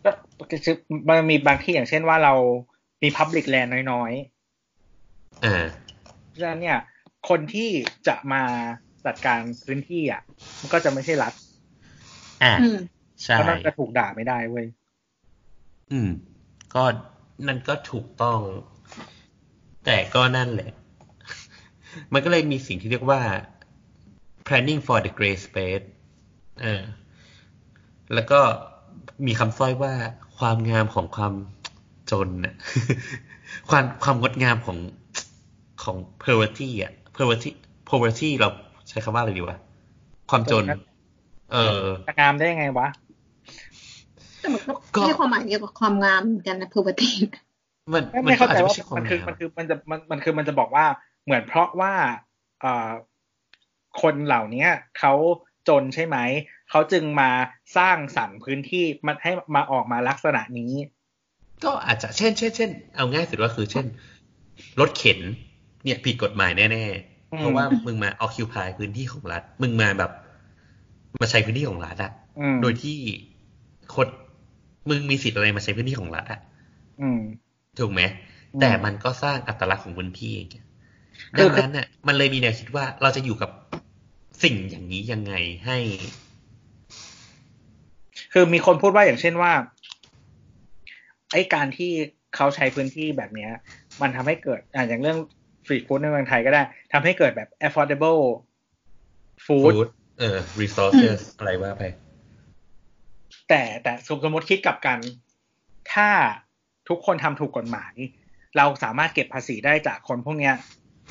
[0.06, 0.12] ก็
[0.66, 0.76] คือ
[1.08, 2.34] มันมีบางที่อย่างเช่นว่าเรา
[3.04, 4.12] มี public land น้อย
[5.46, 6.80] อ่าๆเพราะฉะนั้นเนี่ย
[7.30, 7.70] คนที่
[8.08, 8.44] จะมา
[9.06, 10.22] จัดการพื้นที่อะ
[10.62, 11.34] มันก็จะไม่ใช่รัฐ
[12.44, 12.78] อ่าอืม
[13.24, 14.66] ใช่เพราะนั่นจะถูกด่าไม่ได้เว้ย
[15.92, 16.10] อืม
[16.76, 16.84] ก็
[17.48, 18.40] นั่นก็ถูกต้อง
[19.86, 20.72] แต่ก็นั่นแหละ
[22.14, 23.22] มันก็เลยมีสิ่งที่เรียกว่า
[24.48, 25.86] planning for the gray space
[26.62, 26.84] เออ
[28.14, 28.40] แล้วก็
[29.26, 29.94] มีคำสร้อยว่า
[30.38, 31.34] ความงามของความ
[32.12, 32.56] จนน่ะ
[33.70, 34.78] ความความงดงามของ
[35.84, 37.50] ของ poverty อะ poverty
[37.90, 38.50] poverty เรา
[38.90, 39.58] ใช้คำว่าอะไรดีวะ
[40.30, 40.64] ความจน
[41.52, 42.88] เออจะงามได้ยังไงวะ
[44.40, 47.10] แต่มันก็ก็ให้ความหมายเกี่ยวกับความงามเหมือนกันนะพูปตี
[47.94, 50.86] มันไม่มันไม่ก็เข้าอาจใจจะไม่ว่าใช่ความมันคืองามมันคือมันจะมันมันคือมันจะบอกว่า
[51.26, 51.94] เหมือนเพราะว่า
[52.62, 52.90] เอ่อ
[54.02, 54.68] คนเหล่านี้
[55.00, 55.14] เขา
[55.70, 56.18] จนใช่ไหม
[56.70, 57.30] เขาจึงมา
[57.78, 60.74] สร้างสรรค์พื้นที่มันให้มาออกมาลักษณะนี้
[61.64, 63.86] ก็อาจจะเช่นเช่นเช่นเอาง่ายสุดก็คือเช่น
[64.80, 65.20] รถเข็น
[65.84, 70.12] เนี่ยผิดกฎหมายแน่อืมๆ เพราะว่ามึงมา occupy พื้นที่ของรัฐ มึงมาแบบ
[71.22, 72.98] มาใช้พื้นที่ของรัฐอะอืมโดยที่
[73.96, 74.08] คน
[74.90, 76.40] มึงมีสิทธิ์อะไรมาใช้พื้นที่ของรัฐอะ
[77.02, 77.22] อืม
[77.80, 78.02] ถูกไหม
[78.54, 80.48] อืมแต่มันก็สร้างอัตลักษณ์ของพื้นที่เอง
[81.38, 83.50] คืดัองนั้นน่ะมันเลยมีแนวคิดว่าเราจะอยู่กับ
[84.44, 85.34] สิ่งอย่างนี้ยังไง
[85.66, 85.78] ให้
[88.34, 89.52] คือมีคนพูดว่าอย่างเช่นว่า
[91.32, 91.92] ไอ้การที่
[92.36, 93.52] เขาใช้พื้นที่แบบเนี้ย
[94.02, 95.20] มันทำให้เกิดอ่าอย่างเรื่อง
[95.66, 96.62] ฟรีฟู้ดในเมืองไทยก็ได้
[96.94, 98.22] ทำให้เกิดแบบ affordable
[99.46, 99.90] food food
[100.20, 101.84] เออ resources อะไรว่าไป
[103.50, 105.00] แต่แต่สมสมมติคิดกลับกัน
[105.94, 106.10] ถ้า
[106.90, 107.94] ทุกคนทำถูกกฎหมาย
[108.58, 110.56] เราสามารถเก็บภาษีได้จากคนพวกเนี้ย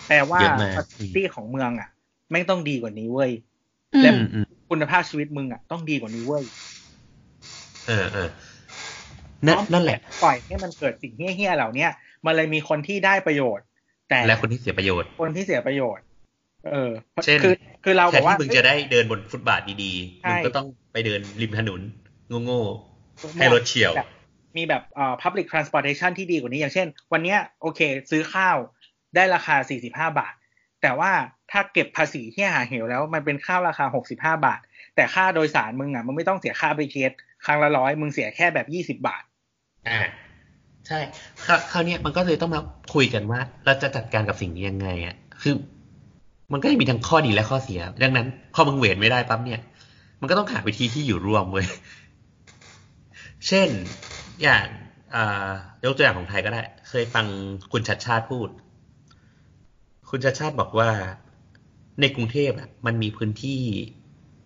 [0.09, 0.85] แปลว่าเยอะมากภา
[1.15, 1.89] ษีของเมืองอะ
[2.31, 3.31] ไม่งต้องดีกว่านี้เว้ย
[3.95, 6.45] อืและมอืมอืมคุณภาพชีวิตมึงอะต้องดีกว่านี้เว้ย
[7.87, 8.29] เออเออ
[9.47, 11.91] นั่นนั่นแหละ ปล่อยให้มันเกิดสิ่งเฮี้ยๆเหล่าเนี้ย
[12.27, 13.67] มันเลยมีคนที่ได้ประโยชน์
[14.15, 16.05] แต่และคนที่เสียประโยชน์ คนที่เสียประโยชน์
[16.71, 16.93] เออ
[17.25, 17.55] เช่นคือ
[17.85, 21.81] คือเราบแทอนกว่าที่มึงจะได้เดินบนฟุตบาทดีๆใช่มึงก็ต้องไปเดินริมถนน
[22.45, 24.09] โง่ๆให้รถเฉียวแบบ
[24.57, 28.57] มีแบบเอ่อ public transportation ที่ดีกว่านี้ อย่างเช่น วันเนี้ยโอเค ซื้อข้าว
[29.15, 29.57] ได้ราคา
[29.89, 30.35] 45 บาท
[30.83, 31.13] แต่ว่า
[31.51, 34.61] ถ้าเก็บภาษีที่หาเหวแล้วมันเป็นข้าวราคา 65 บาท
[34.97, 37.11] แต่ค่าโดยสารมึงอะมึงไม่ต้องเสียค่าไปเทส
[37.45, 38.59] ครั้งละร้อยมึงเสียแค่แบ
[38.95, 39.23] บ 20 บาท
[39.89, 40.01] อ่า
[40.89, 41.01] ใช่
[41.45, 42.61] คราวคราวเนี้ยมันก็เลยต้องมา
[42.95, 45.55] คุยกันว่า เราจะจัดการกับสิ่งนี้ยังไงอะคือ
[46.53, 49.61] มันก็จะมีทั้งข้อดีและข้อเสีย ดังนั้นพอมึงเวทไม่ได้ปั๊บเนี่ย
[50.21, 51.67] มันก็ต้องหาวิธีที่อยู่ร่วมเว้ย
[53.49, 53.69] เช่น
[54.43, 54.67] อย่าง
[55.15, 55.51] อ่า
[55.85, 57.27] ยกตัวอย่างของไทยก็ได้ เคยฟัง
[57.73, 58.49] คุณชัดชาติพูด
[60.11, 60.91] คุณชัดชาติบอกว่า
[62.01, 63.61] ในกรุงเทพอะ มันมีพื้นที่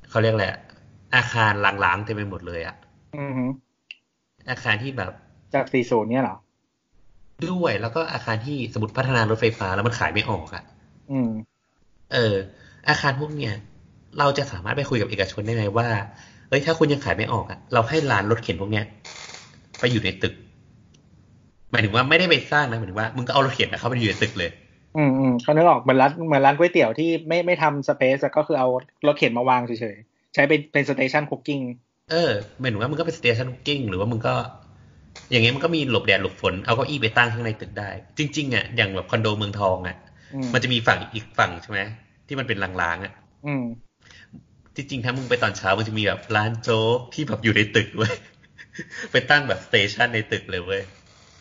[0.09, 0.61] เขาเรียกอะไรอะ
[1.15, 1.53] อาคาร
[1.85, 2.77] ล้างๆเต็มไปหมดเลยอะ
[3.17, 3.45] อือฮึ
[4.51, 5.13] อาคารที่แบบ
[5.55, 6.37] จาก 40 เนี่ยเหรอ
[7.51, 10.63] ด้วยแล้วก็อาคารที่สมมติพัฒนารถไฟฟ้าแล้วมันขายไม่ออกอะ่ะ
[11.11, 11.31] อืม
[12.13, 12.35] เออ
[12.89, 13.53] อาคารพวกเนี้ย
[14.19, 15.89] เราจะสามารถไปคุยกับเอกชนได้ไหมว่า
[16.49, 18.85] เอ้ยถ้าคุณยังขายไม่ออกอะ่ะ เราให้ร้านรถเข็นพวกเนี้ย
[19.81, 20.35] ไปอยู่ในตึก
[21.71, 24.51] หมายถึงว่าไม่ได้ไปสร้างนะหมายถึงว่ามึงก็เอารถเข็นนะเข้าไปอยู่ในตึกเลย
[24.97, 28.69] อืมอืมเขานึกออกเหมือนร้านเหมือนร้านก๋วยเตี๋ยวที่ไม่ไม่ทำสเปซก็คือเอา
[29.07, 31.61] รถเข็นมาวางเฉยๆใช้เป็นเป็น station cooking
[32.11, 32.31] เออ
[32.61, 34.35] หมายถึงว่ามึงก็เป็น station cooking หรือว่ามึงก็
[35.31, 39.97] อย่างเงี้ยมันก็มีหลบแดดหลบฝนเอาเก้าอี้ไปตั้งข้างในตึกได้ จริงๆอะอย่างแบบคอนโดเมืองทองอะ
[40.35, 41.81] อืมมันจะมีฝั่งอีกฝั่งใช่ไหม
[42.27, 43.13] ที่มันเป็นร้างๆอะ
[43.47, 43.65] อืม
[44.75, 48.15] ที่จริงถ้ามึงไปตอนเช้ามันจะมีแบบร้านโจ๊กที่แบบอยู่ในตึกเว้ย
[49.13, 50.83] ไปตั้งแบบ station ในตึกเลยเว้ย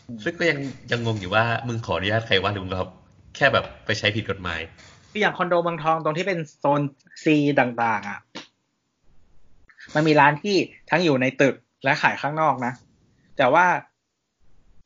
[0.08, 0.58] อืมซึ่งก็ยัง
[0.90, 2.92] ยังงงอยู่ว่ามึงขออนุญาตใครวะหรือมึงแบบ
[3.36, 4.60] แค่แบบไปใช้ผิดกฎหมาย
[5.10, 6.80] คืออย่างคอนโดเมืองทองตรงที่เป็นโซน
[7.24, 8.20] ซีต่าง ๆ อะ
[9.94, 10.56] มันมีร้านที่
[10.90, 12.72] ทั้งอยู่ในตึกและขายข้างนอกนะ
[13.38, 13.66] แต่ว่า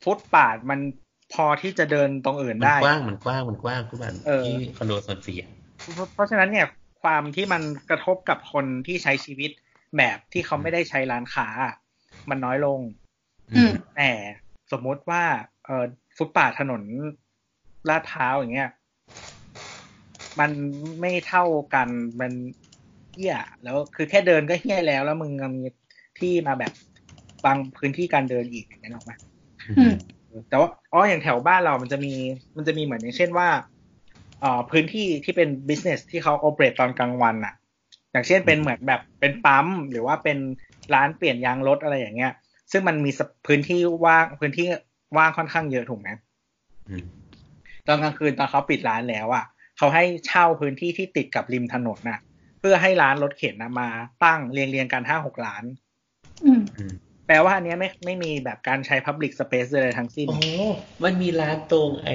[0.03, 0.79] ฟุตปาดมัน
[1.33, 5.49] พอที่จะเดินตรงอื่นมันได้กว้างมันกว้างมันกว้างทุกวันเออที่คอนโดโซนสี่อะ
[5.93, 6.67] เพราะเพราะฉะนั้นเนี่ย
[7.01, 9.51] ความที่มันกระทบกับคนที่ใช้ชีวิต
[9.97, 11.75] แบบที่เขาไม่ได้ใช้ร้านค้าอะ
[12.29, 12.79] มันน้อยลง
[13.55, 14.11] อืมแต่
[14.71, 15.23] สมมุติว่า
[15.65, 15.85] เออ
[16.17, 16.81] ฟุตปาดถนน
[17.89, 18.71] ลาดพร้าวอย่างเงี้ย
[20.39, 20.51] มัน
[21.01, 21.89] ไม่เท่ากัน
[22.21, 22.31] มัน
[23.13, 25.67] เหี้ยแล้วคือแค่เดินก็เหี้ยแล้ว แล้วมึงยังมี
[26.19, 26.73] ที่มาแบบ
[27.45, 29.11] บางพื้นที่การเดินอีกอย่างเงี้ยหรอกไหม
[29.79, 29.93] อืม
[30.49, 32.13] แต่ว่าอ๋ออย่างแถวบ้านเรามันจะมี
[32.57, 33.49] มันจะมีเหมือนอย่างเช่นว่า
[34.41, 37.53] เอ่อพื้นที่ที่เป็น business ที่เขา operate ตอนกลางวันอะ
[38.11, 40.37] อย่างเช่นเป็นเหมือนแบบเป็นปั๊มหรือว่าเป็น
[40.93, 42.33] ร้านเปลี่ยนยางรถอะไรอย่างเงี้ย
[42.71, 44.67] ซึ่งมันมีสะพื้นที่ว่างพื้นที่
[45.17, 46.09] ว่างค่อนข้างเยอะถูกไหม
[46.89, 47.03] อืม
[47.87, 49.45] ตอนกลางคืนตอนเขาปิดร้านแล้วอะ
[49.77, 52.19] เขาให้เช่าพื้นที่ที่ติดกับริมถนนน่ะ
[52.59, 53.89] เพื่อให้ร้านรถเข็นนะมา
[54.23, 55.63] ตั้งเรียงเรียงๆกันห้าหกร้าน
[56.45, 56.93] อืมอืม
[57.27, 60.41] แปลว่าอันเนี้ยไม่ไม่มีแบบการใช้ Public Space เลยทั้งสิ้น โอ้
[61.03, 62.09] มันมีร้านตรงไอ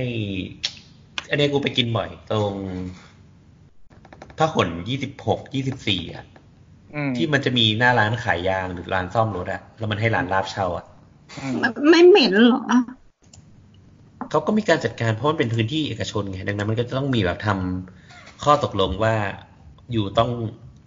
[1.30, 2.52] อันเนี้ยกูไปกินบ่อย ตรง
[4.38, 6.24] พหลยี่สิบหกยี่สิบสี่อะ
[6.94, 10.86] อืมที่มันจะมีหน้าร้านขายยางหรือร้านซ่อมรถอะแล้วมันให้ร้านลาบเช่าอะ
[11.40, 11.54] อืม
[11.90, 12.62] ไม่เหม็นเหรอ
[14.30, 19.14] เขาก็มีการจัดการเพราะมันเป็นพื้นที่เอกชนไงดังนั้นมันก็จะต้องมีแบบทำข้อตกลงว่า
[19.92, 20.30] อยู่ต้อง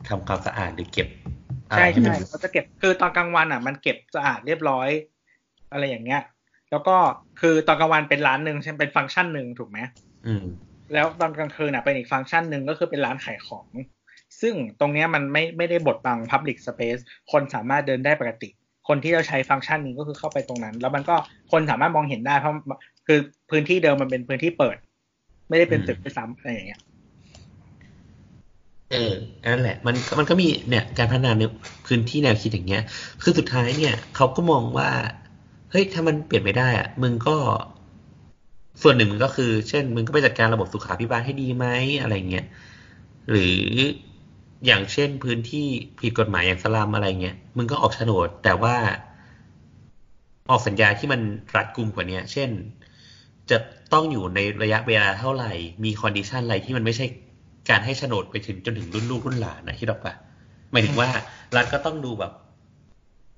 [0.09, 1.07] ทำความสะอาดหรือเก็บ
[1.40, 1.40] อะไร
[1.77, 4.89] ใช่ที่ใช่มันเขาจะเก็บคือตอนกลางวันอะ มันเก็บสะอาดเรียบร้อย
[5.71, 6.21] อะไรอย่างเงี้ย
[6.71, 6.95] แล้วก็
[7.41, 9.79] คือตอนกลางวันเป็นร้านหนึ่งใช่ไหมเป็นฟังก์ชันหนึ่งถูกไหม
[10.27, 10.43] อืม
[10.93, 13.65] แล้วตอนกลางคืนอะเป็นอีกฟังก์ชันหนึ่งก็คือเป็นร้านขายของ
[14.41, 17.01] ซึ่งตรงเนี้ยมันไม่ไม่ได้บดบัง Public Space
[17.31, 18.49] คนสามารถเดินได้ปกติ
[18.87, 21.15] คนที่จะใช้ฟังก์ชันนี้ก็คือเข้าไปตรงนั้น แล้วมันก็
[21.51, 22.53] คนสามารถมองเห็นได้เพราะ
[23.07, 23.19] คือ
[23.51, 24.77] พื้นที่เดิมมันเป็นพื้นที่เปิด
[25.49, 26.81] ไม่ได้เป็นอืมตึกไปซ้ำอะไรอย่างเงี้ย
[28.91, 29.13] เออ
[29.45, 31.43] นั่นแหละ มันมันก็มีเนี่ยการพัฒนาใน
[31.85, 32.81] พื้นที่แนวคิดอย่างเงี้ย
[33.21, 34.89] คือสุดท้ายเนี่ยเขาก็มองว่า
[35.71, 37.37] เฮ้ยถ้ามันเปลี่ยนไม่ได้อะมึงก็
[38.81, 41.65] ส่วนหนึ่งมันก็คือ เช่น มึงก็ไปจัดการระบบสุขาภิบาลให้ดีไหม
[42.01, 42.45] อะไรเงี้ย
[43.29, 43.59] หรือ
[44.65, 45.67] อย่างเช่นพื้นที่
[45.99, 48.75] ผิดกฎหมายอย่างสลัมอะไรเงี้ยมึงก็ออกโฉนด แต่ว่า
[50.49, 51.21] ออกสัญญาที่มัน
[51.55, 52.49] รัดกุมกว่าเนี้ยเช่น
[53.49, 53.57] จะ
[53.93, 55.51] ต้องอยู่ในระยะเวลาเท่าไหร่
[55.83, 57.05] มี condition อะไรที่มันไม่ใช่
[57.69, 60.13] การให้โฉนดไปถึงจนถึงรุ่นลูกรุ่นหลานนะคิดออกปะ
[60.71, 61.09] หมายถึงว่า
[61.55, 62.31] รัฐก็ต้องดูแบบ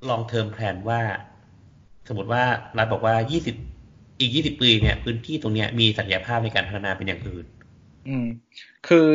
[0.09, 1.01] ลองเทอมแพลนว่า
[2.07, 2.43] สมมติว่า
[2.77, 3.55] รัฐบอกว่ายี่สิบ
[4.19, 7.45] อีกยี่สิบปีเนี่ยพื้นที่ตรงเนี้ยมีศักยภาพในการพัฒนาเป็นอย่างอื่น
[8.07, 8.25] อืม
[8.87, 9.05] คือ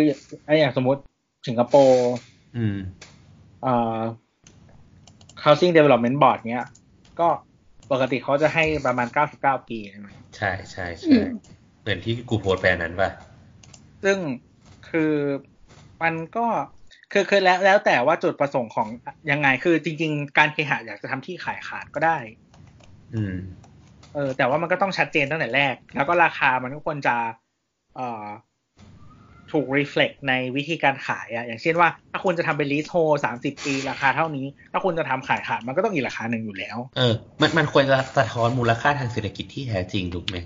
[0.44, 1.00] ไออย่างสมมติ
[1.48, 2.10] สิงคโปร์
[2.56, 2.76] อืม
[3.62, 4.00] เอ่อ
[5.44, 6.66] housing development board เนี้ย
[7.20, 7.28] ก็
[7.92, 11.26] ปกติเขาจะให้ประมาณ99ปีใช่ไหมใช่ใช่อืใช่ม
[11.80, 13.10] เหมือนที่กูโพสต์ไปอันนั้นป่ะ
[14.04, 14.18] ซึ่ง
[14.90, 15.12] คือ
[16.02, 16.46] มันก็
[17.12, 18.88] คือคือแล้วแล้วแต่ว่าจุดประสงค์ของ
[19.30, 22.18] ยังไง คือจริง ๆ การเคหะอยากจะทำที่ขายขาดก็ได้
[23.14, 23.36] อืม
[24.14, 27.16] เออ แต่ว่ามันก็ต้องชัดเจนตั้งแต่แรก แล้วก็ราคามันก็ควรจะ
[27.96, 28.26] เอ่อ
[29.52, 40.36] ถูก reflect ในวิธีการขายอะอย่างเช่นว่า ถ้าคุณจะทำเป็น lease hold สามสิบปีราคาเท่านี้ ถ้าคุณจะทำขายขาดมันก็ต้องอีกราคาหนึ่งอยู่แล้ว เออ มันมันควรจะสะท้อนมูลค่าทางเศรษฐกิจที่แท้จริงถูกไหม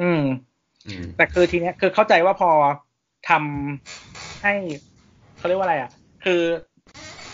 [0.00, 0.22] อืม
[0.86, 2.50] อืมแต่คือทีเนี้ยคือเข้าใจว่าพอ
[3.28, 4.54] ทำให้
[5.38, 5.90] เขาเรียกว่าอะไรอะ
[6.24, 6.42] คือ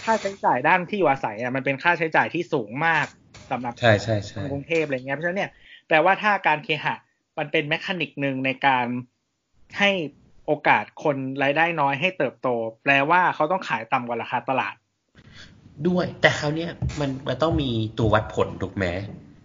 [0.04, 3.06] ค่าใช้จ่ายด้านที่อยู่อาศัยอะมันเป็นค่าใช้จ่ายที่สูงมาก
[3.50, 5.50] สำหรับใช่ใช่ใช่กรุงเทพอะไรเงี้ยเพราะฉะนั้นเนี่ย
[5.88, 6.94] แปลว่าถ้าการเคหะ
[7.38, 8.86] มันเป็นแมคานิกหนึ่งในการ
[9.78, 9.90] ให้
[10.46, 12.48] โอกาสคนรายได้น้อยให้เติบโต
[12.82, 14.74] แปลว่าเขาต้องขายต่ำกว่าราคาตลาด
[15.88, 18.86] ด้วยแต่คราวเนี้ยมันมันต้องมีตัววัดผลถูกไหม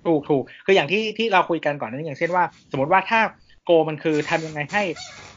[0.05, 3.19] ถูกถูกคืออย่างที่ที่เราคุยกันก่อนนั้นอย่างเช่นว่า สมมติว่าถ้า
[3.67, 4.83] โกมันคือทำยังไงให้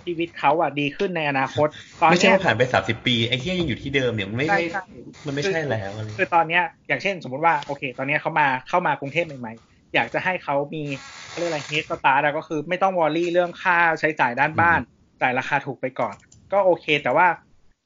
[0.05, 1.69] ชีวิตเขาอะดีขึ้นในอนาคต
[2.03, 4.83] ตอนไม่ใช่เนี้ยว่าผ่านไปสามสิบปีไอ้เหี้ยยังอยู่ที่เดิมเนี่ยมันไม่ใช่ไม่ใช่
[5.27, 10.85] มันไม่ใช่แล้วอะไรคือตอนเนี้ยอย่างเช่นสมมติว่าโอเค ตอนเนี้ยเขามาเข้ามากรุงเทพใหม่ๆอยากจะให้เขามี
[11.31, 14.81] เขาเรียกอะไรเฮดสตาร์ก็คือไม่ต้องวอรี่เรื่องค่าใช้จ่ายด้านบ้าน
[15.23, 16.15] จ่ายราคาถูกไปก่อน
[16.53, 17.27] ก็โอเค แต่ว่า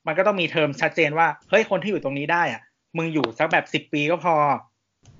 [0.06, 2.62] มันก็ต้องมีเทอมชัดเจนว่าเฮ้ยคนที่อยู่ตรงนี้ได้อะ
[2.96, 4.34] มึงอยู่สักแบบสิบปีก็พอ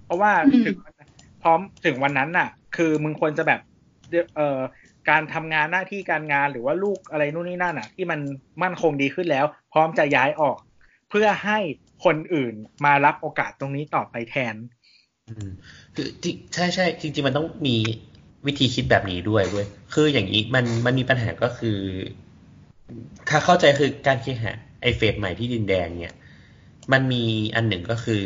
[0.04, 0.76] เพราะว่าอืมถึง
[1.42, 3.60] พร้อมถึงวันนั้นน่ะ คือมึงควรจะแบบ
[4.36, 4.58] เอ่อ
[5.10, 8.20] การทำงานหน้าที่การงานหรือว่าลูกอะไรนู่นนี่นั่นอะ ที่มัน
[8.62, 10.58] มั่นคงดีขึ้นแล้ว พร้อมจะย้ายออก
[11.10, 11.58] เพื่อให้
[12.04, 12.54] คนอื่น
[12.84, 14.54] มารับโอกาสตรงนี้ต่อไปแทน
[15.28, 15.48] อืม
[15.94, 17.76] คือจริงใช่ใช่จริง ๆ มันต้องมี
[18.46, 21.78] วิธีคิดแบบนี้ด้วยเว้ยคืออย่างนี้มันมันมีปัญหาก็คือ
[23.28, 26.14] ถ้าเข้าใจคือการเคหะไอเฟสใหม่ที่ดินแดงเนี่ย
[26.92, 27.22] มันมี
[27.54, 28.24] อันหนึ่งก็คือ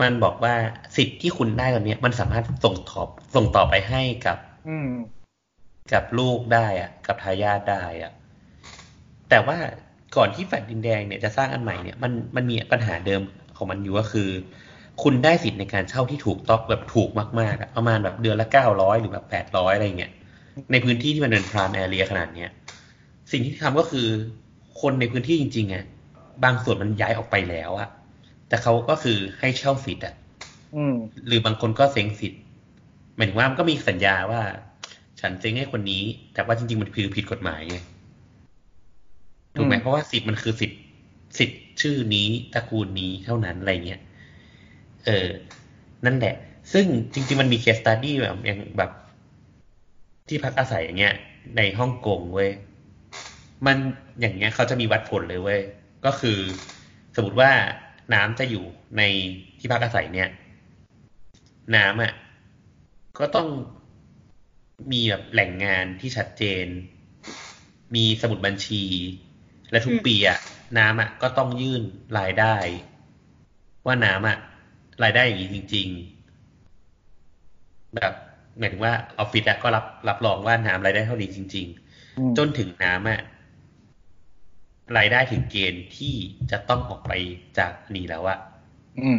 [0.00, 0.54] มันบอกว่า
[0.96, 4.36] สิทธิ์ที่คุณได้ตอนเนี้ยมันสามารถส่งตอบส่งต่อไปให้กับ
[4.68, 4.90] อืม
[5.92, 8.12] กับลูกได้อะกับทายาทได้อะ
[9.30, 9.58] แต่ว่า
[10.16, 13.22] ก่อนที่แฟลตดินแดงเนี่ยจะสร้างอันใหม่เนี่ยมันมันมีปัญหาเดิม
[13.56, 14.28] ของมันอยู่ก็คือ
[15.02, 17.10] คุณได้สิทธิ์ในการเช่าที่ถูกต้องแบบถูก
[17.40, 20.12] มากๆอะประมาณแบบเดือนละเก้าร้อยหรือแบบแปดร้อยอะไรเงี้ย
[20.70, 22.50] ในพื้นที่ที่มันเป็นพรามแอเรียขนาดเนี้ย
[23.32, 24.06] สิ่งที่ทำก็คือ
[24.80, 25.84] คนในพื้นที่จริงๆอะ
[26.44, 27.88] บางส่วนมันย้ายออกไปแล้วอะ
[28.48, 30.14] แต่เขาก็คือให้เช่าสิทธิ์อะ
[30.74, 30.94] อืม
[31.26, 32.40] หรือบางคนก็เซ็งสิทธิ์
[33.16, 34.40] หมายถึงว่ามันก็มีสัญญาว่า
[35.20, 36.02] ฉันเซ็งให้คนนี้
[36.34, 37.76] แต่ว่าจริง ๆ มันคือผิดกฎหมายไง
[39.56, 40.80] ถูกไหมอืมเพราะว่าสิทธิ์มันคือสิทธิ์
[41.38, 44.00] สิทธิ์ชื่อนี้ตระกูลนี้เท่านั้นอะไรเงี้ย
[45.06, 45.28] เออ
[46.04, 46.34] นั่นแหละ
[46.72, 48.90] ซึ่งจริง ๆ มันมีเคสตัดดี้แบบอย่างแบบ
[50.28, 51.14] ที่พักอาศัยอย่างเงี้ย
[51.56, 52.50] ในฮ่องกงเว้ย
[53.66, 53.76] มัน
[54.20, 55.60] อย่างเงี้ยเขาจะมีวัดผลเลยเว้ย
[56.06, 56.38] ก็คือ
[57.16, 57.50] สมมติว่า
[58.14, 58.64] น้ำจะอยู่
[58.98, 59.02] ใน
[59.58, 60.28] ที่พักอาศัยเนี่ย
[61.76, 62.12] น้ำอะ
[63.18, 63.48] ก็ต้อง
[64.92, 66.66] มีแบบแหล่งงานที่ชัดเจน
[67.94, 68.84] มีสมุดบัญชี
[69.70, 70.38] และทุกอืมปีอะ
[70.78, 71.82] น้ำอะก็ต้องยื่น
[72.18, 72.56] รายได้
[73.86, 74.36] ว่าน้ำอะ
[75.02, 75.88] รายได้อย่างนี้จริง
[77.16, 78.12] ๆ แบบ
[78.58, 81.66] หมายถึงว่าออฟฟิศอะก็รับรับรองว่าน้ำรายได้เท่านี้จริง
[82.16, 83.20] อืมๆจนถึงน้ำอะ
[84.96, 86.14] รายได้ถึงเกณฑ์ที่
[86.50, 87.12] จะต้องออกไป
[87.58, 88.38] จากนี่แล้วอะ
[88.98, 89.10] อื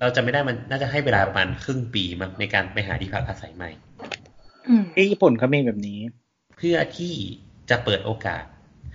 [0.00, 3.85] เราจะไม่ได้มันน่าจะให้เวลาประมาณครึ่งปีมั้งในการไปหาที่พักอาศัยใหม่อืม
[4.94, 5.98] ที่ญี่ปุ่นเขามีแบบนี้
[6.56, 7.14] เพื่อที่
[7.70, 8.44] จะเปิดโอกาส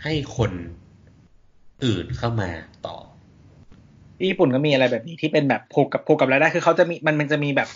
[0.04, 0.52] ให้คน
[1.86, 2.50] อื่นเข้ามา
[2.88, 2.98] ต่อ
[4.18, 7.70] ที่ญี่ปุ่นก็มีอะไรแบบนี้ที่เป็นแบบผูกกับผูกกับรายได้ คือเขาจะมีมันมันจะมีแบบ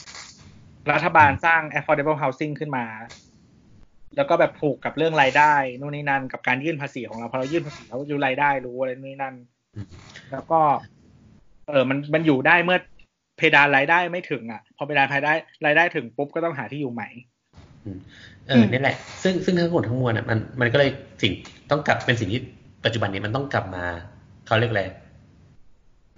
[0.92, 2.86] รัฐบาลสร้าง affordable housing ขึ้นมา
[4.18, 9.36] แล้วก็แบบผูกกับเรื่องรายได้นู่นนี่นั่น กับการยื่นภาษีของเราพอเรายื่นภาษีเราก็รู้รายได้รู้อะไรนู่นนี่นั่น
[9.76, 9.88] อืม
[10.32, 10.60] แล้วก็
[11.68, 12.80] เออมันมันอยู่ได้เมื่อ
[13.38, 15.34] เพดานรายได้ไม่ถึงอะ พอเพดานรายได้
[15.66, 17.10] รายได้ถึงปุ๊บก็ต้องหาที่อยู่ใหม่
[18.48, 20.92] เออนี่แหละ ซึ่งซึ่งทั้งหมดทั้งมวลอะมันมันก็เลย
[21.22, 21.34] สิ่ง
[21.70, 22.42] ต้องกลับเป็นสิ่งที่
[22.86, 23.86] ปัจจุบันนี้มันต้องกลับมา
[24.46, 24.84] เขาเรียกอะไร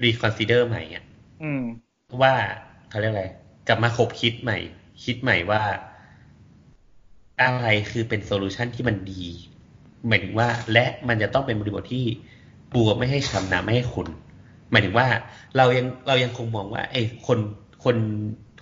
[0.04, 1.04] reconsider ใหม่อะ
[1.44, 1.64] อืม
[2.22, 2.34] ว่า
[2.90, 3.26] เขาเรียกอะไร
[3.68, 4.58] กลับมาคบคิดใหม่
[5.04, 5.62] คิดใหม่ว่า
[7.42, 9.24] อะไรคือเป็นโซลูชันที่มันดี
[10.08, 12.06] หมายถึงว่า และมันจะต้องเป็นบริบทที่
[12.74, 14.08] บัวไม่ให้ช้ำน้ำไม่ให้ขุน
[14.72, 15.08] หมายถึงว่า
[15.58, 17.40] เรายังเรายังคงมองว่าไอ้คน
[17.84, 17.96] คน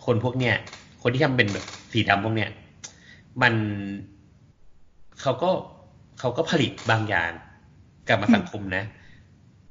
[0.06, 0.56] คนพวกเนี้ย
[1.02, 2.50] คนที่ทำเป็นแบบสีดำพวกเนี้ย
[3.42, 3.54] มัน
[5.22, 5.50] เขาก็
[6.20, 7.32] เขาก็ผลิตบางอย่าง
[8.08, 8.84] กลับมาสังคมนะ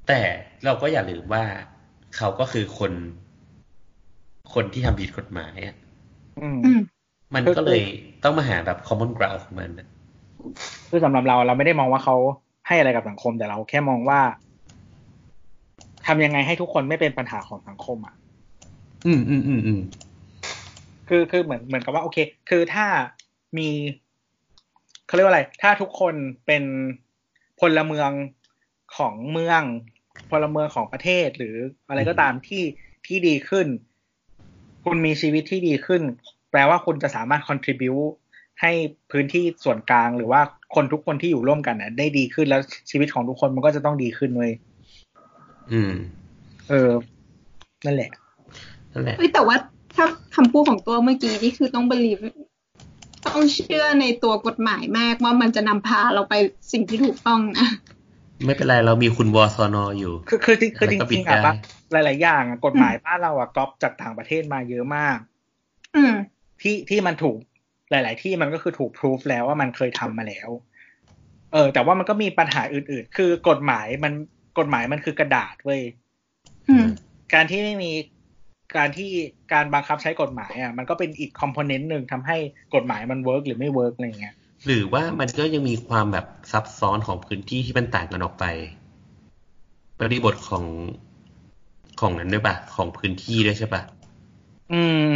[0.09, 0.21] แต่
[0.65, 1.45] เราก็อย่าลืมว่า
[2.17, 2.93] เขาก็คือคน
[4.55, 5.77] คนที่ทำผิดกฎหมายอะ
[6.41, 6.81] อืมอืม
[7.35, 7.83] มันก็เลย
[8.25, 9.87] ต้องมาหาแบบ common ground ของมันอะ
[10.91, 12.17] คือสำหรับเราเราไม่ได้มองว่าเขา
[12.67, 14.21] ให้อะไรกับสังคม แต่เราแค่มองว่า
[16.07, 18.15] ทำยังไงให้ทุกคนไม่เป็นปัญหาของสังคมอะ
[19.07, 19.81] อืมอืมอืมอืม
[21.09, 22.19] คือคือเหมือนเหมือนกับว่าโอเค
[22.51, 22.87] คือถ้า
[23.59, 23.69] มี
[25.07, 26.15] เขาเรียกว่าอะไร ถ้าทุกคน
[26.47, 26.65] เป็น
[27.61, 28.11] พลเมือง
[28.97, 29.63] ของเมือง
[30.31, 31.57] พลเมืองของประเทศหรือ
[31.89, 32.63] อะไรก็ตามที่
[33.07, 33.67] ที่ดีขึ้น
[34.85, 36.03] คุณมีชีวิตที่ดีขึ้น
[36.51, 37.95] แปลว่าคุณจะสามารถ contribu
[38.61, 38.73] ให้
[39.13, 40.41] พื้นที่ส่วนกลางหรือว่า
[40.75, 42.61] คนทุกคนที่อยู่ร่วมกันน่ะได้ดีขึ้นแล้ว
[42.91, 44.53] ชีวิตของทุกคนมันก็จะต้องดีขึ้นเว้ย
[45.73, 45.93] อืม
[46.69, 46.91] เออ
[47.85, 48.11] นั่นแหละ
[48.93, 49.57] นั่นแหละเฮ้ยแต่ว่า
[49.95, 50.07] ถ้า
[50.37, 52.21] คำพูดของตัวเมื่อกี้นี่คือต้อง believe
[53.27, 56.35] ต้องเชื่อในตัวกฎหมายมากว่ามันจะนำพาเราไป
[56.73, 57.69] สิ่งที่ถูกต้องนะ
[58.45, 61.55] ไม่เป็นไรเรามีคุณวอซอนออยู่ คือคือคือคือจแล้วก็ปิริดงๆอะได้ปะ
[61.93, 65.19] หลาย ๆ อย่างอะกฎหมายบ้านเราอะก๊อปจากต่างประเทศมาเยอะมาก
[65.97, 66.13] อืม
[66.63, 67.37] ที่ที่มันถูก
[67.91, 70.51] หลาย ๆ ที่มันก็คือถูกพิสูจแล้วว่ามันเคยทำมาแล้ว
[71.53, 74.13] เออ แต่ว่ามันก็มีปัญหาอื่น ๆ คือกฎหมายมัน
[74.59, 75.83] กฎหมายมันคือกระดาษเว้ย
[76.69, 76.87] อืม
[77.35, 77.93] การที่ไม่มี
[78.77, 79.11] การที่
[79.53, 82.37] การบังคับใช้กฎหมายอะมันก็เป็นอีก component หนึ่งทำให้
[82.75, 84.35] กฎหมายมัน work หรือไม่ work อะไรเงี้ย
[84.67, 88.45] หรือว่ามันก็ยังมีความแบบซับซ้อนของพื้นที่ที่มันต่างกันออกไป
[90.01, 90.65] บริบทของ
[92.01, 93.83] ของนั้นด้วยปะของพื้นที่ด้วยใช่ปะ
[94.73, 95.13] อืม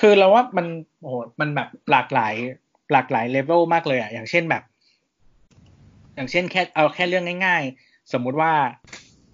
[0.00, 0.66] คือเราว่ามัน
[1.00, 2.34] โอ้โหมันแบบหลากหลาย
[2.92, 4.62] หลากหลายเลเวลมากเลยอะอย่างเช่นแบบ
[6.14, 8.52] อย่างเช่นแค่เอาแค่เรื่องง่าย ๆ สมมุติว่า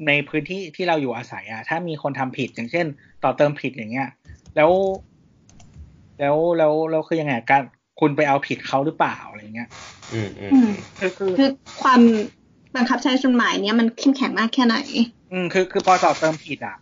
[0.07, 2.87] ในพื้นที่ที่เราอยู่อาศัยอะถ้ามีคนทำผิดอย่างเช่น
[3.25, 4.09] ต่อเติมผิดอย่างเงี้ย
[4.57, 4.71] แล้ว
[6.21, 7.63] แล้วแล้วแล้วคือยังไงการ
[8.01, 9.71] คุณไปเอาผิดเขาหรือเปล่าอะไรเงี้ย
[10.13, 11.51] อืมอืมอืมคือคือคือ
[11.83, 12.01] ความ
[12.75, 14.77] บังคับใช้กฎหมายเนี้ยมันเข้มแข็งมากแค่ไหน
[15.33, 16.77] อืมคือคือพอต่อเติมผิดอะ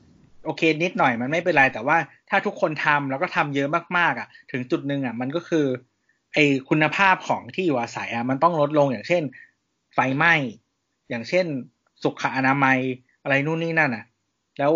[0.45, 1.97] โอเค นิดหน่อยมันไม่เป็นไร แต่ว่า
[2.31, 3.69] ถ้าทุกคนทำแล้วก็ทำเยอะ
[3.99, 5.67] มากๆอะ ถึงจุดหนึ่งอะ มันก็คือ
[6.33, 6.39] ไอ
[6.69, 9.23] คุณภาพของที่อยู่อาศัยอะมันต้องลดลงอย่างเช่น
[9.95, 10.35] ไฟไหม้
[11.09, 11.47] อย่างเช่น
[12.03, 12.79] สุขอนามัย
[13.25, 14.05] อะไรนู่นนี่นั่นอะ
[14.59, 14.73] แล้ว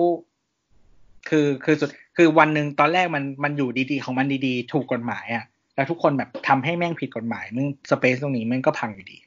[1.29, 5.45] คือคือสุดคือวันหนึ่งตอนแรกมันมันอยู่ดีๆ ของมันดีๆ ถูกกฎหมายอะ
[5.75, 9.19] แล้วทุกคนแบบทำให้แม่งผิดกฎหมายมึงสเปซตรงนี้แม่งก็พังอยู่ดี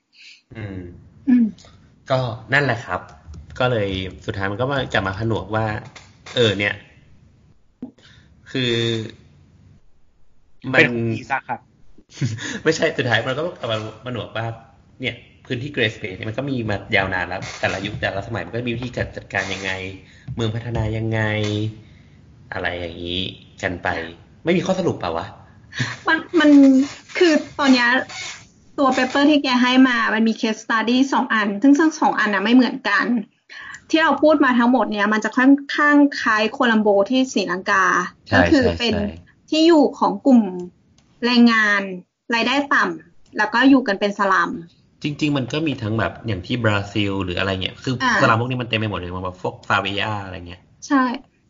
[0.56, 0.80] อืม
[1.30, 1.46] อืม
[2.12, 2.20] ก็
[2.54, 3.02] นั่นแหละครับ
[3.60, 3.90] ก็เลย
[4.26, 5.66] สุดท้ายมันก็มากลับมาผนวกว่า
[6.36, 6.74] เออ เนี่ย
[8.52, 8.74] คือ
[10.74, 11.60] มัเป็นนอีซะครับ
[12.64, 14.46] ไม่ใช่สุดท้ายมันก็กลับมาผนวกว่า
[15.02, 15.16] เนี่ย
[15.52, 19.72] พื้นที่เกรสเ a เนี่ยมันก็มีมายาวนานแล้ว แต่ละยุคแต่ละสมัยมันก็มีวิธีการจัดการยังไง
[20.36, 21.22] เมืองพัฒนายังไง
[22.54, 23.22] อะไรอย่างนี้
[23.62, 23.88] กันไป
[24.44, 25.28] ไม่มีข้อสรุปเปล่าวะ
[26.08, 26.50] มันมัน
[27.18, 27.88] คือตอนเนี้ย
[28.78, 33.06] ตัว paper ที่แกให้มา มันมี case study สองอัน ซึ่งทั้งสองอันนะไม่เหมือนกัน
[33.90, 37.86] ที่เราพูดมาทั้งหมดเนี่ย มันจะค่อนข้างคล้ายโคลัมโบที่ศรีลังกา
[38.28, 39.06] ใช่ก็คืใช่เป็นใช่
[39.50, 40.42] ที่อยู่ของกลุ่ม
[41.26, 41.82] แรงงาน
[42.36, 44.52] รายได้ต่ำแล้วก็อยู่กันเป็นสลัม
[45.04, 51.04] จริง ๆ มันก็มีทั้งแบบอย่างที่บราซิล หรืออะไรเงี้ยคืออาสลัมพวกนี้มันเต็มไปหมดเลยมันแบบพวก favela อะไรเงี้ย ใช่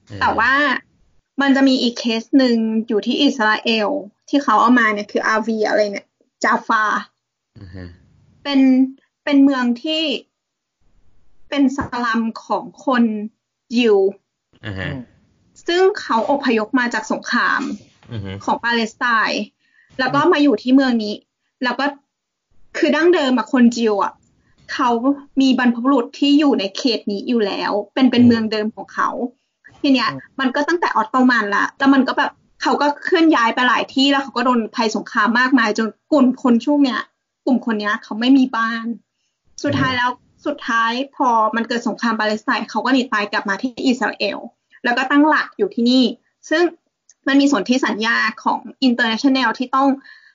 [0.08, 0.54] เออแต่ว่า
[1.42, 2.56] มันจะมีอีกเคสหนึ่ง
[2.88, 3.90] อยู่ที่อิสราเอล
[4.30, 6.08] ที่เขาเอามาเนี่ยคืออาวีอะไรเนี่ย
[6.44, 6.84] จาฟา
[7.60, 7.88] อือฮะ
[8.44, 8.60] เป็น
[9.24, 10.04] เป็นเมืองที่
[11.50, 13.04] เป็นสลัมของคน
[13.78, 13.98] ยิว
[14.66, 14.90] อือฮะ
[15.68, 17.62] ซึ่งเขาอพยพมาจากสงคราม
[18.12, 19.44] อือฮะของปาเลสไตน์
[20.00, 21.16] แล้วก็มาอยู่ที่เมืองนี้
[21.64, 21.86] แล้วก็
[22.78, 24.14] คือดั้งเดิมอะคนจิวอะ
[24.74, 24.90] เขา
[25.42, 29.10] มีบรรพบุรุษที่อยู่ในเขตนี้อยู่แล้ว เป็นเป็นเมืองเดิมของเขา
[29.82, 32.32] ทีเนี้ย มันก็ตั้งแต่ออตโตมันละแล้วมันก็แบบ
[32.62, 37.02] เขาก็เคลื่อนย้ายไปหลายที่แล้วเขาก็โดนภัยสงครามมากมาย จนกลุ่มคนช่วงเนี้ย
[37.46, 38.86] กลุ่มคนเนี้ย เขาไม่มีบ้าน
[39.64, 40.10] สุดท้ายแล้ว
[40.46, 44.38] สุดท้ายพอมันเกิดสงครามปาเลสไตน์เขาก็หนีตายกลับมาที่อิสราเอล
[44.84, 46.04] แล้วก็ตั้งหลักอยู่ที่นี่
[46.50, 46.64] ซึ่ง
[47.28, 49.90] มันมีสนธิสัญญาของ international ที่ต้อง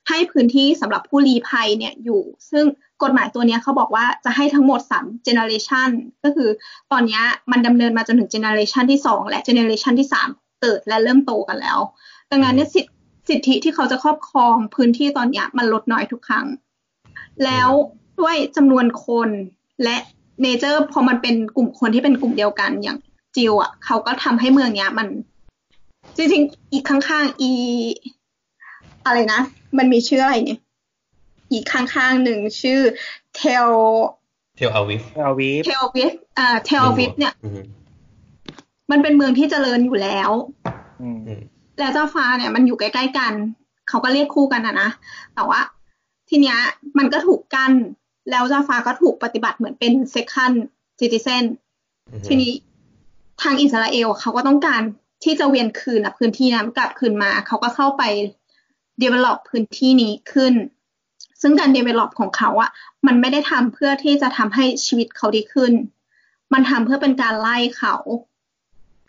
[0.09, 2.65] ให้พื้นที่สำหรับผู้ลี้ภัยเนี่ยอยู่ ซึ่ง
[3.03, 5.91] กฎหมายตัวเนี้ยเขาบอกว่าจะให้ทั้งหมด3 generation
[6.25, 6.49] ก็คือ
[6.93, 11.79] ตอนเนี้ยมันดำเนินมาจนถึง generation ที่ 2 และ generation ที่ 3 เกิดและเริ่มโตกันแล้ว
[12.31, 12.91] ดังนั้นเนี่ยสิทธิ
[13.29, 16.47] สิทธิที่เขาจะครอบครองพื้นที่ตอนเนี้ยมันลดน้อยทุกครั้ง
[17.45, 17.69] แล้ว
[18.21, 19.31] ด้วยจำนวนคน
[19.85, 19.97] และ
[20.43, 22.99] เนเจอร์พอมันเป็นกลุ่มคนที่เป็นกลุ่มเดียวกันอย่าง
[23.37, 25.09] จิวอะเขาก็ทำให้เมืองเนี้ยมัน
[26.17, 27.51] จริงๆอีกข้างๆอี
[29.07, 29.41] อะไรนะ
[29.79, 30.61] มันมีชื่ออะไรเนี่ย
[31.53, 32.81] อีกข้างๆหนึ่งชื่อ
[33.37, 33.69] เทล
[34.57, 37.61] เทลอาวิฟอาวีฟเทลวิฟอ่าเทลวิฟเนี่ยอือฮึ
[38.91, 40.31] มันเป็นเมืองที่เจริญอยู่แล้ว
[41.01, 41.43] อืมอืม
[41.79, 43.33] แล้วเจ้าฟ้าเนี่ยมันอยู่ใกล้ๆกัน
[43.89, 44.91] เขาก็เรียกคู่กันนะนะ
[45.35, 45.61] แต่ว่า
[46.29, 46.59] ทีเนี้ย
[46.99, 47.73] มันก็ถูกกั้น
[48.31, 50.57] แล้วเจ้าฟ้าก็ถูกปฏิบัติเหมือนเป็น second
[51.01, 51.45] citizen
[52.13, 52.53] อือฮึทีนี้
[53.43, 54.83] ทางอิสราเอลเขาก็ต้องการ
[55.25, 58.03] ที่จะเวียนคืนอะพื้นที่นั้นกลับคืนมา เขาก็เข้าไป
[59.03, 60.55] develop พื้นที่นี้ขึ้น
[61.43, 62.71] ซึ่งการ develop ของเขาอะ
[63.07, 65.73] มันไม่ได้ทำเพื่อที่จะทำให้ชีวิตเขาดีขึ้น
[66.53, 67.95] มันทำเพื่อเป็นการไล่เขา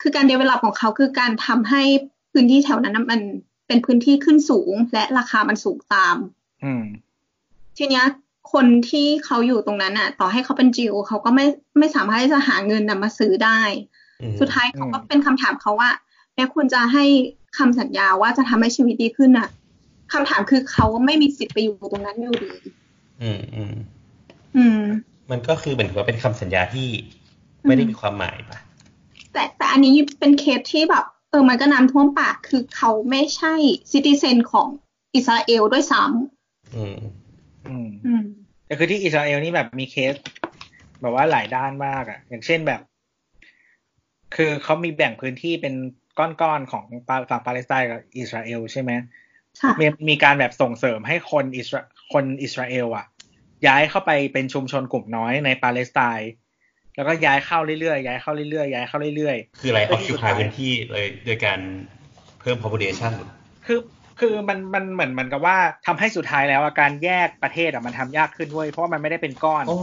[0.02, 1.84] คือการ develop ของเขาคือการทำให้
[2.32, 3.22] พื้นที่แถวนั้นน่ะมัน
[3.68, 6.16] เป็นพื้นที่ขึ้นสูง และราคามันสูงตาม
[6.64, 6.84] อืม
[7.78, 8.06] ทีเนี้ย
[8.54, 11.46] คนที่เขาอยู่ตรงนั้นอะต่อให้เขาเป็นจิวเขาก็ไม่
[11.80, 13.60] ไม่สามารถที่จะหาเงินนะมาซื้อได้
[14.22, 15.92] อือฮึสุดท้ายเขาก็อืมเป็นคำถามเขาว่า
[16.36, 17.06] แม้คุณจะให้
[17.58, 19.50] คำสัญญาว่าจะทำให้ชีวิตดีขึ้นอะ
[20.14, 22.50] คำถามคือเขาไม่มีสิทธิ์ไปอยู่ตรงนั้นอยู่ดี
[23.22, 23.76] อืมอืม
[24.58, 24.82] อืม
[25.32, 26.88] มันก็คือเหมือนกับว่าเป็นคำสัญญาที่
[27.64, 28.58] ไม่ได้มีความหมายปะ
[29.34, 33.54] แต่แต่อันนี้เป็นเคสที่แบบ เออมันก็น้ำท่วมปากคือเขาไม่ใช่
[33.92, 34.68] ซิติเซนของ
[35.16, 36.04] อิสราเอลด้วยซ้
[36.76, 36.98] อืม
[37.68, 38.24] อืมำอืม
[38.66, 40.16] แต่คือที่อิสราเอลนี่แบบมีเคส
[41.02, 42.82] แบบว่าหลายด้านมากอะ่ะ อย่างเช่นแบบ
[44.36, 45.74] คือเขามีแบ่งพื้นที่เป็น
[46.20, 49.06] ก้อนๆของปาฝั่งปาเลสไตน์กับอิสราเอลใช่ไหมค่ะ
[49.80, 51.82] มีมีการแบบส่งเสริมให้คนอิสรา
[52.14, 53.06] คนอิสราเอลอะ
[53.68, 56.32] ย้ายเข้าไปเป็นชุมชนกลุ่มน้อยในปาเลสไตน์
[56.96, 61.60] แล้วก็ย้ายเข้าเรื่อยๆย้ายเข้าเรื่อยๆย้ายเข้าเรื่อยๆ คืออะไร occupy พื้นที่เลยโดยการ
[62.40, 63.12] เพิ่ม population
[63.66, 63.80] คือ
[64.20, 65.58] คือมันมันเหมือนเหมือนกับว่า
[65.88, 69.78] ทำให้สุดท้ายแล้วอะการแยกประเทศอะมันทำยากขึ้นด้วยเพราะว่ามันไม่ได้เป็นก้อนอ๋อ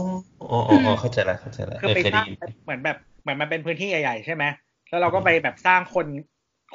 [0.51, 4.43] อ๋ออ๋ออ๋อเข้าใจละเข้าใจละคือเออไปเคยสได้ร้างยินเหมือนแบบเหมือนมันเป็นพื้นที่ใหญ่ๆใช่ไหม
[4.89, 6.05] แล้วเราก็ไปแบบสร้างคน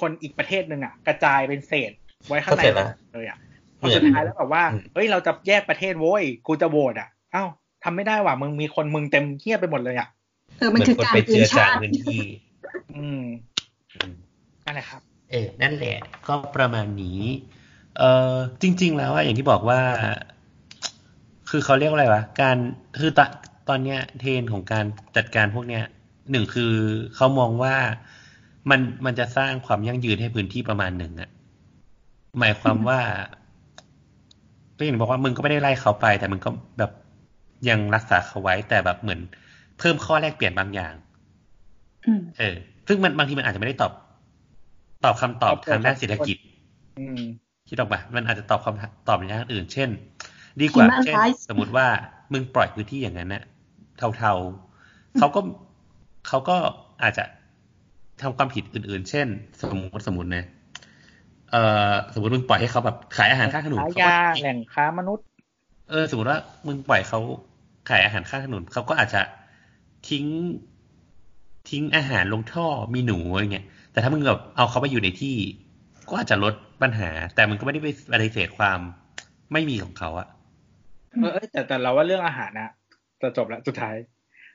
[0.01, 1.93] คนอีกประเทศหนึ่งอะกระจายเป็นเศษ
[2.29, 3.39] ไว้ข้างเข้าในใจละเลยอะ
[3.81, 7.45] พเหมืออนสุดท้ายแล้วแบบว่าอืมเฮ้ยเราจะแยกประเทศโว้ยกูจะโหวตอะเอ้า
[7.85, 10.09] ทำไม่ได้ว่ะมึงมีคนมึงเต็มเทียบไปหมดเลยอะ
[10.59, 12.21] เออเหมันมือนคือคนการไปคืเจืนอจาชางติพื้นที่
[12.97, 13.23] อืม
[13.95, 14.13] อืม
[14.67, 15.97] นั่นแหละครับ เออนั่นแหละ
[16.29, 17.21] ก็ประมาณนี้
[17.99, 18.03] เอ
[18.33, 19.81] อจริง ๆ แล้วอะอย่างที่บอกว่า
[21.51, 22.57] คือเขาเรียกว่าอะไรวะการ
[23.01, 23.31] คือตอน
[23.69, 24.85] ตอนเนี้ย เทรนด์ของการ
[25.17, 25.85] จัดการพวกเนี้ย
[26.31, 26.73] หนึ่งคือ
[27.17, 27.75] เขามองว่า
[28.71, 31.31] มันมันจะสร้างความยั่งยืนให้พื้นที่ประมาณหนึ่งอะ
[32.39, 33.01] หมายความว่า
[34.77, 36.91] ก็อย่างที่บอกว่ามึงก็ไม่ได้ไล่เขาไป แต่มึงก็แบบ
[37.69, 39.21] ยังรักษาเขาไว้ แต่แบบเหมือน
[39.79, 40.95] เพิ่มข้อแลกเปลี่ยนบางอย่าง
[42.07, 42.55] อืมเออ
[42.89, 43.93] ซึ่งมันบางทีมันอาจจะไม่ได้ตอบ
[45.05, 46.37] ตอบคำตอบตอบทางด้านเศรษฐกิจ
[46.99, 47.21] อืม
[47.69, 49.91] คิดออกปะมันอาจจะตอบคำตอบในด้านอื่น เช่น
[50.61, 51.87] ดีกว่า Human เช่น rights สมมติว่า
[52.33, 53.43] มึงปล่อยพื้นที่อย่างนั้นนะ
[54.19, 55.41] เทาๆเขาก็
[56.29, 56.57] เขาก็
[57.03, 57.25] อาจจะ
[58.23, 59.27] ทำความผิดอื่น ๆ เช่น
[59.61, 60.45] สมมติสมมตินะ
[61.53, 65.27] เอ่อสมมติมึงปล่อยให้เขาแบบขายอาหารข้างถนนค้าเขาก็ยาแหล่งค้ามนุษย์
[65.91, 67.21] เออ สมมติว่ามึงปล่อยเขา
[67.89, 69.21] ขายอาหารข้างถนนเขาก็อาจจะ
[70.09, 70.25] ทิ้ง
[71.71, 75.37] ทิ้งอาหารลงท่อมีหนูอะไรเงี้ยแต่ถ้ามึงแบบเอาเขาไปอยู่ในที่
[76.09, 78.79] ก็อาจจะลดปัญหา แต่มันก็ไม่ได้ไปปฏิเสธความ
[79.53, 80.29] ไม่มีของเขาอะ
[81.21, 82.71] เออเอ้ยแต่แต่เราว่าเรื่องอาหารนะ
[83.23, 83.97] จะจบแล้วสุดท้าย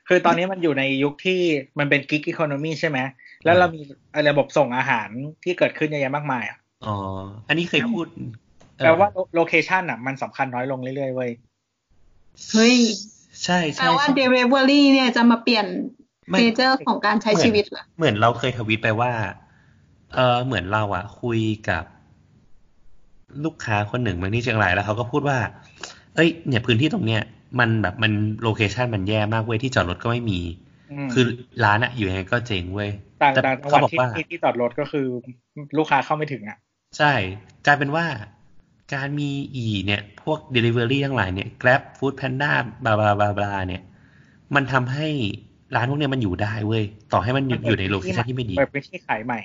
[0.08, 1.40] คือตอนนี้มันอยู่ในยุคที่
[1.78, 2.98] มันเป็นกิ๊กอีโคโนมีใช่ไหม
[3.44, 3.80] แล้วเรามี
[4.30, 5.08] ระบบส่งอาหาร
[5.44, 6.96] ที่เกิดขึ้นเยอะแยะมากมายอะ อ๋อ
[7.48, 8.06] อันนี้เคยพูด
[8.78, 11.30] เออแปลว่าโลเคชันอะ มันสำคัญน้อยลงเรื่อยๆเว้ย
[12.52, 12.76] เฮ้ย
[13.44, 15.66] ใช่แปลใช่ว่าใช่ delivery เนี่ยจะมาเปลี่ยน
[16.28, 19.10] ไม่เนเจอร์ของการใช้ชีวิตเหรอ เหมือนเราเคยทวิตไปว่า
[20.14, 21.84] เออเหมือนเราอะคุยกับ
[23.44, 25.38] ลูกค้าคนหนึ่งมาที่เชียงรายแล้วเขาก็พูดว่า
[26.14, 27.22] เอ้ย เนี่ยพื้นที่ตรงเนี้ย
[27.58, 28.12] มันแบบมัน
[28.42, 30.40] โลเคชันมันแย่มากเว้ยที่จอดรถก็ไม่มี
[30.92, 31.24] อืมคือ
[31.64, 32.90] ร้านอะอยู่ยังไงก็เจ๊งเว้ย
[33.22, 35.06] ต่างแต่ต่างจังหเขาวัดบอกที่ว่าที่ที่จอดรถก็คือ
[35.78, 36.58] ลูกค้าเข้าไม่ถึงอะ
[36.96, 37.14] ใช่
[37.66, 38.06] กลายเป็นว่า
[38.94, 42.52] การมีอีเนี่ย พวก Delivery ทั้งหลายเนี่ย Grab Food Panda
[42.84, 43.82] บลาบลาบลาบลาเนี่ย
[44.54, 45.08] มันทำให้
[45.76, 49.40] ร้านพวกเนี้ยมันอยู่ได้เว้ย ต่อให้มันอยู่อยู่ใน location ที่ไม่ดี เปิดพื้นที่ขายใหม่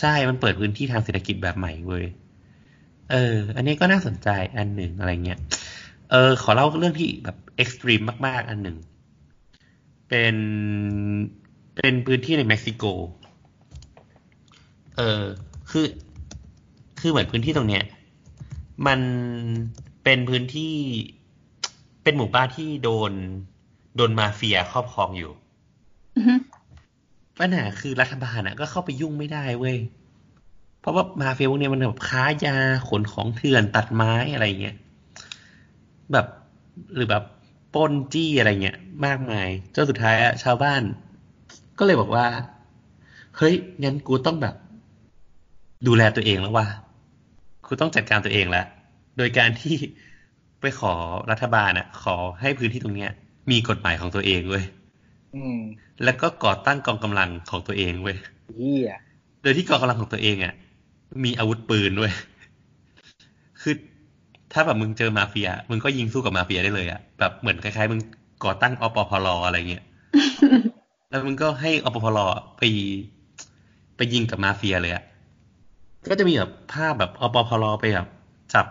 [0.00, 2.04] ใช่ มันเปิดพื้นที่ทางเศรษฐกิจแบบใหม่เว้ย
[3.10, 5.38] เออ อันนี้ก็น่าสนใจอันหนึ่งอะไรเงี้ย
[6.10, 8.76] เออ ขอเล่าเรื่องที่แบบ extreme มากๆ อันหนึ่ง
[10.08, 10.36] เป็น
[11.76, 12.84] เป็นพื้นที่ในเม็กซิโก
[14.96, 15.22] เออ
[15.70, 15.84] คือ
[17.00, 17.84] คือเหมือนพื้นที่ตรงเนี้ย
[18.86, 19.00] มัน
[20.04, 20.74] เป็นพื้นที่
[22.02, 23.12] เป็นหมู่บ้านที่โดน
[23.96, 25.32] โดนมาเฟียครอบครองอยู่
[26.16, 26.34] อือฮึ
[27.40, 29.78] ปัญหาคือรัฐบาลอะ ก็เข้าไปยุ่งไม่ได้เว้ย
[30.80, 32.56] เพราะว่ามาเฟียพวกเนี้ยมันแบบค้ายา
[32.88, 34.76] ขนของเถื่อนตัดไม้อะไรเงี้ย
[36.12, 36.26] แบบ
[36.94, 37.24] หรือแบบ
[37.74, 40.82] ปล้นจี้อะไรเงี้ยมากมายจนสุดท้ายอะชาวบ้าน
[41.78, 42.26] ก็เลยบอกว่า
[43.36, 44.54] เฮ้ยงั้นกูต้องแบบ
[45.86, 46.66] ดูแลตัวเองแล้วว่า
[47.68, 48.66] กูต้องจัดการตัวเองแล้ว
[49.18, 49.76] โดยการที่
[50.60, 50.92] ไปขอ
[51.30, 53.10] รัฐบาลอะขอให้พื้นที่ตรงเนี้ย
[53.50, 54.64] มีกฎหมายของตัวเองเว้ย
[55.32, 55.58] อืม
[56.04, 58.16] แล้วก็ก่อตั้งกองกำลังของตัวเองเว้ย
[58.54, 58.90] เฮีย
[59.42, 60.54] โดยที่กองกำลังของตัวเองอะ
[61.24, 62.12] มีอาวุธปืนด้วย
[63.62, 63.74] คือ
[64.52, 68.00] ถ้าแบบมึงเจอมาเฟีย มึงก็ยิงสู้กับมาเฟียได้เลยอะ แบบเหมือนคล้ายๆ มึง
[68.44, 69.84] ก่อตั้งอปพลอะไรเงี้ย
[71.10, 72.18] แล้วมึงก็ให้อปพล
[72.56, 72.62] ไป
[73.96, 75.02] ไปยิงกับมาเฟียเลยอะ
[76.10, 78.08] ก็จะมีแบบภาพแบบอปพลไปแบบ
[78.54, 78.66] จับ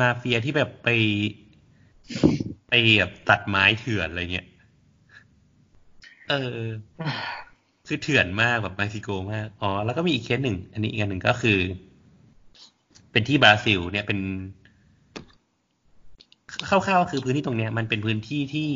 [0.00, 0.88] มาเฟียที่แบบไป
[2.68, 4.46] ไปแบบตัดไม้เถื่อนอะไรเงี้ย
[6.28, 6.60] เออ
[7.86, 11.58] คือเถื่อนมากแบบเม็กซิโกมาก อ๋อ แล้วก็มีอีกเคสหนึ่ง อันนี้อีกอันหนึ่งก็คือ
[13.12, 14.18] เป็นที่บราซิล เนี่ยเป็น
[16.68, 18.70] คร่าวๆคือพื้นที่ตรงเนี้ย มันเป็นพื้นที่ที่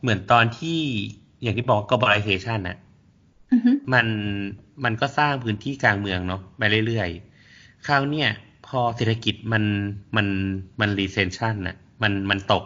[0.00, 0.78] เหมือนตอนที่
[1.42, 2.76] อย่างที่บอก globalization น่ะ
[3.52, 4.06] อือฮึมัน
[4.84, 8.28] มันก็สร้างพื้นที่กลางเมืองเนาะไปเรื่อยๆ คราวเนี้ย
[8.66, 9.64] พอเศรษฐกิจมัน
[10.16, 10.26] มัน
[10.80, 12.64] มันรีเซนชันน่ะ มันมันตก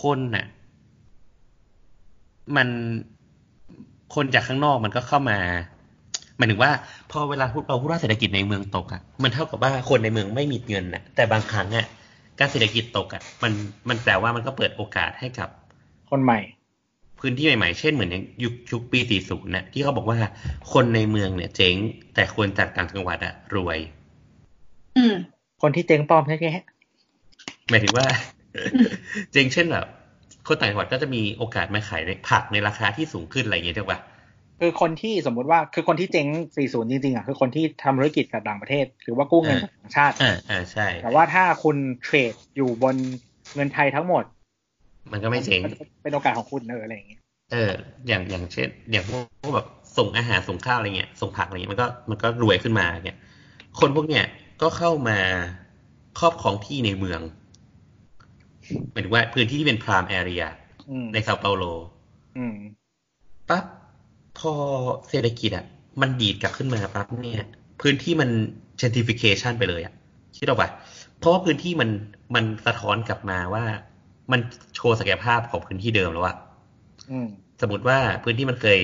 [0.00, 0.46] คนน่ะ
[2.56, 2.68] มัน
[4.14, 5.38] คนจากข้างนอกมันก็เข้ามา
[6.36, 6.72] หมายถึงว่า
[7.10, 11.86] พอเวลาพูดเราพูดว่าเศรษฐกิจในเมืองตกอะ มันเท่ากับว่าคนในเมืองไม่มีเงินน่ะ แต่บางครั้งอะ
[12.38, 13.52] การเศรษฐกิจตกอะ มัน
[13.88, 15.48] มันแปลว่ามันก็เปิดโอกาสให้กับ
[16.10, 16.38] คนใหม่
[17.24, 20.18] พื้นที่ใหม่ๆ เช่นเหมือนอย่างยุคยุคปี 40นะที่เขาบอกว่า
[20.72, 21.74] คนในเมืองเนี่ยเจ๊ง
[22.14, 23.78] แต่คนจากต่างจังหวัดอะรวย
[24.96, 25.14] อืม
[25.62, 26.36] คนที่เจ๊งปลอมแท้
[27.70, 28.06] หมายถึงว่า
[29.32, 29.86] เจ๊งเช่นแบบ
[30.48, 42.96] คนต่างจังหวัดก็จะมีโอกาสมาขายในผักในราคาที่สูงขึ้นอะไรอย่างเงี้ยถูกปะๆคือคนที่สมมุติว่าคือคนที่เจ๊ง 40 จริงๆอะคือคนที่ทำธุรกิจกับต่างประเทศ หรือว่ากู้เงินจากต่างชาติอ่าอ่าใช่ แต่ว่าถ้าคุณเทรดอยู่บน
[43.54, 44.24] เงินไทยทั้งหมด
[45.10, 45.60] มันก็ไม่เจ๊ง
[46.02, 47.20] เป็นโอกาสของคุณเอออะไรอย่างเงี้ย
[47.52, 47.72] เออ
[48.06, 49.66] อย่างอย่างเช่น อย่างพวกพวกแบบ
[49.98, 53.18] ส่งอาหารส่งข้าวอะไรเงี้ยส่งผักอะไรเงี้ยมันก็มันก็รวยขึ้นมาเงี้ย
[53.80, 54.24] คนพวกเนี้ย
[54.62, 55.18] ก็เข้ามา
[56.20, 57.20] ครอบครองที่ในเมือง
[58.92, 60.42] หมายถึงว่าพื้นที่ที่เป็นพรามแอเรีย
[60.90, 61.64] อืมในเซาเปาโล
[62.38, 62.56] อืม
[63.48, 63.64] ปั๊บ
[64.38, 64.52] พอ
[65.08, 65.64] เศรษฐกิจอะ
[66.00, 67.46] มันดีดกลับขึ้นมาปั๊บเนี่ย
[67.82, 68.30] พื้นที่มัน
[68.80, 69.94] gentrification ไปเลยอะ
[70.36, 70.70] คิดออกปะ
[71.18, 71.90] เพราะว่าพื้นที่มัน
[72.34, 73.64] มันสะท้อนกลับมาว่า
[74.30, 74.40] มัน
[74.74, 76.36] โชว์ศักยภาพของพื้นที่เดิมแล้วอะ
[77.10, 77.28] อืม
[77.60, 78.80] สมมติว่าพื้นที่มันเคย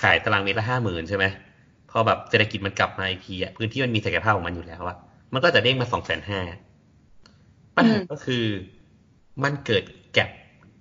[0.00, 1.24] ขายตารางเมตรละห้าหมื่นใช่ไหม
[1.90, 4.96] พอแบบเศรษฐกิจมันกลับมาอีกทีอะพื้นที่มันมีศักยภาพของมันอยู่แล้วอะ
[5.32, 6.40] มันก็จะเด้งมาสองแสนห้า
[7.76, 8.44] ปัญหาก็คือ
[9.42, 10.30] มันเกิดแกลบ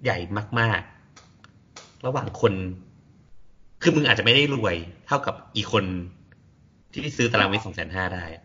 [0.03, 0.17] ใหญ่
[0.59, 0.81] มาก
[1.43, 2.53] ๆ ระหว่างคน
[3.81, 4.75] คือมึงอาจจะไม่ได้รวย
[5.07, 5.83] เท่ากับอีกคน
[6.91, 8.43] ที่ซื้อตารางเมตรสองแสนห้าได้อะ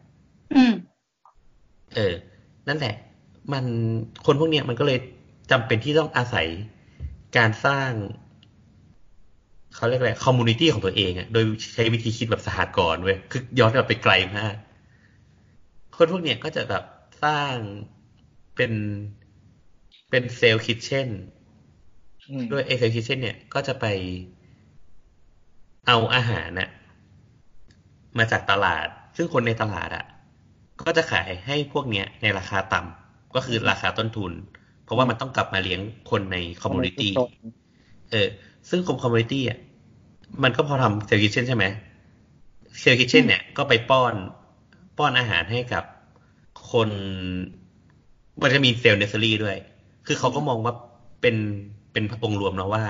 [0.54, 0.72] อืม
[1.94, 2.14] เออ
[2.68, 2.94] นั่นแหละ
[3.50, 3.64] มัน
[4.26, 4.98] คนพวกเนี้ยมันก็เลย
[5.50, 6.46] จำเป็นที่ต้องอาศัย
[7.36, 7.90] การสร้าง
[9.74, 11.44] เขาเรียกอะไร community ของตัวเองอะโดย
[11.74, 14.54] ใช้วิธีคิดแบบสหกรณ์เว้ยคือย้อนกลับไปไกลมาก
[15.96, 16.84] คนพวกเนี้ยก็จะแบบ
[17.22, 17.56] สร้าง
[18.56, 18.72] เป็น
[20.10, 21.08] เป็น self kitchen
[22.28, 23.84] อืมด้วยเอ self kitchen เนี่ยก็จะไป
[25.86, 26.68] เอาอาหารน่ะ
[28.18, 28.86] มาจากตลาด
[29.16, 30.04] ซึ่งคนในตลาดอะ
[30.82, 33.01] ก็จะขายให้พวกเนี้ยในราคาต่ำ
[33.34, 34.32] ก็คือราคาต้นทุน
[34.84, 35.80] เพราะว่ามันต้องกลับมาเลี้ยง
[36.10, 37.12] คนใน community
[38.10, 38.28] เออ
[38.68, 39.58] ซึ่ง com community อะ
[40.42, 41.64] มันก็พอทำ self kitchen ใช่ไหม
[42.80, 44.14] self kitchen เนี่ยก็ไปป้อน
[44.98, 45.84] ป้อนอาหารให้กับ
[46.70, 46.88] คน
[48.42, 49.56] มันจะมี self nursery ด้วย
[50.06, 50.74] คือเขาก็มองว่า
[51.20, 51.36] เป็น
[51.92, 52.84] เป็นองค์รวมนะว่า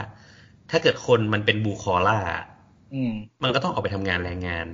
[0.70, 2.18] ถ้าเกิดคนมันเป็น blue collar
[2.94, 3.12] อืม
[3.43, 4.66] มันก็ต้องออกไปทำงานแรงงาน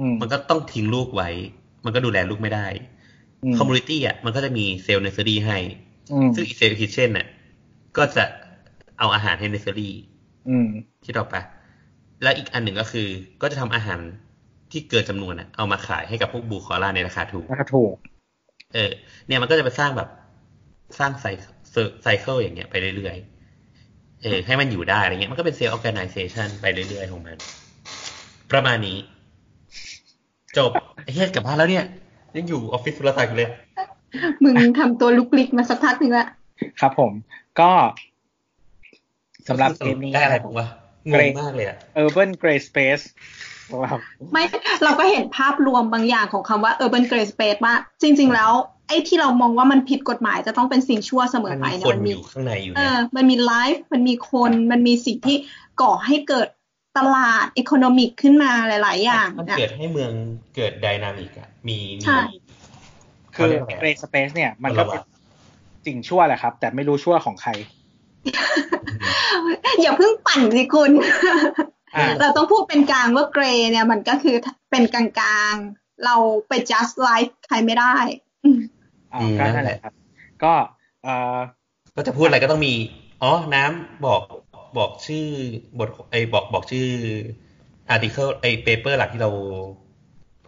[0.00, 1.28] อืมมันก็ต้องทิ้งลูกไว้
[1.84, 2.93] มันก็ดูแลลูกไม่ได้อืม
[3.58, 5.58] community อะมันก็จะมี self nursery ให้
[6.12, 7.26] อืมซึ่งอี self kitchen เนี่ย
[7.96, 8.24] ก็จะ
[8.98, 9.94] เอาอาหารให้เนสเซอรี่
[10.48, 10.66] อืม
[11.06, 11.42] คิดออกปะ
[12.22, 13.08] แล้วอีกอันหนึ่งก็คือ
[13.42, 14.00] ก็จะทำอาหาร
[14.72, 17.92] ที่เกินจำนวนอะเอามาขายให้กับพวก blue collar ในราคาถูกราคาถูก
[18.74, 18.90] เออ
[19.26, 20.08] เนี่ยมันก็จะไปสร้างแบบ
[20.98, 27.36] สร้าง cy cycle อย่างเงี้ยไปเรื่อยๆ เออ ให้มันอยู่ได้อะไรเงี้ยมันก็เป็น self organization ไปเรื่อยๆของมัน
[28.52, 28.98] ประมาณนี้
[30.56, 30.70] จบ
[31.02, 31.84] ไอ้เหี้ยกลับบ้านแล้วเนี่ย
[32.36, 33.50] ยังอยู่ออฟฟิศสุรศักดิ์อยู่เลย
[34.44, 36.26] มึงทำตัวลุกลิกมาสักพักหนึ่งละ
[36.80, 37.12] ครับผม
[37.60, 37.70] ก็
[39.48, 40.66] สำหรับเกมนี้ได้อะไรผมวะ
[41.12, 43.04] งงมากเลยอะ Urban Gray Space
[43.90, 44.00] ครับ
[44.32, 44.44] ไม่
[44.84, 48.52] เราก็เห็นภาพรวมบางอย่างของคำว่า urban gray space ว่า จริง ๆ แล้ว
[48.88, 55.36] ไอ้ที่เรามองว่ามันผิดกฎหมายจะต้องเป็นสิ่งชั่วเสมมัอนไปมีเนี่คยนมันอมียู่ข้างในอยู่เอนะอมันมีไลฟ์มันมีคนมันมีสิ่งที่
[55.82, 56.48] ก่อให้เกิด
[56.98, 60.12] ตลาด e อ o n o น c ขึ้นมาหลาย ๆ อย่างมันอะเกิดให้เมือง
[60.56, 62.20] เกิดไดนามิกอะมีมีใช่
[63.34, 65.02] คือเขาเรียกอะไรอะ Gray Space เนี่ย มันก็เป็น
[65.86, 67.50] สิ่งชั่วแหละครับ แต่ไม่รู้ชั่วของใคร
[69.82, 70.90] อย่าเพิ่งปั่นสิคุณ
[71.96, 74.36] อ่าเราต้องพูดเป็นกลางว่าเกรย์เนี่ยมันก็คือ
[74.70, 76.14] เป็นกลางๆ เรา
[76.48, 77.94] ไป just life ใครไม่ได้
[78.44, 78.58] อืม
[79.12, 79.92] อ่าอืมก็นั่นั่นนแหแหละละครับ
[80.42, 80.52] ก็
[81.02, 81.38] เอ่อ
[81.96, 82.74] ก็จะพูดอะไรก็ต้องมี
[83.22, 84.20] อ๋อ น้ำบอก
[84.78, 85.26] บอกชื่อ
[85.78, 86.86] บทไอ้ยบอกบอกชื่อ
[87.90, 89.30] อาร์ติเคิลไอ้เปเปอร์หลักที่เรา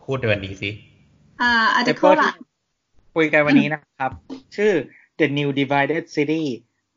[0.05, 0.71] พูดในวันนี้สิ
[1.41, 2.45] อ่าอาร์ติเปเคิเปอลร์หลัที่ก
[3.17, 4.13] คุยกันวันนี้นะครับ
[4.57, 4.73] ชื่อ
[5.21, 6.45] The New Divided City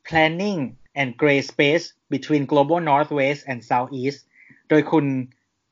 [0.07, 0.59] Planning
[1.01, 4.19] and Gray Space Between Global Northwest and Southeast
[4.69, 5.05] โดยคุณ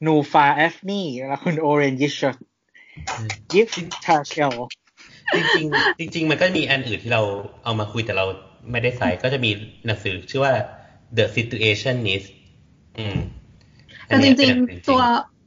[0.06, 2.16] นูฟาเอฟนี่และคุณโอเรนยิช
[3.54, 3.70] ยิฟ
[4.06, 4.54] ทาเชล
[5.36, 7.24] จริงๆจริงๆมันก็มีอันอื่นที่เรา
[7.64, 8.26] เอามาคุยแต่เรา
[8.72, 9.52] ไม่ได้ใส่ก็จะมี
[9.86, 10.54] หนังสือชื่อว่า
[11.18, 12.28] The Situationist
[12.98, 13.18] อืม
[14.08, 15.02] แต่จริงๆ ตัว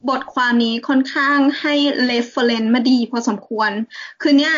[0.09, 1.73] บทความนี้ค่อนข้างให้
[2.09, 3.71] reference มาดีพอสมควร
[4.21, 4.55] คือเนี่ย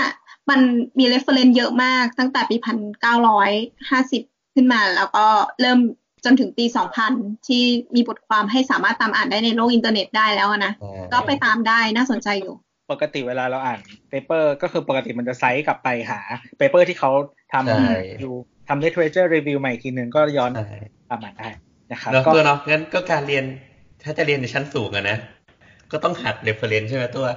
[0.49, 0.59] มัน
[0.99, 3.51] มี reference เยอะมากตั้งแต่ปีพันเก้าร้อย
[3.89, 4.21] ห้าสิบ
[4.53, 5.25] ขึ้นมา แล้วก็
[5.61, 5.79] เริ่ม
[6.25, 7.13] จนถึงปีสองพัน
[7.47, 7.63] ที่
[7.95, 10.73] มีบทความให้สามารถตามอ่านได้ในโลกอินเทอร์เน็ตได้แล้วนะ
[11.13, 12.55] ก็ไปตามได้น่าสนใจอยู่
[12.91, 16.19] ปกติเวลาเราอ่าน paper ก็คือปกติมันจะ cite กลับไปหา
[16.57, 17.11] paper ที่เขา
[17.53, 18.33] ทำอยู่ ใช่
[18.67, 20.79] ทำ literature review ใหม่อีกทีหนึ่งก็ย้อนใช่
[21.09, 21.49] ตามอ่านได้
[21.91, 23.45] นะครับเนาะก็ตัวเนาะงั้นก็การเรียน
[24.03, 25.17] ถ้าจะเรียนในชั้นสูงอะนะ
[25.91, 27.27] ก็ต้องหัด reference ใช่ไหมตัว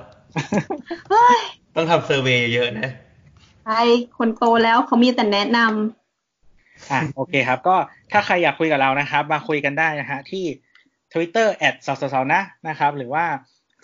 [1.11, 1.39] เฮ้ย
[1.77, 2.91] ต้องทำ survey เยอะนะ
[3.67, 3.81] ใช่
[4.19, 7.77] คนโตแล้วเขามีแต่แนะนำอะโอเคครับ ก็
[8.13, 10.45] ถ้าใครอยากคุยกับเรานะครับ มาคุยกันได้นะฮะที่
[11.13, 13.25] Twitter แอดเสาเสานะนะครับ หรือว่า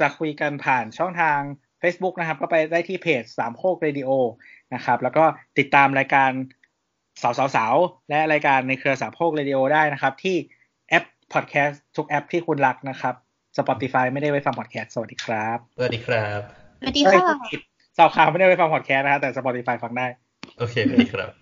[0.01, 1.41] จะคุยกันผ่านช่องทาง
[1.83, 4.11] Facebook นะครับ ก็ไปได้ที่เพจสามโคกเรดิโอ
[4.75, 5.25] นะครับ แล้วก็
[5.59, 6.31] ติดตามรายการ
[7.23, 7.75] เสาเสาเสา
[8.11, 10.37] และรายการในเครือสามโคกเรดิโอได้นะครับ ที่
[10.89, 13.15] แอปพอดแคสต์ทุกแอปที่คุณรักนะครับ
[13.59, 16.41] Spotify ไม่ได้ไว้ฟังพอดแคสต์สวัสดีครับสวัสดีครับ
[16.81, 17.61] สวัสดีเอ้ยค่ะผิด
[17.99, 20.07] สาวข่าวไม่ได้ไว้ฟังพอดแคสต์นะฮะแต่ Spotify ฟังได้
[20.59, 21.42] โอเคสวัสดีครับ